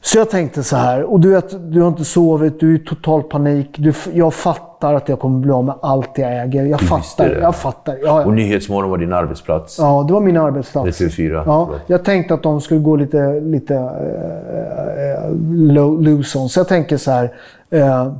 Så 0.01 0.17
jag 0.17 0.29
tänkte 0.29 0.63
så 0.63 0.75
här, 0.75 1.03
och 1.03 1.19
du 1.19 1.29
vet, 1.29 1.73
du 1.73 1.81
har 1.81 1.87
inte 1.87 2.05
sovit, 2.05 2.59
du 2.59 2.71
är 2.71 2.75
i 2.75 2.85
total 2.85 3.23
panik. 3.23 3.75
Du, 3.77 3.93
jag 4.13 4.33
fattar 4.33 4.68
att 4.83 5.09
jag 5.09 5.19
kommer 5.19 5.39
bli 5.39 5.51
av 5.51 5.63
med 5.65 5.75
allt 5.81 6.17
jag 6.17 6.41
äger. 6.43 6.65
Jag 6.65 6.79
Du 6.79 6.85
fattar, 6.85 7.37
jag 7.41 7.55
fattar. 7.55 7.97
Ja, 8.03 8.25
och 8.25 8.33
Nyhetsmorgon 8.33 8.91
var 8.91 8.97
din 8.97 9.13
arbetsplats. 9.13 9.77
Ja, 9.79 10.03
det 10.07 10.13
var 10.13 10.21
min 10.21 10.37
arbetsplats. 10.37 10.97
Det 10.97 11.05
är 11.05 11.09
TV4, 11.09 11.43
Ja, 11.45 11.69
jag 11.87 12.05
tänkte 12.05 12.33
att 12.33 12.43
de 12.43 12.61
skulle 12.61 12.79
gå 12.79 12.95
lite, 12.95 13.39
lite 13.39 13.73
uh, 13.73 15.99
loose 16.01 16.37
on. 16.39 16.49
Så 16.49 16.59
jag 16.59 16.67
tänker 16.67 16.97
så 16.97 17.11
här. 17.11 17.33
eh, 17.69 18.13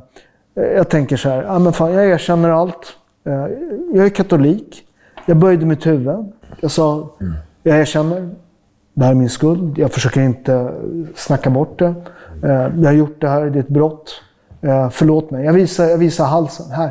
jag 0.54 0.88
tänker 0.88 1.16
så 1.16 1.28
här. 1.28 1.42
Ja, 1.42 1.58
men 1.58 1.72
fan, 1.72 1.92
jag 1.92 2.06
erkänner 2.10 2.50
allt. 2.50 2.86
Eh, 3.26 3.46
jag 3.94 4.04
är 4.06 4.08
katolik. 4.08 4.82
Jag 5.26 5.36
böjde 5.36 5.66
mitt 5.66 5.86
huvud. 5.86 6.32
Jag 6.60 6.70
sa, 6.70 7.08
jag 7.62 7.78
erkänner. 7.80 8.30
Det 8.94 9.04
här 9.04 9.10
är 9.10 9.14
min 9.16 9.30
skuld. 9.30 9.78
Jag 9.78 9.92
försöker 9.92 10.20
inte 10.20 10.72
snacka 11.14 11.50
bort 11.50 11.78
det. 11.78 11.94
Eh, 12.44 12.50
jag 12.52 12.84
har 12.84 12.92
gjort 12.92 13.20
det 13.20 13.28
här. 13.28 13.44
Det 13.46 13.58
är 13.58 13.62
ett 13.62 13.68
brott. 13.68 14.22
Eh, 14.62 14.90
förlåt 14.90 15.30
mig. 15.30 15.44
Jag 15.44 15.52
visar, 15.52 15.84
jag 15.84 15.98
visar 15.98 16.24
halsen. 16.24 16.66
Här. 16.70 16.90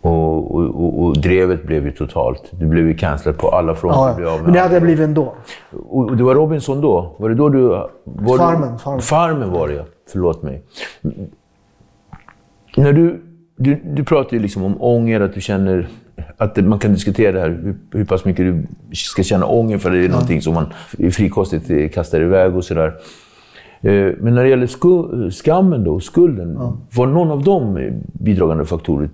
Och, 0.00 0.54
och, 0.54 0.64
och, 0.64 1.04
och 1.04 1.20
drevet 1.20 1.66
blev 1.66 1.86
ju 1.86 1.92
totalt. 1.92 2.42
Du 2.50 2.66
blev 2.66 2.86
ju 2.88 2.94
cancellad 2.94 3.38
på 3.38 3.48
alla 3.48 3.74
fronter. 3.74 4.22
Ja, 4.22 4.40
men 4.44 4.52
det 4.52 4.60
hade 4.60 4.74
jag 4.74 4.82
blivit 4.82 5.04
ändå. 5.04 5.34
Och, 5.88 6.08
och 6.08 6.16
det 6.16 6.22
var 6.24 6.34
Robinson 6.34 6.80
då? 6.80 7.14
Var 7.18 7.28
det 7.28 7.34
då 7.34 7.48
du... 7.48 7.68
Var 8.04 8.38
Farmen, 8.38 8.72
Du, 8.72 8.78
Farmen. 8.78 9.02
Farmen 9.02 9.50
var 9.50 9.68
det, 9.68 9.74
ja. 9.74 9.84
Förlåt 10.12 10.42
mig. 10.42 10.62
När 12.76 12.92
du, 12.92 13.22
du, 13.56 13.74
du 13.74 14.04
pratar 14.04 14.36
ju 14.36 14.42
liksom 14.42 14.62
om 14.62 14.82
ånger, 14.82 15.20
att 15.20 15.34
du 15.34 15.40
känner... 15.40 15.88
Att 16.36 16.56
man 16.56 16.78
kan 16.78 16.92
diskutera 16.92 17.32
det 17.32 17.40
här, 17.40 17.48
hur, 17.48 17.76
hur 17.92 18.04
pass 18.04 18.24
mycket 18.24 18.44
du 18.44 18.66
ska 18.94 19.22
känna 19.22 19.46
ånger 19.46 19.78
för 19.78 19.90
det 19.90 20.04
är 20.04 20.08
någonting 20.08 20.42
som 20.42 20.54
man 20.54 20.66
frikostigt 21.12 21.94
kastar 21.94 22.20
iväg 22.20 22.56
och 22.56 22.64
sådär. 22.64 22.94
Eh, 23.82 24.12
Men 24.20 24.34
när 24.34 24.42
det 24.42 24.48
gäller 24.48 25.30
skammen 25.30 25.84
då, 25.84 26.00
skulden, 26.00 26.58
var 26.96 27.06
någon 27.06 27.30
av 27.30 27.42
dem 27.42 27.90
bidragande 28.12 28.64
faktorer 28.64 29.10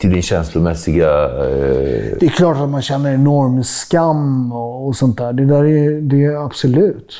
till 0.00 0.10
din 0.10 0.22
känslomässiga... 0.22 1.24
Eh, 1.24 2.16
Det 2.20 2.26
är 2.26 2.28
klart 2.28 2.56
att 2.56 2.68
man 2.68 2.82
känner 2.82 3.14
enorm 3.14 3.64
skam 3.64 4.52
och, 4.52 4.86
och 4.86 4.96
sånt 4.96 5.18
där. 5.18 5.32
Det 5.32 5.44
där 5.44 5.64
är, 5.64 6.00
det 6.00 6.24
är 6.24 6.44
absolut. 6.46 7.12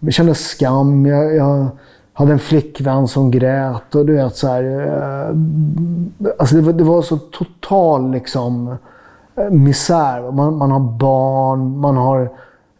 Jag 0.00 0.12
känner 0.12 0.34
skam. 0.34 1.06
Jag, 1.06 1.36
jag 1.36 1.68
hade 2.12 2.32
en 2.32 2.38
flickvän 2.38 3.08
som 3.08 3.30
grät 3.30 3.94
och 3.94 4.06
du 4.06 4.12
vet 4.12 4.36
så 4.36 4.46
här. 4.48 4.62
Eh, 4.62 5.34
alltså 6.38 6.56
det, 6.56 6.62
var, 6.62 6.72
det 6.72 6.84
var 6.84 7.02
så 7.02 7.16
total 7.16 8.10
liksom 8.10 8.76
eh, 9.36 9.50
misär. 9.50 10.32
Man, 10.32 10.56
man 10.56 10.70
har 10.70 10.80
barn, 10.80 11.78
man 11.78 11.96
har 11.96 12.20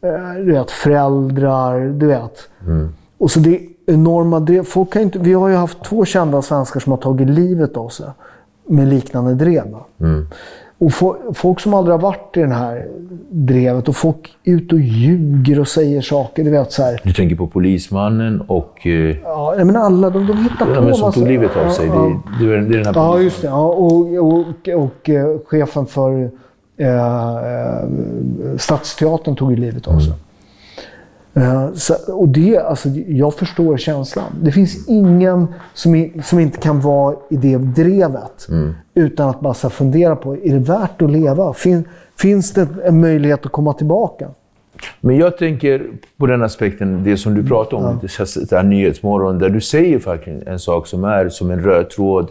eh, 0.03 0.45
du 0.45 0.53
vet, 0.53 0.71
föräldrar, 0.71 1.81
du 1.81 2.07
vet. 2.07 2.49
Och 3.19 3.31
så 3.31 3.41
det 3.41 3.55
är 3.57 3.61
enorma 3.87 4.41
drev. 4.41 4.65
Folk 4.65 4.93
kan 4.93 5.03
inte, 5.03 5.19
vi 5.19 5.33
har 5.33 5.49
ju 5.49 5.55
haft 5.55 5.85
två 5.85 6.05
kända 6.05 6.43
svenskar 6.43 6.81
som 6.81 6.93
har 6.93 6.97
tagit 6.99 7.29
livet 7.31 7.77
av 7.77 7.89
sig 7.89 8.07
med 8.67 8.89
liknande 8.89 9.35
drev. 9.35 9.71
va? 9.71 9.85
Och 10.81 10.91
fo- 10.91 11.35
folk 11.35 11.61
som 11.61 11.75
aldrig 11.75 11.95
har 11.95 12.01
varit 12.03 12.37
i 12.37 12.41
det 12.41 12.55
här 12.55 12.87
drevet 13.31 13.89
och 13.89 13.97
folk 13.97 14.37
är 14.45 14.53
ute 14.53 14.75
och 14.75 14.81
ljuger 14.81 15.61
och 15.61 15.69
säger 15.69 16.01
saker. 16.01 16.45
Du 16.45 16.51
vet 16.51 16.73
så 16.73 16.83
här. 16.83 17.01
du 17.05 17.13
tänker 17.13 17.37
på 17.37 17.47
polismannen 17.47 18.41
och... 18.41 18.87
Eh, 18.87 19.17
Ja, 19.25 19.55
men 19.57 19.77
alla 19.77 20.11
de, 20.11 20.27
de 20.27 20.37
hittar 20.39 20.67
på 20.67 20.73
Ja, 20.75 20.81
men 20.81 20.95
som 20.95 21.13
tog 21.13 21.27
livet 21.29 21.51
av 21.67 21.71
sig. 21.71 21.87
Ja, 21.87 22.23
Det, 22.41 22.47
det, 22.47 22.55
är- 22.55 22.61
den 22.61 22.87
här 22.87 22.93
Ja, 22.95 23.13
polisen. 23.13 23.25
just 23.25 23.43
det. 23.43 23.49
Ja, 23.49 23.67
och, 23.67 24.15
och, 24.15 24.45
och, 24.85 25.09
eh, 25.09 25.39
chefen 25.47 25.87
för 25.87 26.31
eh, 26.77 27.37
eh, 27.37 27.89
Stadsteatern 28.59 29.37
tog 29.37 29.51
ju 29.51 29.57
livet 29.57 29.89
av 29.89 29.99
sig. 29.99 30.13
Eh, 31.35 31.73
så, 31.75 31.95
och 32.09 32.29
det, 32.29 32.59
alltså, 32.59 32.89
jag 32.89 33.35
förstår 33.35 33.77
känslan. 33.77 34.33
Det 34.43 34.53
finns 34.53 34.89
ingen 34.89 35.47
som, 35.75 35.95
i, 35.95 36.23
som 36.25 36.39
inte 36.39 36.59
kan 36.59 36.81
vara 36.81 37.17
i 37.31 37.37
det 37.37 37.57
drevet 37.57 38.49
utan 38.95 39.29
att 39.29 39.41
bara 39.41 39.55
här 39.63 39.71
fundera 39.71 40.17
på, 40.17 40.37
är 40.37 40.53
det 40.53 40.59
värt 40.59 41.03
att 41.03 41.11
leva? 41.11 41.53
Fin, 41.53 41.85
finns 42.19 42.53
det 42.53 42.69
en 42.85 43.01
möjlighet 43.01 43.47
att 43.47 43.53
komma 43.53 43.73
tillbaka? 43.73 44.29
Men 45.01 45.17
jag 45.17 45.39
tänker 45.39 45.87
på 46.17 46.27
den 46.27 46.43
aspekten, 46.43 47.05
det 47.05 47.17
som 47.17 47.35
du 47.35 47.47
pratar 47.47 47.77
om, 47.77 48.01
ja. 48.19 48.25
det 48.51 48.57
här 48.57 48.63
Nyhetsmorgon, 48.63 49.39
där 49.39 49.49
du 49.49 49.61
säger 49.61 49.99
faktiskt 49.99 50.47
en 50.47 50.59
sak 50.59 50.87
som 50.87 51.05
är 51.05 51.29
som 51.29 51.51
en 51.51 51.63
röd 51.63 51.91
tråd. 51.91 52.31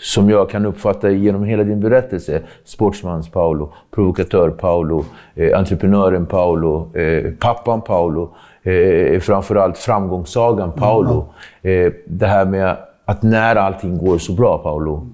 Som 0.00 0.30
jag 0.30 0.50
kan 0.50 0.66
uppfatta 0.66 1.10
genom 1.10 1.44
hela 1.44 1.64
din 1.64 1.80
berättelse. 1.80 2.42
Sportsmans 2.64 3.28
Paolo, 3.28 3.72
provokatör 3.90 4.50
Paolo, 4.50 5.04
eh, 5.34 5.58
entreprenören 5.58 6.26
Paolo, 6.26 6.96
eh, 6.96 7.32
pappan 7.32 7.80
Paolo, 7.80 8.34
eh, 8.62 9.20
framförallt 9.20 9.78
framgångssagan 9.78 10.72
Paolo. 10.72 11.26
Eh, 11.62 11.92
det 12.06 12.26
här 12.26 12.44
med 12.44 12.76
att 13.04 13.22
när 13.22 13.56
allting 13.56 13.98
går 13.98 14.18
så 14.18 14.32
bra 14.32 14.58
Paolo, 14.58 15.06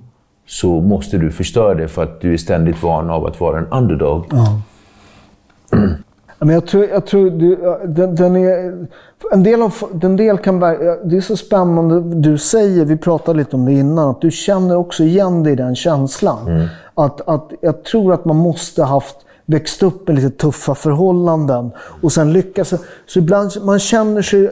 så 0.46 0.80
måste 0.80 1.18
du 1.18 1.30
förstöra 1.30 1.74
det 1.74 1.88
för 1.88 2.02
att 2.02 2.20
du 2.20 2.32
är 2.32 2.36
ständigt 2.36 2.82
van 2.82 3.10
av 3.10 3.26
att 3.26 3.40
vara 3.40 3.58
en 3.58 3.66
underdog. 3.66 4.24
Men 6.38 6.48
jag 6.48 6.66
tror, 6.66 6.84
jag 6.84 7.06
tror 7.06 7.30
du, 7.30 7.56
den, 7.84 8.14
den 8.14 8.36
är... 8.36 8.86
En 9.32 9.42
del, 9.42 9.62
av, 9.62 9.74
en 10.02 10.16
del 10.16 10.38
kan 10.38 10.60
vara... 10.60 10.96
Det 11.04 11.16
är 11.16 11.20
så 11.20 11.36
spännande 11.36 12.00
du 12.00 12.38
säger, 12.38 12.84
vi 12.84 12.96
pratade 12.96 13.38
lite 13.38 13.56
om 13.56 13.64
det 13.64 13.72
innan, 13.72 14.10
att 14.10 14.20
du 14.20 14.30
känner 14.30 14.76
också 14.76 15.02
igen 15.02 15.42
dig 15.42 15.52
i 15.52 15.56
den 15.56 15.76
känslan. 15.76 16.68
Att, 16.94 17.28
att 17.28 17.52
jag 17.60 17.84
tror 17.84 18.14
att 18.14 18.24
man 18.24 18.36
måste 18.36 18.82
ha 18.82 18.88
haft 18.88 19.16
växt 19.46 19.82
upp 19.82 20.08
med 20.08 20.16
lite 20.16 20.30
tuffa 20.30 20.74
förhållanden 20.74 21.70
och 22.02 22.12
sen 22.12 22.32
lyckas. 22.32 22.74
Så 23.06 23.18
ibland 23.18 23.50
man 23.62 23.78
känner 23.78 24.22
sig... 24.22 24.50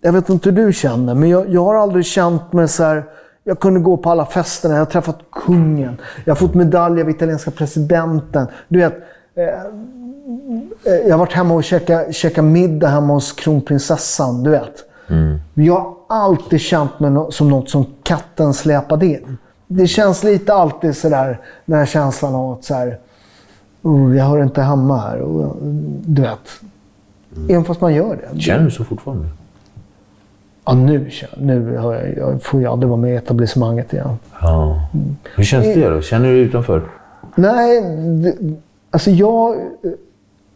Jag 0.00 0.12
vet 0.12 0.28
inte 0.28 0.50
hur 0.50 0.66
du 0.66 0.72
känner, 0.72 1.14
men 1.14 1.28
jag, 1.28 1.48
jag 1.48 1.64
har 1.64 1.74
aldrig 1.74 2.04
känt 2.04 2.52
mig 2.52 2.68
så 2.68 2.84
här... 2.84 3.04
Jag 3.44 3.60
kunde 3.60 3.80
gå 3.80 3.96
på 3.96 4.10
alla 4.10 4.26
festerna, 4.26 4.74
jag 4.74 4.80
har 4.80 4.86
träffat 4.86 5.18
kungen, 5.32 6.00
jag 6.24 6.30
har 6.30 6.36
fått 6.36 6.54
medalj 6.54 7.02
av 7.02 7.10
italienska 7.10 7.50
presidenten. 7.50 8.46
Du 8.68 8.78
vet, 8.78 8.94
eh, 9.34 9.44
jag 10.84 11.10
har 11.10 11.18
varit 11.18 11.32
hemma 11.32 11.54
och 11.54 11.64
käkat, 11.64 12.14
käkat 12.14 12.44
middag 12.44 12.88
hemma 12.88 13.14
hos 13.14 13.32
kronprinsessan, 13.32 14.42
du 14.42 14.50
vet. 14.50 14.84
Jag 15.54 15.74
har 15.74 15.94
alltid 16.08 16.60
känt 16.60 17.00
mig 17.00 17.26
som 17.30 17.48
något 17.48 17.70
som 17.70 17.86
katten 18.02 18.54
släpade 18.54 19.06
in. 19.06 19.38
Det 19.66 19.86
känns 19.86 20.24
lite 20.24 20.54
alltid 20.54 20.96
sådär, 20.96 21.40
den 21.66 21.78
här 21.78 21.86
känslan 21.86 22.34
av 22.34 22.52
att 22.52 22.64
så 22.64 22.74
här, 22.74 22.98
oh, 23.82 24.16
jag 24.16 24.24
hör 24.24 24.42
inte 24.42 24.62
hemma 24.62 24.98
här. 24.98 25.20
Och, 25.20 25.56
du 26.06 26.22
vet. 26.22 26.38
Även 27.48 27.64
fast 27.64 27.80
man 27.80 27.94
gör 27.94 28.18
det. 28.32 28.40
Känner 28.40 28.64
du 28.64 28.70
så 28.70 28.84
fortfarande? 28.84 29.26
Ja, 30.64 30.74
nu, 30.74 31.10
nu 31.38 31.72
jag, 31.74 32.18
jag 32.18 32.42
får 32.42 32.60
ju 32.60 32.66
aldrig 32.66 32.88
vara 32.88 33.00
med 33.00 33.12
i 33.12 33.16
etablissemanget 33.16 33.92
igen. 33.92 34.18
Ja. 34.40 34.88
Hur 35.36 35.44
känns 35.44 35.64
det 35.64 35.88
då? 35.88 36.00
Känner 36.00 36.28
du 36.28 36.34
dig 36.34 36.42
utanför? 36.42 36.82
Nej, 37.34 37.82
det, 38.22 38.34
alltså 38.90 39.10
jag... 39.10 39.56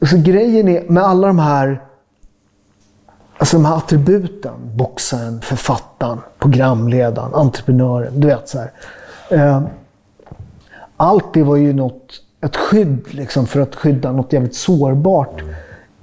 Alltså 0.04 0.16
grejen 0.16 0.68
är 0.68 0.84
med 0.88 1.02
alla 1.02 1.26
de 1.26 1.38
här... 1.38 1.82
Alltså 3.38 3.56
de 3.56 3.64
här 3.64 3.76
attributen. 3.76 4.52
Boxaren, 4.74 5.40
författaren, 5.40 6.18
programledaren, 6.38 7.34
entreprenören. 7.34 8.20
Du 8.20 8.26
vet 8.26 8.48
så 8.48 8.58
här. 8.58 8.72
Eh, 9.30 9.62
allt 10.96 11.34
det 11.34 11.42
var 11.42 11.56
ju 11.56 11.72
något, 11.72 12.20
ett 12.40 12.56
skydd 12.56 13.14
liksom, 13.14 13.46
för 13.46 13.60
att 13.60 13.74
skydda 13.74 14.12
något 14.12 14.32
jävligt 14.32 14.54
sårbart 14.54 15.42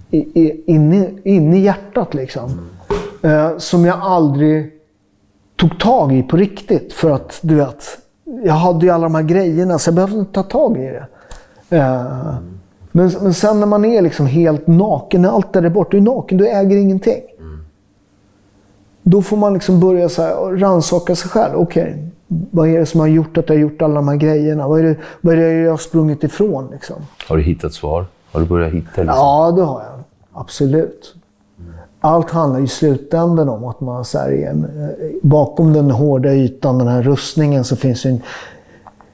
i, 0.10 0.18
i, 0.18 0.64
inne, 0.66 1.10
inne 1.24 1.58
i 1.58 1.60
hjärtat. 1.60 2.14
Liksom. 2.14 2.70
Eh, 3.22 3.58
som 3.58 3.86
jag 3.86 4.00
aldrig 4.02 4.72
tog 5.56 5.80
tag 5.80 6.14
i 6.14 6.24
på 6.24 6.38
riktigt. 6.38 6.94
För 6.94 7.12
att, 7.12 7.40
du 7.42 7.56
vet, 7.56 7.84
jag 8.24 8.54
hade 8.54 8.86
ju 8.86 8.92
alla 8.92 9.04
de 9.04 9.16
här 9.16 9.24
grejerna 9.24 9.80
så 9.80 9.88
jag 9.88 9.96
behövde 9.96 10.20
inte 10.20 10.34
ta 10.34 10.44
tag 10.44 10.78
i 10.78 10.82
det. 10.82 11.08
Eh, 11.78 12.36
men, 12.92 13.12
men 13.22 13.34
sen 13.34 13.60
när 13.60 13.68
man 13.68 13.86
är 13.86 14.02
liksom 14.02 14.26
helt 14.26 14.68
naken, 14.68 15.22
när 15.22 15.30
allt 15.30 15.56
är 15.56 15.62
där 15.62 15.70
borta, 15.70 15.90
du 15.92 15.98
är 15.98 16.02
naken, 16.02 16.38
du 16.38 16.48
äger 16.48 16.78
ingenting. 16.78 17.22
Då 19.04 19.22
får 19.22 19.38
man 19.38 19.54
liksom 19.54 19.80
börja 19.80 20.10
så 20.10 20.22
här, 20.22 20.58
rannsaka 20.58 21.16
sig 21.16 21.30
själv. 21.30 21.56
Okej, 21.56 22.08
vad 22.28 22.70
är 22.70 22.80
det 22.80 22.86
som 22.86 23.00
har 23.00 23.08
gjort 23.08 23.38
att 23.38 23.50
jag 23.50 23.56
har 23.56 23.62
gjort 23.62 23.82
alla 23.82 23.96
de 23.96 24.08
här 24.08 24.16
grejerna? 24.16 24.68
Vad 24.68 24.80
är 24.80 24.84
det, 24.84 24.96
vad 25.22 25.34
är 25.34 25.38
det 25.38 25.52
jag 25.52 25.72
har 25.72 25.78
sprungit 25.78 26.24
ifrån? 26.24 26.68
Liksom? 26.72 26.96
Har 27.28 27.38
du 27.38 27.44
hittat 27.44 27.74
svar? 27.74 28.06
Har 28.32 28.40
du 28.40 28.46
börjat 28.46 28.74
hitta? 28.74 29.02
Liksom? 29.02 29.06
Ja, 29.06 29.54
det 29.56 29.62
har 29.62 29.82
jag. 29.82 30.04
Absolut. 30.34 31.16
Allt 32.00 32.32
handlar 32.32 32.60
i 32.60 32.68
slutändan 32.68 33.50
om 33.50 33.66
att 33.66 33.82
man 33.82 34.06
så 34.06 34.18
här, 34.18 34.32
är 34.32 34.50
en, 34.50 34.68
bakom 35.22 35.74
den 35.74 35.92
hårda 35.92 36.34
ytan, 36.34 36.78
den 36.78 36.88
här 36.88 37.02
rustningen, 37.02 37.64
så 37.64 37.76
finns 37.76 38.06
en 38.06 38.22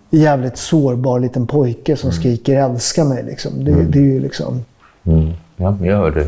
jävligt 0.09 0.57
sårbar 0.57 1.19
liten 1.19 1.47
pojke 1.47 1.97
som 1.97 2.11
skriker 2.11 2.61
älska 2.61 3.05
mig. 3.05 3.23
Liksom. 3.23 3.63
Det, 3.65 3.83
det 3.83 3.99
är 3.99 4.03
ju 4.03 4.19
liksom... 4.19 4.61
Mm. 5.03 5.29
Ja, 5.57 5.77
jag 5.81 5.97
hör 5.97 6.11
det. 6.11 6.27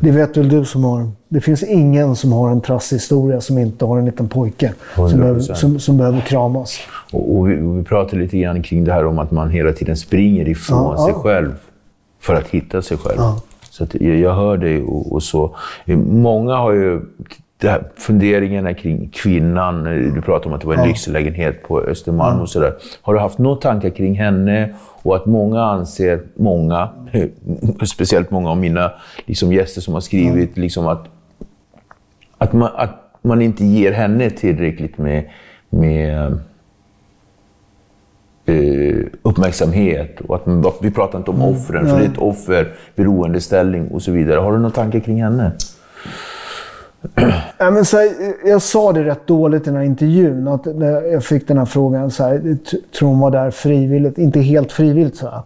Det 0.00 0.10
vet 0.10 0.36
väl 0.36 0.48
du 0.48 0.64
som 0.64 0.84
har... 0.84 1.10
Det 1.28 1.40
finns 1.40 1.62
ingen 1.62 2.16
som 2.16 2.32
har 2.32 2.50
en 2.50 2.60
trasslig 2.60 2.98
historia 2.98 3.40
som 3.40 3.58
inte 3.58 3.84
har 3.84 3.98
en 3.98 4.04
liten 4.04 4.28
pojke 4.28 4.72
som 4.94 5.06
100%. 5.08 5.18
behöver, 5.18 5.40
som, 5.40 5.80
som 5.80 5.96
behöver 5.96 6.20
kramas. 6.20 6.78
Och, 7.12 7.36
och, 7.36 7.48
vi, 7.48 7.60
och 7.60 7.78
vi 7.78 7.84
pratar 7.84 8.16
lite 8.16 8.38
grann 8.38 8.62
kring 8.62 8.84
det 8.84 8.92
här 8.92 9.06
om 9.06 9.18
att 9.18 9.30
man 9.30 9.50
hela 9.50 9.72
tiden 9.72 9.96
springer 9.96 10.48
ifrån 10.48 10.94
Ja, 10.96 11.04
sig 11.04 11.14
ja. 11.16 11.20
själv 11.22 11.54
för 12.20 12.34
att 12.34 12.48
hitta 12.48 12.82
sig 12.82 12.96
själv. 12.96 13.18
Ja. 13.18 13.40
Så 13.70 13.86
jag, 13.92 14.16
jag 14.16 14.34
hör 14.34 14.56
dig 14.56 14.82
och, 14.82 15.12
och 15.12 15.22
så. 15.22 15.56
Många 16.06 16.56
har 16.56 16.72
ju 16.72 17.00
här 17.68 17.84
funderingarna 17.96 18.74
kring 18.74 19.08
kvinnan. 19.12 19.84
Du 20.14 20.22
pratar 20.22 20.46
om 20.46 20.52
att 20.52 20.60
det 20.60 20.66
var 20.66 20.74
en 20.74 20.80
Ja. 20.80 20.86
lyxlägenhet 20.86 21.62
på 21.62 21.80
Östermalm 21.80 22.40
och 22.40 22.48
sådär. 22.48 22.74
Har 23.02 23.14
du 23.14 23.20
haft 23.20 23.38
några 23.38 23.56
tankar 23.56 23.90
kring 23.90 24.14
henne? 24.14 24.74
Och 25.02 25.16
att 25.16 25.26
många 25.26 25.64
anser, 25.64 26.20
många, 26.36 26.88
speciellt 27.86 28.30
många 28.30 28.50
av 28.50 28.56
mina 28.56 28.92
liksom, 29.26 29.52
gäster 29.52 29.80
som 29.80 29.94
har 29.94 30.00
skrivit, 30.00 30.56
liksom 30.56 30.86
att 30.86 31.06
att 32.38 32.52
man, 32.52 32.70
att 32.74 33.10
man 33.22 33.42
inte 33.42 33.64
ger 33.64 33.92
henne 33.92 34.30
tillräckligt 34.30 34.98
med, 34.98 35.24
med 35.70 36.38
eh, 38.46 38.96
uppmärksamhet. 39.22 40.20
Och 40.20 40.34
att 40.36 40.46
man, 40.46 40.72
vi 40.82 40.90
pratar 40.90 41.18
inte 41.18 41.30
om 41.30 41.42
offren, 41.42 41.88
för 41.88 41.98
det 41.98 42.04
är 42.04 42.08
ett 42.08 42.18
offer, 42.18 42.72
beroendeställning 42.96 43.88
och 43.88 44.02
så 44.02 44.12
vidare. 44.12 44.40
Har 44.40 44.52
du 44.52 44.58
några 44.58 44.70
tankar 44.70 45.00
kring 45.00 45.22
henne? 45.22 45.52
Ja, 47.58 47.70
men 47.70 47.84
så 47.84 47.96
här, 47.96 48.08
jag 48.48 48.62
sa 48.62 48.92
det 48.92 49.04
rätt 49.04 49.26
dåligt 49.26 49.62
i 49.62 49.64
den 49.64 49.76
här 49.76 49.82
intervjun. 49.84 50.48
Att 50.48 50.64
när 50.66 51.02
jag 51.12 51.24
fick 51.24 51.48
den 51.48 51.58
här 51.58 51.64
frågan, 51.64 52.10
så 52.10 52.24
här, 52.24 52.56
tror 52.98 53.08
hon 53.08 53.20
var 53.20 53.30
där 53.30 53.50
frivilligt? 53.50 54.18
Inte 54.18 54.40
helt 54.40 54.72
frivilligt, 54.72 55.16
så 55.16 55.28
här. 55.28 55.42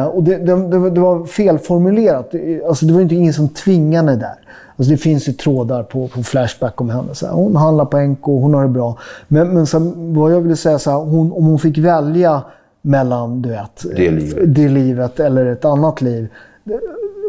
Eh, 0.00 0.06
och 0.06 0.22
det, 0.22 0.36
det, 0.36 0.68
det, 0.90 1.00
var- 1.00 1.26
felformulerat. 1.26 2.32
Alltså, 2.68 2.86
det 2.86 2.92
var 2.92 3.00
inte 3.00 3.14
ingen 3.14 3.32
som 3.32 3.48
tvingade 3.48 4.16
där. 4.16 4.34
Alltså, 4.76 4.90
det 4.90 4.96
finns 4.96 5.28
ju 5.28 5.32
trådar 5.32 5.82
på, 5.82 6.08
på 6.08 6.22
Flashback 6.22 6.80
om 6.80 6.90
henne. 6.90 7.14
Så 7.14 7.26
här, 7.26 7.32
hon 7.32 7.56
handlar 7.56 7.84
på 7.84 7.98
NK, 7.98 8.22
hon 8.24 8.54
har 8.54 8.62
det 8.62 8.68
bra. 8.68 8.98
Men, 9.28 9.48
men 9.48 9.66
så 9.66 9.92
vad 9.96 10.32
jag 10.32 10.40
ville 10.40 10.56
säga, 10.56 10.78
så 10.78 10.90
hon, 10.90 11.32
om 11.32 11.44
hon 11.46 11.58
fick 11.58 11.78
välja 11.78 12.42
mellan 12.82 13.42
du 13.42 13.48
vet, 13.48 13.84
Det 13.96 14.10
livet. 14.10 14.54
det 14.54 14.68
livet 14.68 15.20
eller 15.20 15.46
ett 15.46 15.64
annat 15.64 16.00
liv. 16.00 16.28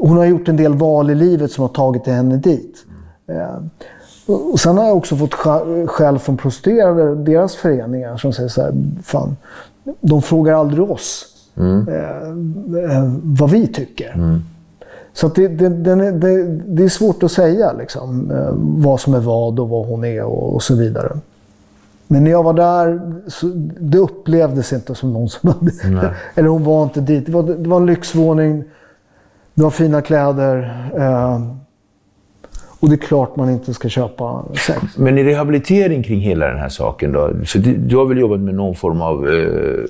Hon 0.01 0.17
har 0.17 0.26
gjort 0.26 0.47
en 0.47 0.57
del 0.57 0.74
val 0.74 1.09
i 1.09 1.15
livet 1.15 1.51
som 1.51 1.61
har 1.61 1.70
tagit 1.70 2.07
henne 2.07 2.38
dit. 2.38 2.86
Eh, 3.30 3.55
Och 4.51 4.59
sen 4.59 4.77
har 4.77 4.86
jag 4.86 4.97
också 4.97 5.15
fått 5.15 5.34
skä- 5.34 5.88
skäll 5.88 6.19
från 6.19 6.38
prostituerade, 6.38 7.15
deras 7.15 7.55
föreningar, 7.55 8.17
som 8.17 8.34
säger 8.34 8.49
så 8.49 8.61
här, 8.61 8.73
fan, 9.03 9.36
de 10.01 10.21
frågar 10.21 10.53
aldrig 10.53 10.91
oss 10.91 11.25
eh, 11.88 12.95
eh, 12.95 13.11
vad 13.23 13.49
vi 13.49 13.67
tycker. 13.67 14.39
Så 15.13 15.27
att 15.27 15.36
det, 15.36 15.47
det, 15.47 15.69
det, 15.69 16.47
det 16.67 16.84
är 16.84 16.89
svårt 16.89 17.23
att 17.23 17.32
säga 17.32 17.73
liksom, 17.73 18.32
eh, 18.32 18.51
vad 18.86 18.99
som 18.99 19.13
är 19.13 19.19
vad 19.19 19.59
och 19.59 19.69
vad 19.69 19.86
hon 19.88 20.03
är 20.03 20.23
och, 20.23 20.53
och 20.55 20.63
så 20.63 20.75
vidare. 20.75 21.17
Men 22.07 22.23
när 22.23 22.32
jag 22.32 22.43
var 22.43 22.53
där, 22.53 23.01
så, 23.27 23.51
det 23.80 23.97
upplevdes 23.97 24.73
inte 24.73 24.95
som 24.95 25.13
någon 25.13 25.30
som 25.30 25.49
hade... 25.49 25.71
Eller 26.36 26.47
hon 26.49 26.63
var 26.63 26.84
inte 26.84 27.01
dit. 27.01 27.25
Det 27.25 27.32
var, 27.32 27.43
var 27.67 27.77
en 27.77 27.86
lyxvåning, 27.86 28.63
det 29.53 29.63
var 29.63 29.69
fina 29.69 30.01
kläder. 30.01 30.89
Eh, 30.97 31.39
och 32.80 32.89
det 32.89 32.95
är 32.95 32.97
klart 32.97 33.36
man 33.36 33.49
inte 33.49 33.73
ska 33.73 33.89
köpa 33.89 34.45
sex. 34.67 34.97
Men 34.97 35.17
i 35.17 35.23
rehabilitering 35.23 36.03
kring 36.03 36.19
hela 36.19 36.47
den 36.47 36.57
här 36.57 36.69
saken 36.69 37.11
då? 37.11 37.32
För 37.45 37.59
du, 37.59 37.75
du 37.77 37.97
har 37.97 38.05
väl 38.05 38.17
jobbat 38.17 38.39
med 38.39 38.53
någon 38.53 38.75
form 38.75 39.01
av... 39.01 39.30
Eh, 39.30 39.86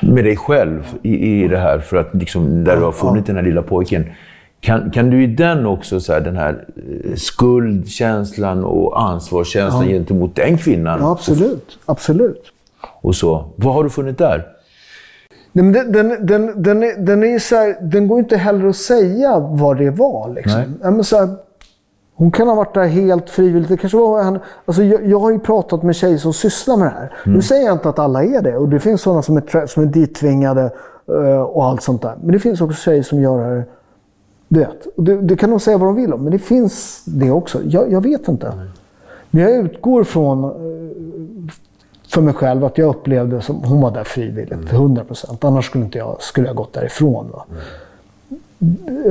med 0.00 0.24
dig 0.24 0.36
själv 0.36 0.86
i, 1.02 1.42
i 1.44 1.48
det 1.48 1.58
här, 1.58 1.78
för 1.78 1.96
att 1.96 2.14
liksom, 2.14 2.64
där 2.64 2.76
du 2.76 2.82
har 2.82 2.92
funnit 2.92 3.26
den 3.26 3.36
här 3.36 3.42
lilla 3.42 3.62
pojken. 3.62 4.04
Kan, 4.60 4.90
kan 4.90 5.10
du 5.10 5.22
i 5.22 5.26
den 5.26 5.66
också, 5.66 6.00
så 6.00 6.12
här, 6.12 6.20
den 6.20 6.36
här 6.36 6.64
eh, 6.76 7.14
skuldkänslan 7.14 8.64
och 8.64 9.02
ansvarskänslan 9.02 9.86
gentemot 9.86 10.36
den 10.36 10.58
kvinnan? 10.58 10.98
Ja, 11.00 11.10
absolut. 11.12 11.78
Absolut. 11.86 12.52
Och 13.00 13.14
så. 13.14 13.44
Vad 13.56 13.74
har 13.74 13.84
du 13.84 13.90
funnit 13.90 14.18
där? 14.18 14.46
Den, 15.56 15.72
den, 15.72 16.26
den, 16.26 16.62
den, 16.62 16.82
är, 16.82 16.96
den, 16.96 17.24
är 17.24 17.38
så 17.38 17.56
här, 17.56 17.76
den 17.80 18.08
går 18.08 18.18
inte 18.18 18.36
heller 18.36 18.68
att 18.68 18.76
säga 18.76 19.38
vad 19.38 19.78
det 19.78 19.90
var. 19.90 20.34
Liksom. 20.34 20.60
Nej. 20.82 20.92
Men 20.92 21.04
så 21.04 21.16
här, 21.16 21.28
hon 22.14 22.30
kan 22.30 22.48
ha 22.48 22.54
varit 22.54 22.74
där 22.74 22.86
helt 22.86 23.30
frivilligt. 23.30 23.68
Det 23.68 23.76
kanske 23.76 23.98
var 23.98 24.22
han, 24.22 24.38
alltså 24.64 24.82
jag, 24.82 25.06
jag 25.06 25.18
har 25.20 25.30
ju 25.30 25.38
pratat 25.38 25.82
med 25.82 25.96
tjejer 25.96 26.18
som 26.18 26.32
sysslar 26.32 26.76
med 26.76 26.86
det 26.86 26.90
här. 26.90 27.12
Nu 27.24 27.42
säger 27.42 27.66
jag 27.66 27.74
inte 27.74 27.88
att 27.88 27.98
alla 27.98 28.24
är 28.24 28.42
det. 28.42 28.56
Och 28.56 28.68
det 28.68 28.80
finns 28.80 29.02
sådana 29.02 29.22
som 29.22 29.36
är, 29.36 29.66
som 29.66 29.82
är 29.82 29.86
dittvingade 29.86 30.70
eh, 31.08 31.40
och 31.40 31.64
allt 31.64 31.82
sånt 31.82 32.02
där. 32.02 32.14
Men 32.22 32.32
det 32.32 32.38
finns 32.38 32.60
också 32.60 32.82
tjejer 32.82 33.02
som 33.02 33.20
gör 33.20 33.38
det 33.38 33.44
här. 33.44 33.64
Du 34.48 34.60
vet. 34.60 34.86
Och 34.96 35.02
det, 35.02 35.20
det 35.20 35.36
kan 35.36 35.50
de 35.50 35.60
säga 35.60 35.78
vad 35.78 35.88
de 35.88 35.96
vill 35.96 36.12
om, 36.12 36.22
men 36.22 36.32
det 36.32 36.38
finns 36.38 37.02
det 37.04 37.30
också. 37.30 37.60
Jag, 37.64 37.92
jag 37.92 38.00
vet 38.00 38.28
inte. 38.28 38.52
Men 39.30 39.42
jag 39.42 39.52
utgår 39.52 40.04
från 40.04 40.44
eh, 40.44 40.50
för 42.08 42.20
mig 42.22 42.34
själv 42.34 42.64
att 42.64 42.78
jag 42.78 42.88
upplevde 42.88 43.40
som 43.40 43.56
hon 43.64 43.80
var 43.80 43.90
där 43.90 44.04
frivilligt, 44.04 44.72
100 44.72 45.04
procent. 45.04 45.44
Annars 45.44 45.66
skulle 45.66 45.84
inte 45.84 45.98
jag 45.98 46.16
skulle 46.22 46.46
jag 46.46 46.56
gått 46.56 46.72
därifrån. 46.72 47.30
Va? 47.32 47.44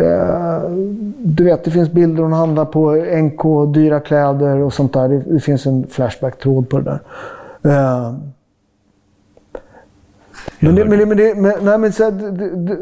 Eh, 0.01 0.69
Du 1.17 1.43
vet, 1.43 1.63
det 1.63 1.71
finns 1.71 1.91
bilder 1.91 2.23
hon 2.23 2.33
handlar 2.33 2.65
på 2.65 2.91
NK, 2.95 3.73
dyra 3.73 3.99
kläder 3.99 4.57
och 4.61 4.73
sånt 4.73 4.93
där. 4.93 5.23
Det, 5.27 5.39
finns 5.39 5.65
en 5.65 5.87
Flashback-tråd 5.89 6.69
på 6.69 6.79
det 6.79 6.83
där. 6.83 6.99
Eh, 7.71 8.13
Men, 10.59 10.75
det, 10.75 10.85
men, 10.85 10.99
det, 10.99 11.05
men, 11.05 11.17
det, 11.17 11.35
men, 11.35 11.53
nej, 11.61 11.77
men 11.77 11.91
så 11.93 12.09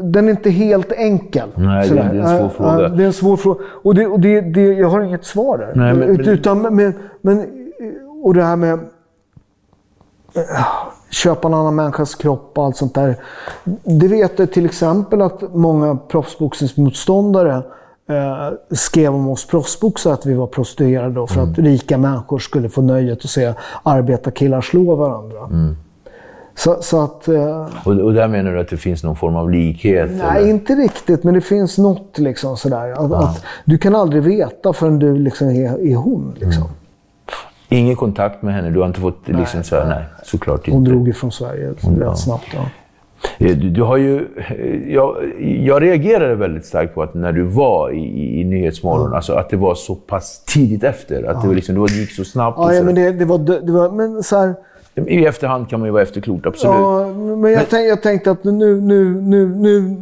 den 0.02 0.26
är 0.28 0.30
inte 0.30 0.50
helt 0.50 0.92
enkel. 0.92 1.48
Nej, 1.54 1.88
det- 1.88 1.94
det 1.94 2.00
är 2.00 2.14
en 2.14 2.26
svår 2.28 2.40
Ja, 2.40 2.48
fråga. 2.48 2.88
Det 2.88 3.02
är 3.02 3.06
en 3.06 3.12
svår 3.12 3.36
fråga. 3.36 3.60
Och, 3.82 3.94
det, 3.94 4.06
och 4.06 4.20
det, 4.20 4.62
jag 4.62 4.88
har 4.88 5.00
inget 5.00 5.24
svar 5.24 5.58
där. 5.58 5.72
Nej, 5.74 5.94
men- 5.94 6.08
Ut- 6.08 6.16
men- 6.18 6.28
Utan, 6.28 6.62
men, 6.74 6.94
men, 7.20 7.46
och 8.24 8.34
det 8.34 8.42
här 8.42 8.56
med 8.56 8.72
eh, 8.72 8.78
köpa 11.10 11.48
en 11.48 11.54
annan 11.54 11.74
människas 11.74 12.14
kropp 12.14 12.52
och 12.58 12.64
allt 12.64 12.76
sånt 12.76 12.94
där. 12.94 13.16
Det 13.84 14.08
vet 14.08 14.38
jag 14.38 14.52
till 14.52 14.64
exempel 14.64 15.22
att 15.22 15.54
många 15.54 15.96
proffsboxningsmotståndare 16.08 17.54
eh, 18.08 18.54
skrev 18.70 19.14
om 19.14 19.28
oss 19.28 19.46
proffsboxare 19.46 20.12
att 20.14 20.26
vi 20.26 20.34
var 20.34 20.46
prostituerade 20.46 21.14
då, 21.14 21.26
för 21.26 21.40
Mm. 21.40 21.52
att 21.52 21.58
rika 21.58 21.98
människor 21.98 22.38
skulle 22.38 22.68
få 22.68 22.82
nöjet 22.82 23.24
att 23.24 23.30
se 23.30 23.54
arbetarkillar 23.82 24.60
slå 24.60 24.94
varandra. 24.94 25.38
Mm. 25.38 25.76
Så, 26.56 26.76
så 26.82 27.02
att... 27.04 27.28
Eh, 27.28 27.66
Och, 27.84 27.92
och 27.92 28.12
där 28.14 28.28
menar 28.28 28.52
du 28.52 28.60
att 28.60 28.68
det 28.68 28.76
finns 28.76 29.04
någon 29.04 29.16
form 29.16 29.36
av 29.36 29.50
likhet? 29.50 30.10
Nej, 30.12 30.36
eller? 30.38 30.50
inte 30.50 30.74
riktigt. 30.74 31.24
Men 31.24 31.34
det 31.34 31.40
finns 31.40 31.78
något 31.78 32.18
liksom 32.18 32.56
sådär. 32.56 32.92
Att, 32.92 33.12
att 33.12 33.44
du 33.64 33.78
kan 33.78 33.94
aldrig 33.94 34.22
veta 34.22 34.72
förrän 34.72 34.98
du 34.98 35.18
liksom 35.18 35.48
är, 35.48 35.86
är 35.92 35.96
hon. 35.96 36.34
Liksom. 36.34 36.62
Mm. 36.62 36.74
Ingen 37.74 37.96
kontakt 37.96 38.42
med 38.42 38.54
henne? 38.54 38.70
Du 38.70 38.78
har 38.80 38.86
inte 38.86 39.00
fått 39.00 39.28
liksom 39.28 39.62
så 39.62 39.76
här, 39.76 39.86
nej, 39.88 40.04
såklart 40.22 40.58
inte. 40.68 40.70
Hon 40.70 40.84
drog 40.84 41.08
ifrån 41.08 41.32
Sverige 41.32 41.70
rätt 41.70 41.86
ja. 42.00 42.14
snabbt. 42.14 42.46
Ja. 42.54 42.66
Eh, 43.38 43.56
Du, 43.56 43.70
du 43.70 43.82
har 43.82 43.96
ju, 43.96 44.16
eh, 44.36 44.92
jag, 44.94 45.16
jag 45.40 45.82
reagerade 45.82 46.34
väldigt 46.34 46.64
starkt 46.66 46.94
på 46.94 47.02
att 47.02 47.14
när 47.14 47.32
du 47.32 47.42
var 47.42 47.90
i, 47.90 48.40
i, 48.40 48.44
Nyhetsmorgon, 48.44 49.14
alltså 49.14 49.32
att 49.32 49.50
det 49.50 49.56
var 49.56 49.74
så 49.74 49.94
pass 49.94 50.44
tidigt 50.46 50.84
efter. 50.84 51.22
Att 51.22 51.42
det, 51.42 51.48
var 51.48 51.54
liksom, 51.54 51.74
det 51.74 51.80
var- 51.80 51.88
det 51.88 51.94
gick 51.94 52.10
så 52.10 52.24
snabbt. 52.24 52.58
Ja, 52.60 52.72
ja, 52.74 52.82
men 52.82 52.94
det, 52.94 53.12
det 53.12 53.24
var... 53.24 53.38
Det 53.38 53.72
var 53.72 53.90
men 53.90 54.22
så 54.22 54.36
här, 54.38 54.54
I 55.06 55.26
efterhand 55.26 55.68
kan 55.68 55.80
man 55.80 55.86
ju 55.88 55.92
vara 55.92 56.02
efterklok, 56.02 56.46
absolut. 56.46 56.76
ja, 56.76 57.06
men 57.36 57.52
jag, 57.52 57.62
tänk, 57.70 57.88
jag 57.90 58.02
tänkte 58.02 58.30
att 58.30 58.44
nu, 58.44 58.80
nu, 58.80 59.20
nu, 59.20 59.46
nu, 59.48 59.96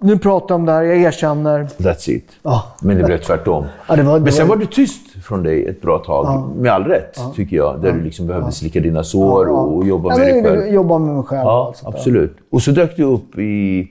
nu 0.00 0.18
pratar 0.18 0.54
jag 0.54 0.60
om 0.60 0.66
det 0.66 0.72
här. 0.72 0.82
Jag 0.82 0.96
erkänner. 0.98 1.64
That's 1.78 2.10
it. 2.10 2.28
Ja. 2.42 2.64
Men 2.82 2.98
det 2.98 3.04
blev 3.04 3.18
tvärtom. 3.18 3.64
Ja, 3.88 3.96
det 3.96 4.02
var- 4.02 4.14
det 4.18 4.24
men 4.24 4.32
sen 4.32 4.48
var- 4.48 4.54
var 4.56 4.60
du 4.60 4.66
tyst 4.66 5.24
från 5.24 5.42
dig 5.42 5.66
ett 5.66 5.82
bra 5.82 5.98
tag. 5.98 6.50
Med 6.56 6.72
all 6.72 6.84
rätt, 6.84 7.18
tycker 7.34 7.56
jag. 7.56 7.82
Där 7.82 7.92
du 7.92 8.02
liksom 8.02 8.26
behövde 8.26 8.52
slicka 8.52 8.80
dina 8.80 9.04
sår 9.04 9.48
och 9.48 9.86
jobba 9.86 10.10
Ja, 10.12 10.16
med 10.18 10.26
dig 10.34 10.42
själv. 10.44 10.74
Jobba 10.74 10.98
med 10.98 11.14
mig 11.14 11.24
själv. 11.24 11.46
och 11.46 11.52
Ja, 11.52 11.66
allt 11.66 11.76
sånt 11.76 11.92
där. 11.92 11.98
absolut. 11.98 12.36
Och 12.50 12.62
så 12.62 12.70
dök 12.70 12.96
du 12.96 13.04
upp 13.04 13.38
i 13.38 13.88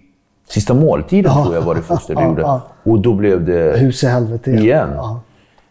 Sista 0.49 0.73
måltiden, 0.73 1.33
tror 1.43 1.55
jag 1.55 1.61
var 1.61 1.75
det 1.75 1.81
första 1.81 2.13
du 2.13 2.19
Ja, 2.21 2.27
gjorde. 2.27 2.41
ja. 2.41 2.61
Och 2.83 2.99
då 2.99 3.13
blev 3.13 3.45
det 3.45 3.77
Hus 3.79 4.03
i 4.03 4.07
helvete 4.07 4.51
igen. 4.51 4.89
Ja. 4.95 5.19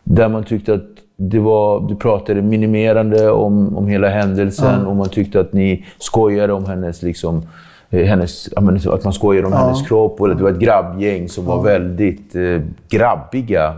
Där 0.05 0.29
man 0.29 0.45
tyckte 0.45 0.75
att 0.75 0.83
det 1.17 1.39
var, 1.39 1.81
du 1.89 1.97
pratade 1.97 2.43
minimerande 2.43 3.31
om, 3.31 3.77
om 3.77 3.87
hela 3.87 4.09
händelsen 4.09 4.87
och 4.87 4.97
man 4.97 5.09
tyckte 5.09 5.41
att 5.41 5.53
ni 5.53 5.85
skojade 5.99 6.53
om 6.53 6.65
hennes, 6.65 7.03
liksom, 7.03 7.43
hennes 7.91 8.49
ja, 8.53 8.61
men, 8.61 8.81
att 8.87 9.05
man 9.05 9.13
skojade 9.13 9.47
om 9.47 9.53
hennes 9.53 9.89
kropp. 9.89 10.21
Att 10.21 10.37
det 10.37 10.43
var 10.43 10.51
ett 10.51 10.59
grabbgäng 10.59 11.29
som 11.29 11.45
var 11.45 11.63
väldigt 11.63 12.35
eh, 12.35 12.61
grabbiga. 12.89 13.75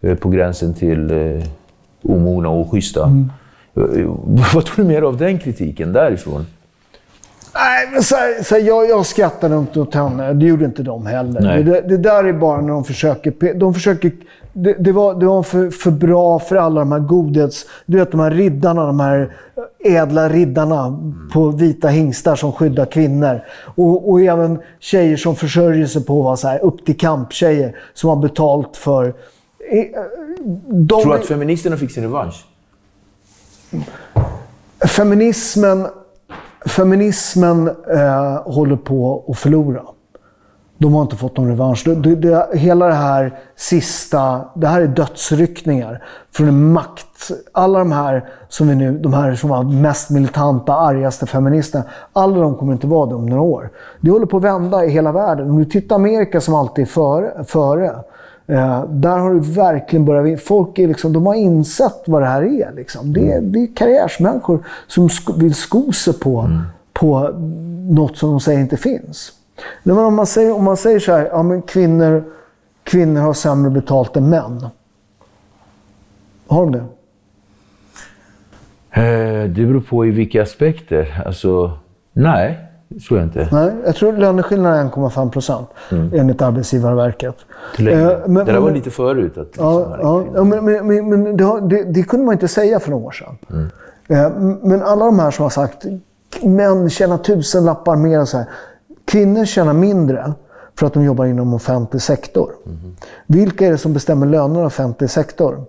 Eh, 0.00 0.14
på 0.14 0.28
gränsen 0.28 0.74
till 0.74 1.10
eh, 1.10 1.44
omogna 2.02 2.48
och 2.48 2.60
oschyssta. 2.60 3.04
Mm. 3.04 3.30
Eh, 3.76 4.06
Vad 4.54 4.66
tog 4.66 4.76
du 4.76 4.84
med 4.84 5.02
dig 5.02 5.06
av 5.06 5.16
den 5.16 5.38
kritiken 5.38 5.92
därifrån? 5.92 6.46
Nej, 7.58 7.88
men 7.92 8.02
så 8.02 8.16
här, 8.16 8.42
så 8.42 8.54
här, 8.54 8.62
jag, 8.62 8.88
jag 8.88 9.06
skrattade 9.06 9.56
inte 9.56 9.80
åt 9.80 9.94
henne. 9.94 10.32
Det 10.32 10.46
gjorde 10.46 10.64
inte 10.64 10.82
de 10.82 11.06
heller. 11.06 11.40
Det, 11.62 11.80
det 11.80 11.96
där 11.96 12.24
är 12.24 12.32
bara 12.32 12.60
när 12.60 12.68
de 12.72 12.84
försöker... 12.84 13.54
De 13.54 13.74
försöker 13.74 14.12
det, 14.52 14.72
det 14.72 14.92
var, 14.92 15.14
det 15.14 15.26
var 15.26 15.42
för, 15.42 15.70
för 15.70 15.90
bra 15.90 16.38
för 16.38 16.56
alla 16.56 16.80
de 16.80 16.92
här 16.92 16.98
godhets... 16.98 17.66
Du 17.86 17.98
vet 17.98 18.10
de 18.10 18.20
här 18.20 18.30
riddarna, 18.30 18.86
de 18.86 19.00
här 19.00 19.32
ädla 19.84 20.28
riddarna 20.28 20.98
på 21.32 21.48
vita 21.50 21.88
hingstar 21.88 22.36
som 22.36 22.52
skyddar 22.52 22.86
kvinnor. 22.86 23.40
Och, 23.74 24.10
och 24.10 24.20
även 24.20 24.58
tjejer 24.78 25.16
som 25.16 25.36
försörjer 25.36 25.86
sig 25.86 26.04
på 26.04 26.18
att 26.20 26.24
vara 26.24 26.36
så 26.36 26.48
här, 26.48 26.64
upp 26.64 26.84
till 26.86 26.96
kamp-tjejer 26.98 27.76
som 27.94 28.08
har 28.10 28.16
betalt 28.16 28.76
för... 28.76 29.04
eh, 29.70 29.84
De, 30.66 31.02
Tror 31.02 31.12
du 31.12 31.18
att 31.20 31.26
feministerna 31.26 31.76
fick 31.76 31.90
sin 31.90 32.02
revansch? 32.02 32.44
feminismen, 34.86 35.86
feminismen 36.68 37.68
eh, 37.68 38.42
håller 38.44 38.76
på 38.76 39.24
att 39.28 39.38
förlora. 39.38 39.82
De 40.78 40.94
har 40.94 41.02
inte 41.02 41.16
fått 41.16 41.36
någon 41.36 41.48
revansch. 41.48 41.82
Det, 41.84 41.94
det, 41.94 42.14
det, 42.14 42.46
hela 42.52 42.86
det 42.86 42.94
här 42.94 43.38
sista, 43.56 44.40
det 44.54 44.66
här 44.66 44.80
är 44.80 44.86
dödsryckningar 44.86 46.02
från 46.32 46.48
en 46.48 46.72
makt. 46.72 47.30
Alla 47.52 47.78
de 47.78 47.92
här 47.92 48.28
som 48.48 48.68
vi 48.68 48.74
nu, 48.74 48.98
de 48.98 49.12
här 49.12 49.34
som 49.34 49.50
var 49.50 49.62
mest 49.62 50.10
militanta, 50.10 50.74
argaste 50.74 51.26
feministerna, 51.26 51.84
alla 52.12 52.40
de 52.40 52.54
kommer 52.54 52.72
inte 52.72 52.86
vara 52.86 53.06
det 53.06 53.14
om 53.14 53.26
några 53.26 53.42
år. 53.42 53.70
Det 54.00 54.10
håller 54.10 54.26
på 54.26 54.36
att 54.36 54.42
vända 54.42 54.84
i 54.84 54.90
hela 54.90 55.12
världen. 55.12 55.50
Om 55.50 55.58
du 55.58 55.64
tittar 55.64 55.96
Amerika 55.96 56.40
som 56.40 56.54
alltid 56.54 56.82
är 56.82 56.88
före, 56.88 57.44
före 57.44 57.94
där 58.88 59.18
har 59.18 59.34
det 59.34 59.40
verkligen 59.40 60.04
börjat... 60.04 60.40
Folk 60.42 60.78
är 60.78 60.88
liksom, 60.88 61.12
de 61.12 61.26
har 61.26 61.34
insett 61.34 62.02
vad 62.06 62.22
det 62.22 62.26
här 62.26 62.42
är. 62.42 62.72
Liksom. 62.72 63.12
Det, 63.12 63.32
är 63.32 63.40
det 63.40 63.58
är 63.58 63.76
karriärsmänniskor 63.76 64.64
som 64.86 65.08
sko, 65.08 65.32
vill 65.32 65.54
sko 65.54 65.92
sig 65.92 66.18
på, 66.18 66.60
på 66.92 67.30
något 67.90 68.16
som 68.16 68.30
de 68.30 68.40
säger 68.40 68.60
inte 68.60 68.76
finns. 68.76 69.32
Men 69.82 69.98
om, 69.98 70.14
man 70.14 70.26
säger, 70.26 70.54
om 70.54 70.64
man 70.64 70.76
säger 70.76 71.00
så 71.00 71.12
här, 71.12 71.26
ja, 71.26 71.42
men 71.42 71.62
kvinnor, 71.62 72.24
kvinnor 72.84 73.20
har 73.20 73.34
sämre 73.34 73.70
betalt 73.70 74.16
än 74.16 74.28
män. 74.30 74.66
Har 76.46 76.66
de 76.66 76.72
det? 76.72 76.84
Eh, 79.00 79.50
det 79.50 79.66
beror 79.66 79.80
på 79.80 80.06
i 80.06 80.10
vilka 80.10 80.42
aspekter. 80.42 81.22
Alltså, 81.26 81.78
nej, 82.12 82.67
tror 83.08 83.20
jag 83.20 83.26
inte. 83.26 83.48
Nej, 83.52 83.72
jag 83.84 83.94
tror 83.96 84.12
löneskillnaden 84.12 84.86
är 84.86 84.90
1,5 84.90 85.30
procent 85.30 85.68
enligt 85.90 86.42
Arbetsgivarverket. 86.42 87.36
Eh, 87.78 87.84
men- 88.26 88.34
det 88.34 88.52
där 88.52 88.60
var 88.60 88.70
lite 88.70 88.90
förut. 88.90 89.38
Att, 89.38 89.46
liksom, 89.46 89.64
Ja, 89.66 89.96
ja, 90.02 90.24
ja, 90.34 90.44
men, 90.44 90.64
men, 90.64 91.08
men, 91.08 91.36
det, 91.36 91.44
har, 91.44 91.60
det, 91.60 91.84
det 91.84 92.02
kunde 92.02 92.26
man 92.26 92.32
inte 92.32 92.48
säga 92.48 92.80
för 92.80 92.90
några 92.90 93.06
år 93.06 93.10
sedan. 93.10 93.38
Eh, 94.08 94.30
Men 94.62 94.82
alla 94.82 95.04
de 95.04 95.18
här 95.18 95.30
som 95.30 95.42
har 95.42 95.50
sagt 95.50 95.84
män 96.42 96.90
tjänar 96.90 97.18
tusen 97.18 97.64
lappar 97.64 97.96
mer 97.96 98.20
och 98.20 98.28
så 98.28 98.36
här. 98.36 98.46
Kvinnor 99.04 99.44
tjänar 99.44 99.72
mindre 99.72 100.32
för 100.78 100.86
att 100.86 100.92
de 100.94 101.04
jobbar 101.04 101.24
inom 101.24 101.54
offentlig 101.54 102.02
sektor. 102.02 102.52
Vilka 103.26 103.66
är 103.66 103.70
det 103.70 103.78
som 103.78 103.92
bestämmer 103.92 104.26
lönerna 104.26 104.62
i 104.62 104.66
offentlig 104.66 105.10
sektor? 105.10 105.62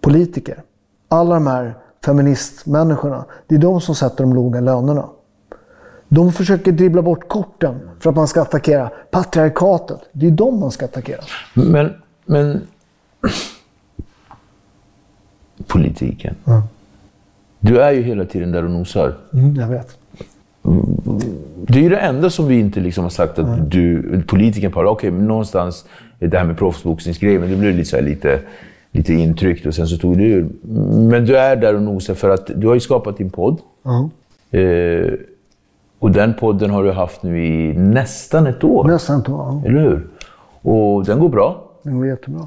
Politiker. 0.00 0.62
Alla 1.08 1.34
de 1.34 1.46
här 1.46 1.74
feministmänniskorna. 2.04 3.24
Det 3.46 3.54
är 3.54 3.58
de 3.58 3.80
som 3.80 3.94
sätter 3.94 4.24
de 4.24 4.34
låga 4.34 4.60
lönerna. 4.60 5.04
De 6.08 6.32
försöker 6.32 6.72
dribbla 6.72 7.02
bort 7.02 7.28
korten 7.28 7.74
för 8.00 8.10
att 8.10 8.16
man 8.16 8.28
ska 8.28 8.42
attackera 8.42 8.90
patriarkatet. 9.10 10.00
Det 10.12 10.26
är 10.26 10.30
de 10.30 10.60
man 10.60 10.70
ska 10.70 10.84
attackera. 10.84 11.20
Men, 11.54 11.92
men... 12.24 12.60
Politiken. 15.66 16.34
Du 17.60 17.80
är 17.80 17.92
ju 17.92 18.02
hela 18.02 18.24
tiden 18.24 18.52
där 18.52 18.64
och 18.64 18.70
nosar. 18.70 19.14
Mm, 19.32 19.56
jag 19.56 19.68
vet. 19.68 19.98
Det 21.66 21.78
är 21.78 21.82
ju 21.82 21.88
det 21.88 21.96
enda 21.96 22.30
som 22.30 22.46
vi 22.46 22.58
inte 22.58 22.80
liksom 22.80 23.04
har 23.04 23.10
sagt 23.10 23.38
att 23.38 23.70
du, 23.70 24.22
politiken 24.26 24.72
på, 24.72 24.80
okej, 24.80 25.10
men 25.10 25.26
någonstans, 25.26 25.84
det 26.18 26.38
här 26.38 26.44
med 26.44 26.58
proffsboxningsgrejen, 26.58 27.40
men 27.40 27.50
det 27.50 27.56
blev 27.56 27.74
lite, 27.74 27.88
så 27.88 27.96
här, 27.96 28.02
lite, 28.02 28.40
lite 28.90 29.12
intryckt 29.12 29.66
och 29.66 29.74
sen 29.74 29.86
så 29.86 29.96
tog 29.96 30.18
du. 30.18 30.48
Men 31.10 31.24
du 31.24 31.38
är 31.38 31.56
där 31.56 31.74
och 31.74 31.82
nosar 31.82 32.14
för 32.14 32.30
att 32.30 32.50
du 32.56 32.66
har 32.66 32.74
ju 32.74 32.80
skapat 32.80 33.16
din 33.16 33.30
podd. 33.30 33.58
Ja. 33.82 34.10
Eh, 34.58 35.12
och 36.06 36.12
den 36.12 36.34
podden 36.34 36.70
har 36.70 36.84
du 36.84 36.92
haft 36.92 37.22
nu 37.22 37.44
i 37.44 37.78
nästan 37.78 38.46
ett 38.46 38.64
år. 38.64 38.84
Nästan 38.84 39.16
inte. 39.16 39.30
Ja. 39.30 39.62
Eller 39.66 39.80
hur? 39.80 40.06
Och 40.62 41.04
den 41.04 41.20
går 41.20 41.28
bra. 41.28 41.70
Det 41.82 41.90
går 41.90 42.06
jättebra. 42.06 42.46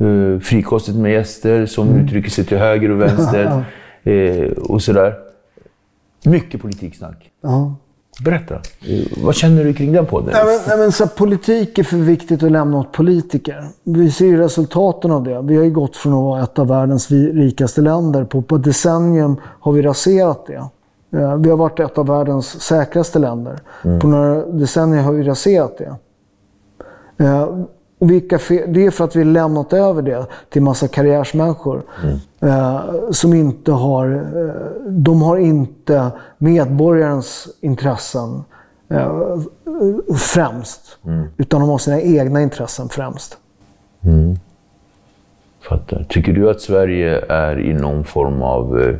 Uh, 0.00 0.40
frikostigt 0.40 0.98
med 0.98 1.12
gäster 1.12 1.66
som 1.66 1.88
uttrycker 1.88 2.30
sig 2.30 2.44
till 2.44 2.58
höger 2.58 2.90
och 2.90 3.00
vänster. 3.00 3.64
eh, 4.02 4.48
och 4.50 4.82
sådär. 4.82 5.14
Mycket 6.24 6.62
politiksnack. 6.62 7.30
Ja. 7.42 7.74
Berätta. 8.24 8.54
Eh, 8.54 9.24
vad 9.24 9.34
känner 9.34 9.64
du 9.64 9.72
kring 9.74 9.92
den 9.92 10.06
podden? 10.06 10.30
Nej, 10.32 10.44
men, 10.44 10.60
nej, 10.68 10.78
men, 10.78 10.92
så 10.92 11.06
politik 11.06 11.78
är 11.78 11.82
för 11.82 11.96
viktigt 11.96 12.42
att 12.42 12.52
lämna 12.52 12.78
åt 12.78 12.92
politiker. 12.92 13.68
Vi 13.84 14.10
ser 14.10 14.26
ju 14.26 14.38
resultaten 14.38 15.10
av 15.10 15.22
det. 15.22 15.42
Vi 15.42 15.56
har 15.56 15.64
ju 15.64 15.70
gått 15.70 15.96
från 15.96 16.12
att 16.12 16.22
vara 16.22 16.42
ett 16.42 16.58
av 16.58 16.68
världens 16.68 17.10
rikaste 17.10 17.80
länder. 17.80 18.24
På, 18.24 18.42
på 18.42 18.56
ett 18.56 18.64
decennium 18.64 19.36
har 19.42 19.72
vi 19.72 19.82
raserat 19.82 20.46
det. 20.46 20.64
Eh, 21.12 21.34
Vi 21.36 21.50
har 21.50 21.56
varit 21.56 21.80
ett 21.80 21.98
av 21.98 22.06
världens 22.06 22.60
säkraste 22.62 23.18
länder. 23.18 23.58
På 24.00 24.06
några 24.08 24.46
decennier 24.46 25.02
har 25.02 25.12
vi 25.12 25.22
raserat 25.22 25.78
det. 25.78 25.96
Eh, 27.24 27.48
Och 28.00 28.10
vilka 28.10 28.38
det 28.48 28.86
är 28.86 28.90
för 28.90 29.04
att 29.04 29.16
vi 29.16 29.20
har 29.20 29.26
lämnat 29.32 29.72
över 29.72 30.02
det 30.02 30.26
till 30.50 30.62
massa 30.62 30.88
karriärsmänniskor. 30.88 31.82
Eh, 32.40 32.80
som 33.10 33.34
inte 33.34 33.72
har, 33.72 34.26
de 34.90 35.22
har 35.22 35.36
inte 35.36 36.10
medborgarens 36.38 37.48
intressen 37.60 38.44
eh, 38.90 39.36
främst. 40.16 40.98
Utan 41.36 41.60
de 41.60 41.68
har 41.70 41.78
sina 41.78 42.00
egna 42.00 42.42
intressen 42.42 42.88
främst. 42.88 43.38
Fattar. 45.60 46.06
Tycker 46.08 46.32
du 46.32 46.50
att 46.50 46.60
Sverige 46.60 47.24
är 47.28 47.60
i 47.60 47.72
någon 47.72 48.04
form 48.04 48.42
av 48.42 48.80
eh, 48.80 48.96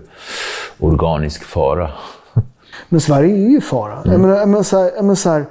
organisk 0.80 1.44
fara? 1.44 1.90
Men 2.88 3.00
Sverige 3.00 3.34
är 3.34 3.50
ju 3.50 3.60
fara. 3.60 3.98
Jag 4.04 4.20
menar, 4.20 4.36
jag 4.36 4.48
menar, 4.48 4.62
så 4.62 4.78
här, 4.78 4.90
jag 4.96 5.04
menar, 5.04 5.14
så 5.14 5.30
här, 5.30 5.44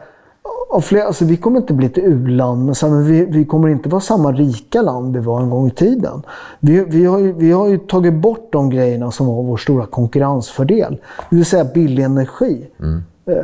av 0.70 0.82
flera, 0.82 1.04
alltså, 1.04 1.26
vi 1.26 1.38
kommer 1.38 1.60
inte 1.60 1.74
bli 1.74 1.86
ett 1.86 1.98
u-land, 1.98 2.66
men, 2.66 2.76
så 2.76 2.88
här, 2.88 2.94
men 2.94 3.06
vi, 3.06 3.26
vi 3.26 3.46
kommer 3.46 3.68
inte 3.68 3.90
vara 3.90 4.02
samma 4.02 4.32
rika 4.32 4.82
land 4.82 5.16
vi 5.18 5.24
var 5.24 5.42
en 5.42 5.50
gång 5.50 5.68
i 5.68 5.72
tiden. 5.72 6.22
Vi, 6.60 6.86
vi, 6.88 7.06
har 7.06 7.20
ju, 7.20 7.34
vi 7.34 7.52
har 7.52 7.68
ju 7.68 7.78
tagit 7.78 8.14
bort 8.14 8.50
de 8.52 8.70
grejerna 8.70 9.12
som 9.12 9.28
var 9.28 9.44
vår 9.44 9.58
stora 9.58 9.86
konkurrensfördel. 9.86 10.98
Det 11.30 11.36
vill 11.36 11.46
säga 11.46 11.66
billig 11.74 12.04
energi. 12.04 12.68
Eh, 13.26 13.36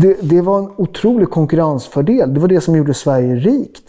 Det, 0.00 0.16
det 0.22 0.40
var 0.40 0.58
en 0.58 0.70
otrolig 0.76 1.30
konkurrensfördel. 1.30 2.34
Det 2.34 2.40
var 2.40 2.48
det 2.48 2.60
som 2.60 2.76
gjorde 2.76 2.94
Sverige 2.94 3.34
rikt. 3.34 3.84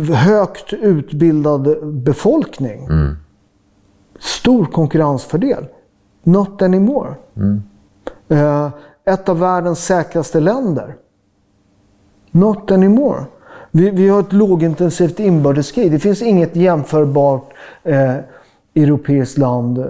Högt 0.00 0.72
utbildad 0.72 1.76
befolkning. 1.86 2.88
Stor 4.20 4.64
konkurrensfördel. 4.64 5.66
Not 6.22 6.62
anymore. 6.62 7.14
Eh, 8.28 8.68
ett 9.04 9.28
av 9.28 9.38
världens 9.38 9.84
säkraste 9.84 10.40
länder. 10.40 10.94
Not 12.30 12.70
anymore. 12.70 13.24
Vi, 13.70 13.90
vi 13.90 14.08
har 14.08 14.20
ett 14.20 14.32
lågintensivt 14.32 15.20
inbördeskrig. 15.20 15.92
Det 15.92 15.98
finns 15.98 16.22
inget 16.22 16.56
jämförbart 16.56 17.50
eh, 17.82 18.14
europeiskt 18.74 19.38
land 19.38 19.78
eh, 19.78 19.84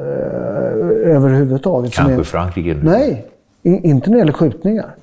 överhuvudtaget. 1.17 1.93
Kanske 1.93 2.15
är- 2.15 2.23
Frankrike. 2.25 2.81
Nej, 2.83 3.27
i- 3.63 3.89
inte 3.89 4.11
när 4.11 4.17
det 4.17 4.19
gäller 4.21 4.33
skjutningar. 4.33 4.95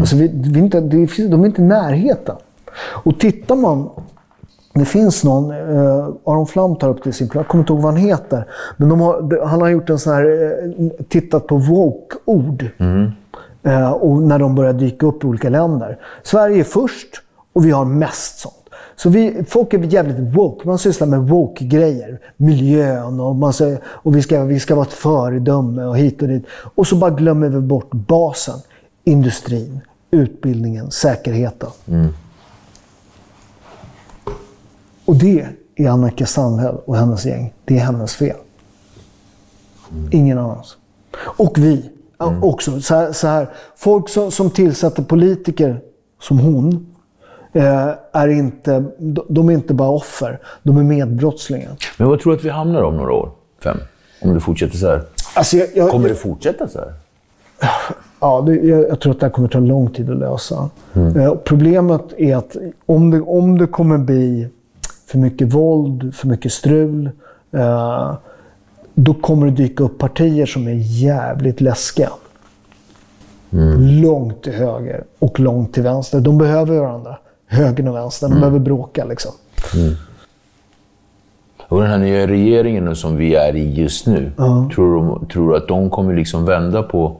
Alltså 0.00 0.16
vi, 0.16 0.30
vi 0.34 0.58
inte, 0.60 0.80
det 0.80 1.06
finns, 1.06 1.30
de 1.30 1.42
är 1.42 1.46
inte 1.46 1.62
i 1.62 1.64
närheten. 1.64 2.36
Och 2.78 3.20
tittar 3.20 3.56
man, 3.56 3.90
det 4.74 4.84
finns 4.84 5.24
någon, 5.24 5.50
eh, 5.50 6.08
Aron 6.24 6.46
Flam 6.46 6.76
tar 6.76 6.88
upp 6.88 7.14
sin 7.14 7.28
plan, 7.28 7.40
jag 7.40 7.48
kommer 7.48 7.62
inte 7.62 7.72
ihåg 7.72 7.82
vad 7.82 7.92
han 7.92 8.02
heter. 8.02 8.46
Men 8.76 8.90
har, 8.90 9.46
han 9.46 9.60
har 9.60 9.68
gjort 9.68 9.90
en 9.90 9.98
sån 9.98 10.12
här, 10.12 10.24
eh, 10.24 11.04
tittat 11.08 11.46
på 11.46 11.56
woke-ord. 11.56 12.66
Eh, 13.62 13.90
och 13.90 14.22
när 14.22 14.38
de 14.38 14.54
börjar 14.54 14.72
dyka 14.72 15.06
upp 15.06 15.24
i 15.24 15.26
olika 15.26 15.48
länder. 15.48 15.98
Sverige 16.22 16.60
är 16.60 16.64
först 16.64 17.22
och 17.52 17.66
vi 17.66 17.70
har 17.70 17.84
mest 17.84 18.38
sånt. 18.38 18.54
Så 18.96 19.08
vi, 19.08 19.44
folk 19.48 19.74
är 19.74 19.78
jävligt 19.78 20.36
woke. 20.36 20.68
Man 20.68 20.78
sysslar 20.78 21.06
med 21.06 21.20
woke-grejer. 21.20 22.20
Miljön 22.36 23.20
och, 23.20 23.36
man 23.36 23.52
och 23.82 24.16
vi, 24.16 24.22
ska, 24.22 24.44
vi 24.44 24.60
ska 24.60 24.74
vara 24.74 24.86
ett 24.86 24.92
föredöme 24.92 25.84
och 25.84 25.98
hit 25.98 26.22
och 26.22 26.28
dit. 26.28 26.44
Och 26.74 26.86
så 26.86 26.96
bara 26.96 27.10
glömmer 27.10 27.48
vi 27.48 27.60
bort 27.60 27.90
basen. 27.90 28.58
Industrin, 29.04 29.80
utbildningen, 30.10 30.90
säkerheten. 30.90 31.70
Och 35.10 35.16
det 35.16 35.46
är 35.76 35.88
Annika 35.88 36.26
Strandhäll 36.26 36.76
och 36.84 36.96
hennes 36.96 37.26
gäng. 37.26 37.52
Det 37.64 37.78
är 37.78 37.80
hennes 37.80 38.16
fel. 38.16 38.36
Ingen 40.10 40.38
annans. 40.38 40.76
Och 41.20 41.58
vi 41.58 41.90
ja, 42.18 42.34
också. 42.42 42.80
Så 42.80 42.94
här, 42.94 43.12
så 43.12 43.26
här, 43.26 43.48
folk 43.76 44.08
som, 44.08 44.30
som 44.30 44.50
tillsätter 44.50 45.02
politiker 45.02 45.80
som 46.20 46.38
hon 46.38 46.86
eh, 47.52 47.88
är 48.12 48.28
inte, 48.28 48.84
de, 49.28 49.48
är 49.48 49.52
inte 49.52 49.74
bara 49.74 49.88
offer. 49.88 50.40
De 50.62 50.76
är 50.76 50.82
medbrottslingar. 50.82 51.76
Men 51.98 52.08
vad 52.08 52.20
tror 52.20 52.32
du 52.32 52.38
att 52.38 52.44
vi 52.44 52.50
hamnar 52.50 52.82
om 52.82 52.96
några 52.96 53.12
år? 53.12 53.30
Fem? 53.62 53.78
Om 54.22 54.34
det 54.34 54.40
fortsätter 54.40 54.76
så 54.76 54.86
här. 54.86 55.02
Alltså 55.34 55.56
jag, 55.56 55.68
jag, 55.74 55.90
Kommer 55.90 56.08
det 56.08 56.14
fortsätta 56.14 56.68
så 56.68 56.78
här? 56.78 56.92
Ja, 58.20 58.40
det, 58.46 58.54
jag, 58.54 58.88
jag 58.88 59.00
tror 59.00 59.12
att 59.12 59.20
det 59.20 59.26
här 59.26 59.32
kommer 59.32 59.48
ta 59.48 59.58
lång 59.58 59.90
tid 59.92 60.10
att 60.10 60.16
lösa. 60.16 60.70
Eh, 61.16 61.34
problemet 61.34 62.12
är 62.16 62.36
att 62.36 62.56
om 62.86 63.10
det, 63.10 63.20
om 63.20 63.58
det 63.58 63.66
kommer 63.66 63.98
bli 63.98 64.48
för 65.10 65.18
mycket 65.18 65.54
våld, 65.54 66.14
för 66.14 66.28
mycket 66.28 66.52
strul, 66.52 67.10
eh, 67.52 68.14
då 68.94 69.14
kommer 69.14 69.46
det 69.46 69.52
dyka 69.52 69.84
upp 69.84 69.98
partier 69.98 70.46
som 70.46 70.68
är 70.68 71.02
jävligt 71.02 71.60
läskiga. 71.60 72.10
Långt 74.02 74.42
till 74.42 74.52
höger 74.52 75.04
och 75.18 75.40
långt 75.40 75.74
till 75.74 75.82
vänster. 75.82 76.20
De 76.20 76.38
behöver 76.38 76.78
varandra. 76.78 77.18
Högern 77.46 77.88
och 77.88 77.94
vänstern. 77.94 78.30
De 78.30 78.40
behöver 78.40 78.58
bråka 78.58 79.04
liksom. 79.04 79.32
Och 81.68 81.80
den 81.80 81.90
här 81.90 81.98
nya 81.98 82.26
regeringen 82.26 82.96
som 82.96 83.16
vi 83.16 83.34
är 83.34 83.56
i 83.56 83.74
just 83.74 84.06
nu, 84.06 84.32
tror, 84.74 85.18
du, 85.20 85.26
tror 85.26 85.50
du 85.50 85.56
att 85.56 85.68
de 85.68 85.90
kommer 85.90 86.14
liksom 86.14 86.44
vända 86.44 86.82
på, 86.82 87.16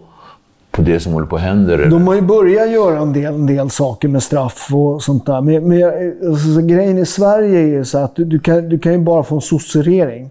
på 0.71 0.83
det 0.83 1.01
som 1.01 1.13
håller 1.13 1.27
på 1.27 1.37
att 1.37 1.43
hända? 1.43 1.75
eller? 1.75 1.87
De 1.87 2.07
har 2.07 2.15
ju 2.15 2.21
börjat 2.21 2.71
göra 2.71 2.99
en 2.99 3.13
del, 3.13 3.35
en 3.35 3.47
del 3.47 3.71
saker 3.71 4.09
med 4.09 4.23
straff 4.23 4.69
och 4.73 5.03
sånt 5.03 5.27
där. 5.27 5.41
Men, 5.41 5.69
men 5.69 5.83
alltså, 6.29 6.55
så 6.55 6.61
grejen 6.61 6.99
i 6.99 7.07
Sverige 7.07 7.59
är 7.59 7.67
ju 7.67 7.85
så 7.85 7.99
att 7.99 8.17
du, 8.17 8.25
du, 8.25 8.39
kan, 8.39 8.69
du 8.69 8.79
kan 8.79 8.93
ju 8.93 8.99
bara 8.99 9.23
få 9.23 9.35
en 9.35 9.41
sosseregering. 9.41 10.31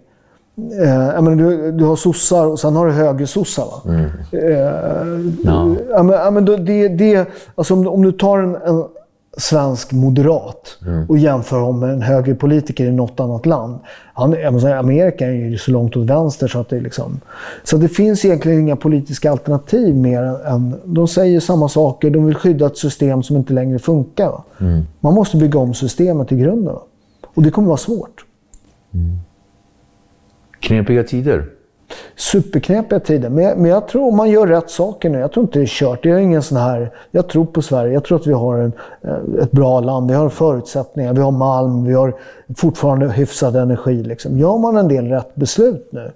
Eh, 0.82 1.22
menar, 1.22 1.36
du, 1.36 1.72
du 1.72 1.84
har 1.84 1.96
sossar 1.96 2.46
och 2.46 2.58
sen 2.60 2.76
har 2.76 2.86
du 2.86 2.92
högersossar. 2.92 3.64
Va? 3.64 3.92
Eh, 4.32 4.50
Ja. 5.44 5.74
ja, 5.90 6.02
men, 6.02 6.14
ja, 6.16 6.30
men 6.30 6.44
då- 6.44 6.56
det, 6.56 6.88
det, 6.88 7.28
alltså 7.54 7.74
om, 7.74 7.82
du- 7.82 7.88
om 7.88 8.02
du 8.02 8.12
tar 8.12 8.38
en, 8.38 8.54
en 8.54 8.84
svensk 9.36 9.92
moderat 9.92 10.78
och 11.08 11.18
jämför 11.18 11.60
honom 11.60 11.80
med 11.80 11.90
en 11.90 12.02
högerpolitiker 12.02 12.86
i 12.86 12.92
något 12.92 13.20
annat 13.20 13.46
land. 13.46 13.78
Han, 14.14 14.60
säga, 14.60 14.78
Amerika 14.78 15.26
är 15.26 15.32
ju 15.32 15.58
så 15.58 15.70
långt 15.70 15.96
åt 15.96 16.06
vänster 16.06 16.48
så 16.48 16.60
att 16.60 16.68
det 16.68 16.76
är 16.76 16.80
liksom... 16.80 17.20
Så 17.64 17.76
det 17.76 17.88
finns 17.88 18.24
egentligen 18.24 18.60
inga 18.60 18.76
politiska 18.76 19.30
alternativ 19.30 19.96
mer 19.96 20.22
än... 20.22 20.74
de 20.84 21.08
säger 21.08 21.40
samma 21.40 21.68
saker, 21.68 22.10
de 22.10 22.26
vill 22.26 22.34
skydda 22.34 22.66
ett 22.66 22.76
system 22.76 23.22
som 23.22 23.36
inte 23.36 23.52
längre 23.52 23.78
funkar. 23.78 24.28
Va? 24.28 24.44
Man 25.00 25.14
måste 25.14 25.36
bygga 25.36 25.58
om 25.58 25.74
systemet 25.74 26.32
i 26.32 26.36
grunden. 26.36 26.76
Och 27.34 27.42
det 27.42 27.50
kommer 27.50 27.68
vara 27.68 27.76
svårt. 27.76 28.24
Knepiga 30.60 31.04
tider. 31.04 31.46
Superknepiga 32.16 33.00
tider. 33.00 33.28
Men, 33.30 33.44
jag- 33.44 33.58
men 33.58 33.70
jag 33.70 33.88
tror 33.88 34.08
om 34.08 34.16
man 34.16 34.30
gör 34.30 34.46
rätt 34.46 34.70
saker 34.70 35.10
nu. 35.10 35.18
Jag 35.18 35.32
tror 35.32 35.44
inte 35.44 35.58
det 35.58 35.62
är 35.64 35.66
kört. 35.66 36.04
Jag 36.04 36.16
är 36.16 36.20
ingen 36.20 36.42
sån 36.42 36.58
här... 36.58 36.90
Jag 37.10 37.28
tror 37.28 37.44
på 37.44 37.62
Sverige. 37.62 37.92
Jag 37.92 38.04
tror 38.04 38.18
att 38.20 38.26
vi 38.26 38.32
har 38.32 38.58
en, 38.58 38.72
eh, 39.02 39.42
ett 39.42 39.50
bra 39.52 39.80
land. 39.80 40.10
Vi 40.10 40.16
har 40.16 40.28
förutsättningar. 40.28 41.12
Vi 41.14 41.20
har 41.20 41.30
malm. 41.32 41.84
Vi 41.84 41.92
har 41.94 42.14
fortfarande 42.56 43.08
hyfsad 43.12 43.56
energi. 43.56 44.02
Liksom. 44.02 44.38
Gör 44.38 44.58
man 44.58 44.76
en 44.76 44.88
del 44.88 45.08
rätt 45.08 45.34
beslut 45.34 45.88
nu, 45.92 46.10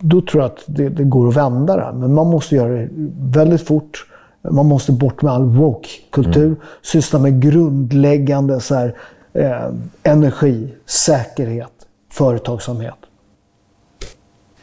då 0.00 0.20
tror 0.20 0.42
jag 0.42 0.50
att 0.50 0.62
det, 0.66 0.88
det 0.88 1.04
går 1.04 1.28
att 1.28 1.36
vända 1.36 1.76
det 1.76 1.82
här. 1.82 1.92
Men 1.92 2.14
man 2.14 2.26
måste 2.26 2.54
göra 2.54 2.68
det 2.72 2.88
väldigt 3.20 3.66
fort. 3.66 4.06
Man 4.50 4.66
måste 4.66 4.92
bort 4.92 5.22
med 5.22 5.32
all 5.32 5.44
woke-kultur. 5.44 6.56
Syssla 6.82 7.18
med 7.18 7.42
grundläggande 7.42 8.60
så 8.60 8.74
här, 8.74 8.94
eh, 9.32 9.66
energi, 10.02 10.74
säkerhet, 10.86 11.72
företagsamhet. 12.10 12.94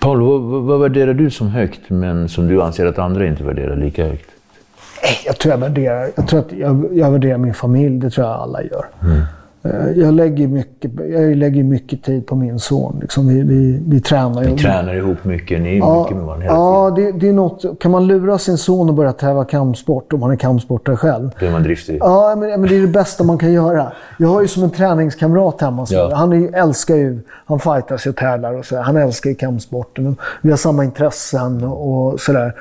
Paul, 0.09 0.21
vad, 0.21 0.63
vad, 0.63 0.79
värderar 0.79 1.13
du 1.13 1.31
som 1.31 1.47
högt, 1.47 1.89
men 1.89 2.29
som 2.29 2.47
du 2.47 2.61
anser 2.61 2.85
att 2.85 2.99
andra 2.99 3.25
inte 3.25 3.43
värderar 3.43 3.75
lika 3.75 4.05
högt? 4.05 4.29
Nej, 5.03 5.11
Jag 5.25 5.37
tror 5.37 5.51
jag 5.51 5.57
värderar, 5.57 6.09
jag 6.15 6.27
tror 6.27 6.39
att 6.39 6.51
jag, 6.51 6.89
jag 6.93 7.11
värderar 7.11 7.37
min 7.37 7.53
familj. 7.53 7.99
Det 7.99 8.09
tror 8.09 8.27
jag 8.27 8.35
alla 8.35 8.63
gör. 8.63 8.85
Eh, 9.01 9.23
Jag 9.95 10.13
lägger 10.13 10.47
mycket, 10.47 10.91
jag 11.09 11.35
lägger 11.37 11.63
mycket 11.63 12.03
tid 12.03 12.27
på 12.27 12.35
min 12.35 12.59
son. 12.59 12.97
Liksom 13.01 13.27
vi, 13.27 13.41
vi, 13.41 13.81
vi 13.87 14.01
tränar. 14.01 14.43
Ni 14.43 14.57
tränar 14.57 14.95
ihop 14.95 15.23
mycket, 15.23 15.61
ni 15.61 15.69
är 15.73 15.77
Ja, 15.77 16.01
mycket 16.01 16.17
med 16.17 16.25
varandra 16.25 16.43
hela 16.45 16.55
ja 16.55 16.95
tiden. 16.95 17.11
det, 17.13 17.19
det 17.19 17.29
är 17.29 17.33
något. 17.33 17.79
Kan 17.79 17.91
man 17.91 18.07
lura 18.07 18.37
sin 18.37 18.57
son 18.57 18.89
att 18.89 18.95
börja 18.95 19.13
tävla 19.13 19.45
kampsport 19.45 20.13
om 20.13 20.21
han 20.21 20.31
är 20.31 20.35
kampsportare 20.35 20.97
själv? 20.97 21.29
Då 21.39 21.45
är 21.45 21.51
man 21.51 21.63
driftig. 21.63 21.97
Ja, 21.99 22.35
men, 22.37 22.49
men 22.49 22.61
det 22.69 22.75
är 22.77 22.81
det 22.81 22.87
bästa 22.87 23.23
man 23.23 23.37
kan 23.37 23.53
göra. 23.53 23.91
Jag 24.17 24.27
har 24.29 24.41
ju 24.41 24.47
som 24.47 24.63
en 24.63 24.69
träningskamrat 24.71 25.61
hemma. 25.61 25.85
Ja. 25.89 26.11
Han 26.15 26.33
är, 26.33 26.55
älskar 26.63 26.95
ju, 26.95 27.19
han 27.45 27.59
fightas 27.59 28.05
och 28.05 28.15
tävlar 28.15 28.53
och 28.53 28.65
så. 28.65 28.77
Han 28.81 28.97
älskar 28.97 29.29
ju 29.29 29.35
kampsporten. 29.35 30.15
Vi 30.41 30.49
har 30.49 30.57
samma 30.57 30.83
intressen 30.83 31.63
och, 31.63 32.07
och 32.11 32.19
sådär. 32.19 32.53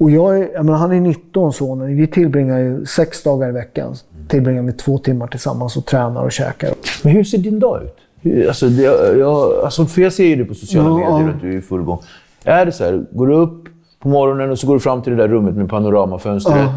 Och 0.00 0.10
jag 0.10 0.38
är, 0.38 0.48
jag 0.54 0.64
menar, 0.64 0.78
han 0.78 0.92
är 0.92 1.00
19 1.00 1.52
sonen. 1.52 1.96
Vi 1.96 2.06
tillbringar 2.06 2.58
ju 2.58 2.86
sex 2.86 3.22
dagar 3.22 3.48
i 3.48 3.52
veckan. 3.52 3.94
Tillbringar 4.28 4.62
vi 4.62 4.72
två 4.72 4.98
timmar 4.98 5.26
tillsammans 5.26 5.76
och 5.76 5.86
tränar 5.86 6.24
och 6.24 6.32
käkar. 6.32 6.70
Men 7.04 7.12
hur 7.12 7.24
ser 7.24 7.38
din 7.38 7.60
dag 7.60 7.82
ut? 7.82 7.96
Hur- 8.20 8.48
Alltså, 8.48 8.66
det, 8.68 8.82
jag, 9.18 9.52
alltså, 9.64 9.84
för 9.84 10.02
jag 10.02 10.12
ser 10.12 10.24
ju 10.24 10.36
det 10.36 10.44
på 10.44 10.54
sociala 10.54 10.88
Ja, 10.88 10.94
medier 10.96 11.28
ja. 11.28 11.34
att 11.34 11.40
du 11.40 11.52
är 11.52 11.56
i 11.58 11.60
full 11.60 11.82
gång. 11.82 11.98
Är 12.44 12.66
det 12.66 12.72
så 12.72 12.84
här, 12.84 13.04
går 13.12 13.26
du 13.26 13.34
upp 13.34 13.64
på 14.02 14.08
morgonen 14.08 14.50
och 14.50 14.58
så 14.58 14.66
går 14.66 14.74
du 14.74 14.80
fram 14.80 15.02
till 15.02 15.16
det 15.16 15.22
där 15.22 15.28
rummet 15.28 15.54
med 15.56 15.68
panoramafönstret, 15.70 16.70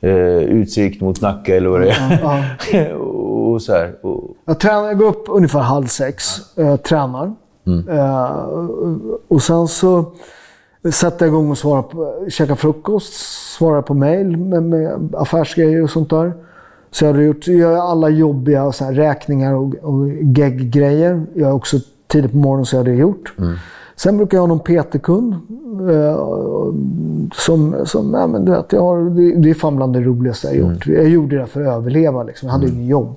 eh, 0.00 0.10
utsikt 0.38 1.00
mot 1.00 1.20
Nacka 1.20 1.56
eller 1.56 1.68
vad 1.68 1.80
det 1.80 1.90
är. 2.72 2.94
och 3.52 3.62
så 3.62 3.72
här, 3.72 4.06
och, 4.06 4.36
Jag, 4.44 4.60
tränar, 4.60 4.86
jag 4.86 4.98
går 4.98 5.06
upp 5.08 5.24
ungefär 5.28 5.60
halv 5.60 5.86
sex, 5.86 6.24
eh, 6.56 6.76
tränar. 6.76 7.32
Eh, 7.90 8.30
och 9.28 9.42
sen 9.42 9.68
så 9.68 10.04
sätter 10.92 11.26
jag 11.26 11.32
igång 11.32 11.50
och 11.50 11.58
svarar 11.58 11.82
på, 11.82 12.26
käkar 12.28 12.54
frukost, 12.54 13.12
svarar 13.56 13.82
på 13.82 13.94
mail 13.94 14.36
med, 14.36 14.62
med 14.62 15.14
affärsgrejer 15.16 15.82
och 15.82 15.90
sånt 15.90 16.10
där. 16.10 16.32
Så 16.90 17.04
jag, 17.04 17.12
hade 17.12 17.24
gjort, 17.24 17.46
jag 17.46 17.74
alla 17.74 18.08
jobbiga 18.08 18.72
så 18.72 18.84
här, 18.84 18.92
räkningar 18.92 19.54
och, 19.54 19.74
och 19.74 20.08
gig-grejer. 20.08 21.26
Jag 21.34 21.48
är 21.48 21.54
också 21.54 21.76
tidigt 22.06 22.30
på 22.30 22.36
morgonen 22.36 22.66
så 22.66 22.76
jag 22.76 22.80
hade 22.80 22.94
gjort. 22.94 23.34
Sen 23.96 24.16
brukar 24.16 24.38
jag 24.38 24.42
ha 24.42 24.46
någon 24.46 24.58
PT-kund. 24.58 25.34
Eh, 25.90 26.16
som, 27.34 27.76
som 27.84 28.14
ja, 28.14 28.26
men 28.26 28.44
du 28.44 28.52
vet, 28.52 28.72
jag 28.72 28.80
har, 28.80 29.10
det, 29.10 29.36
det 29.36 29.50
är 29.50 29.54
fan 29.54 29.76
bland 29.76 29.92
det 29.92 30.00
roligaste 30.00 30.46
jag 30.46 30.64
har 30.64 30.72
gjort. 30.72 30.86
Jag 30.86 31.08
gjorde 31.08 31.38
det 31.38 31.46
för 31.46 31.60
att 31.60 31.76
överleva. 31.76 32.22
Liksom. 32.22 32.46
Jag 32.46 32.52
hade 32.52 32.68
ingen 32.68 32.86
jobb. 32.86 33.16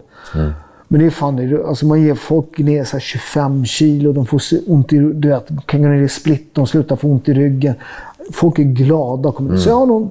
Men 0.92 1.00
det 1.00 1.06
är 1.06 1.10
fan, 1.10 1.36
det 1.36 1.66
alltså 1.66 1.86
man 1.86 2.02
ger 2.02 2.16
folk 2.16 2.58
ner 2.58 2.84
så 2.84 2.92
här 2.92 3.00
25 3.00 3.66
kilo, 3.66 4.14
de 4.14 4.26
får 4.26 4.42
ont 4.68 4.94
i, 4.94 4.98
du 4.98 5.30
vet, 5.30 5.48
kan 5.66 5.82
gå 5.82 5.88
ner 5.88 6.02
i 6.02 6.10
split, 6.10 6.50
de 6.54 6.68
slutar 6.68 6.96
få 6.96 7.08
ont 7.08 7.30
i 7.30 7.34
ryggen. 7.34 7.74
folk 8.32 8.60
är 8.60 8.64
glada. 8.64 9.34
Mm. 9.40 9.58
Så 9.58 9.70
jag 9.70 9.76
har 9.76 9.86
nog 9.86 10.10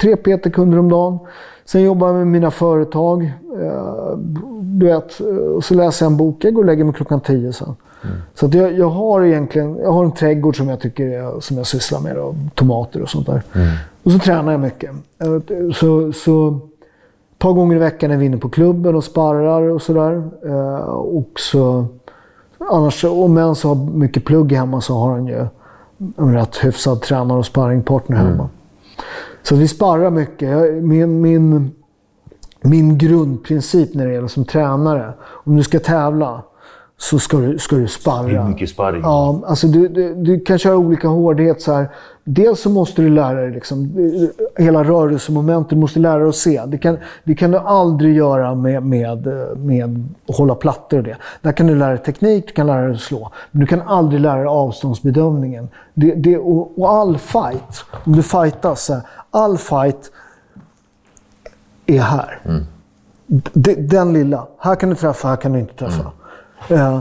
tre 0.00 0.16
PT-kunder 0.16 0.78
om 0.78 0.88
dagen. 0.88 1.18
Sen 1.64 1.82
jobbar 1.82 2.06
jag 2.06 2.16
med 2.16 2.26
mina 2.26 2.50
företag. 2.50 3.32
Eh, 3.62 4.16
du 4.62 4.86
vet, 4.86 5.20
och 5.56 5.64
så 5.64 5.74
läser 5.74 6.06
jag 6.06 6.10
en 6.10 6.16
bok. 6.16 6.44
Jag 6.44 6.54
går 6.54 6.62
och 6.62 6.66
lägger 6.66 6.84
mig 6.84 6.94
klockan 6.94 7.20
tio 7.20 7.52
sen. 7.52 7.74
Mm. 8.04 8.16
Så 8.34 8.46
att 8.46 8.54
jag, 8.54 8.78
jag 8.78 8.90
har 8.90 9.24
egentligen 9.24 9.76
jag 9.76 9.92
har 9.92 10.04
en 10.04 10.12
trädgård 10.12 10.56
som 10.56 10.68
jag 10.68 10.80
tycker 10.80 11.06
är, 11.06 11.40
som 11.40 11.56
jag 11.56 11.66
sysslar 11.66 12.00
med. 12.00 12.16
Då, 12.16 12.34
tomater 12.54 13.02
och 13.02 13.08
sånt 13.08 13.26
där. 13.26 13.42
Mm. 13.54 13.68
Och 14.02 14.12
så 14.12 14.18
tränar 14.18 14.52
jag 14.52 14.60
mycket. 14.60 14.90
Eh, 14.90 15.72
så, 15.74 16.12
så 16.12 16.60
par 17.40 17.52
gånger 17.52 17.76
i 17.76 17.78
veckan 17.78 18.10
är 18.10 18.16
vi 18.16 18.26
inne 18.26 18.36
på 18.36 18.48
klubben 18.48 18.94
och 18.94 19.04
sparrar 19.04 19.62
och 19.62 19.82
sådär. 19.82 20.30
Eh, 20.46 20.84
och 20.90 21.30
så, 21.36 21.86
annars, 22.58 23.04
om 23.04 23.36
en 23.36 23.54
så 23.54 23.68
har 23.68 23.74
mycket 23.74 24.24
plugg 24.24 24.52
hemma 24.52 24.80
så 24.80 24.94
har 24.94 25.10
han 25.10 25.26
ju 25.26 25.46
en 26.16 26.34
rätt 26.34 26.56
hyfsad 26.56 27.02
tränare 27.02 27.38
och 27.38 27.46
sparringpartner 27.46 28.16
hemma. 28.16 28.30
Mm. 28.30 28.48
Så 29.42 29.56
vi 29.56 29.68
sparrar 29.68 30.10
mycket. 30.10 30.74
Min, 30.82 31.20
min, 31.20 31.70
min 32.62 32.98
grundprincip 32.98 33.94
när 33.94 34.06
det 34.06 34.12
gäller 34.12 34.28
som 34.28 34.44
tränare, 34.44 35.12
om 35.22 35.56
du 35.56 35.62
ska 35.62 35.78
tävla, 35.78 36.42
så 36.98 37.18
ska 37.18 37.36
du, 37.36 37.58
ska 37.58 37.76
du 37.76 37.88
sparra. 37.88 38.42
Hur 38.42 38.48
mycket 38.48 38.68
sparring? 38.68 39.02
Ja, 39.02 39.42
alltså 39.46 39.66
du, 39.66 39.88
du, 39.88 40.14
du, 40.14 40.40
kan 40.40 40.58
köra 40.58 40.76
olika 40.76 41.08
hårdhet. 41.08 41.62
Så 41.62 41.72
här. 41.72 41.88
Dels 42.32 42.60
så 42.60 42.70
måste 42.70 43.02
du 43.02 43.08
lära 43.08 43.40
dig 43.40 43.50
liksom, 43.50 43.96
hela 44.56 44.84
rörelsemomentet. 44.84 45.70
Du 45.70 45.76
måste 45.76 45.98
lära 45.98 46.18
dig 46.18 46.28
att 46.28 46.36
se. 46.36 46.62
Det 46.66 46.78
kan, 46.78 46.98
det 47.24 47.34
kan 47.34 47.50
du 47.50 47.58
aldrig 47.58 48.16
göra 48.16 48.54
med, 48.54 48.82
med, 48.82 49.26
med 49.56 50.08
att 50.28 50.36
hålla 50.36 50.54
plattor 50.54 50.98
och 50.98 51.04
det. 51.04 51.16
Där 51.42 51.52
kan 51.52 51.66
du 51.66 51.74
lära 51.74 51.90
dig 51.90 51.98
teknik, 51.98 52.46
du 52.46 52.52
kan 52.52 52.66
lära 52.66 52.82
dig 52.82 52.94
att 52.94 53.00
slå. 53.00 53.30
Men 53.50 53.60
du 53.60 53.66
kan 53.66 53.82
aldrig 53.82 54.20
lära 54.20 54.36
dig 54.36 54.46
avståndsbedömningen. 54.46 55.68
Det, 55.94 56.14
det, 56.14 56.38
och, 56.38 56.78
och 56.78 56.90
all 56.90 57.18
fight, 57.18 57.84
om 58.04 58.12
du 58.16 58.22
fightas, 58.22 58.90
all 59.30 59.58
fight 59.58 60.10
är 61.86 62.00
här. 62.00 62.40
Mm. 62.44 62.64
Den 63.88 64.12
lilla. 64.12 64.46
Här 64.58 64.74
kan 64.74 64.90
du 64.90 64.96
träffa, 64.96 65.28
här 65.28 65.36
kan 65.36 65.52
du 65.52 65.58
inte 65.58 65.74
träffa. 65.74 66.12
Mm. 66.68 66.92
Uh, 66.94 67.00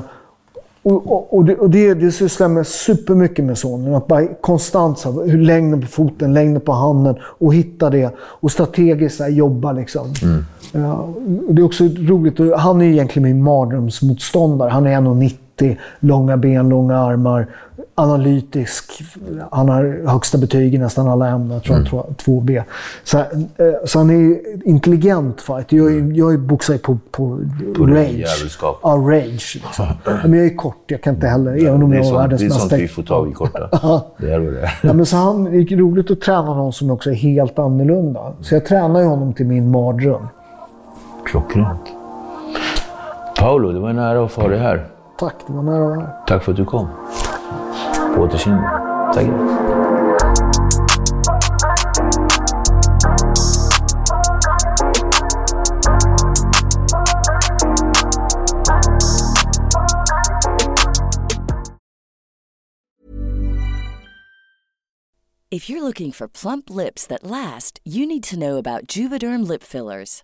och, 0.90 1.38
och, 1.38 1.46
det, 1.46 1.56
och 1.56 1.70
det, 1.70 1.94
det 1.94 2.12
sysslar 2.12 2.48
jag 2.48 2.52
med 2.52 2.68
supermycket 2.68 3.46
med 3.46 3.58
sonen. 3.58 3.96
Att 3.96 4.08
bara 4.08 4.28
konstant 4.28 5.00
så 5.00 5.24
hur 5.24 5.42
längden 5.42 5.82
på 5.82 5.88
foten, 5.88 6.34
längden 6.34 6.62
på 6.62 6.72
handen 6.72 7.16
och 7.22 7.54
hitta 7.54 7.90
det. 7.90 8.16
Och 8.20 8.52
strategiskt 8.52 9.20
här, 9.20 9.30
jobba 9.30 9.72
liksom. 9.72 10.14
Mm. 10.24 10.46
Uh, 10.76 11.10
det 11.50 11.62
är 11.62 11.66
också 11.66 11.84
roligt. 11.84 12.40
Han 12.58 12.82
är 12.82 12.86
egentligen 12.86 13.24
min 13.24 13.44
mardrömsmotståndare. 13.44 14.70
Han 14.70 14.86
är 14.86 15.02
1,90, 15.02 15.34
långa 16.00 16.38
ben, 16.38 16.70
långa 16.70 16.98
armar 16.98 17.48
analytisk. 18.00 18.92
Han 19.52 19.70
har 19.70 20.08
högsta 20.08 20.38
betyg 20.38 20.76
i 20.76 20.78
nästan 20.78 21.08
alla 21.08 21.28
ämnen. 21.28 21.52
Jag 21.52 21.64
tror 21.64 21.76
mm. 21.76 21.90
han 21.92 22.16
2B. 22.26 22.64
Så, 23.04 23.18
eh, 23.18 23.26
så 23.86 24.00
han 24.00 24.10
är 24.10 24.40
intelligent 24.68 25.42
fight. 25.42 25.72
Jag, 25.72 26.18
jag 26.18 26.40
boxar 26.40 26.74
ju 26.74 26.80
på, 26.80 26.98
på, 27.12 27.40
på 27.78 27.86
rage. 27.86 28.26
Ja, 28.62 28.90
rage. 28.90 29.56
Liksom. 29.56 29.86
men 30.06 30.34
jag 30.34 30.46
är 30.46 30.56
kort. 30.56 30.84
Jag 30.88 31.02
kan 31.02 31.16
inte 31.16 31.28
heller, 31.28 31.56
ja, 31.56 31.70
även 31.70 31.84
om 31.84 31.94
jag 31.94 32.06
är 32.06 32.14
världens 32.14 32.42
mest... 32.42 32.54
Det 32.54 32.66
är 32.66 32.70
sånt 32.70 32.82
vi 32.82 32.88
får 32.88 33.04
tag 33.04 33.30
i 33.30 33.34
korta. 33.34 33.70
det 34.18 34.34
är 34.34 34.40
det. 34.40 34.72
ja, 34.84 34.94
men 34.94 35.06
så 35.06 35.18
han, 35.18 35.44
det 35.44 35.58
är 35.58 35.78
roligt 35.78 36.12
att 36.12 36.22
träna 36.22 36.54
någon 36.54 36.74
som 36.74 36.92
också 36.92 37.10
är 37.10 37.16
helt 37.16 37.60
annorlunda. 37.60 38.34
Så 38.42 38.56
jag 38.56 38.66
tränar 38.66 39.00
ju 39.00 39.06
honom 39.06 39.34
till 39.34 39.46
min 39.46 39.72
mardröm. 39.72 40.28
Klockrent. 41.26 41.82
Paolo, 43.40 43.72
det 43.72 43.80
var 43.80 43.90
en 43.90 44.00
ära 44.00 44.26
att 44.26 44.32
få 44.32 44.42
ha 44.42 44.48
dig 44.48 44.60
här. 44.60 44.86
Tack, 45.20 45.36
det 45.48 45.54
var 45.54 45.60
en 45.60 45.68
ära 45.68 45.76
att 45.76 45.90
vara 45.90 46.00
här. 46.00 46.26
Tack 46.28 46.44
för 46.44 46.52
att 46.52 46.58
du 46.58 46.66
kom. 46.66 46.88
På 48.16 48.22
återseende. 48.22 48.64
Tackar. 49.14 49.60
If 65.52 65.70
you're 65.70 65.82
looking 65.82 66.12
for 66.12 66.28
plump 66.28 66.70
lips 66.70 67.08
that 67.08 67.24
last, 67.24 67.80
you 67.84 68.06
need 68.08 68.24
to 68.24 68.38
know 68.38 68.58
about 68.58 68.98
Juvederm 68.98 69.48
lip 69.50 69.64
fillers. 69.64 70.24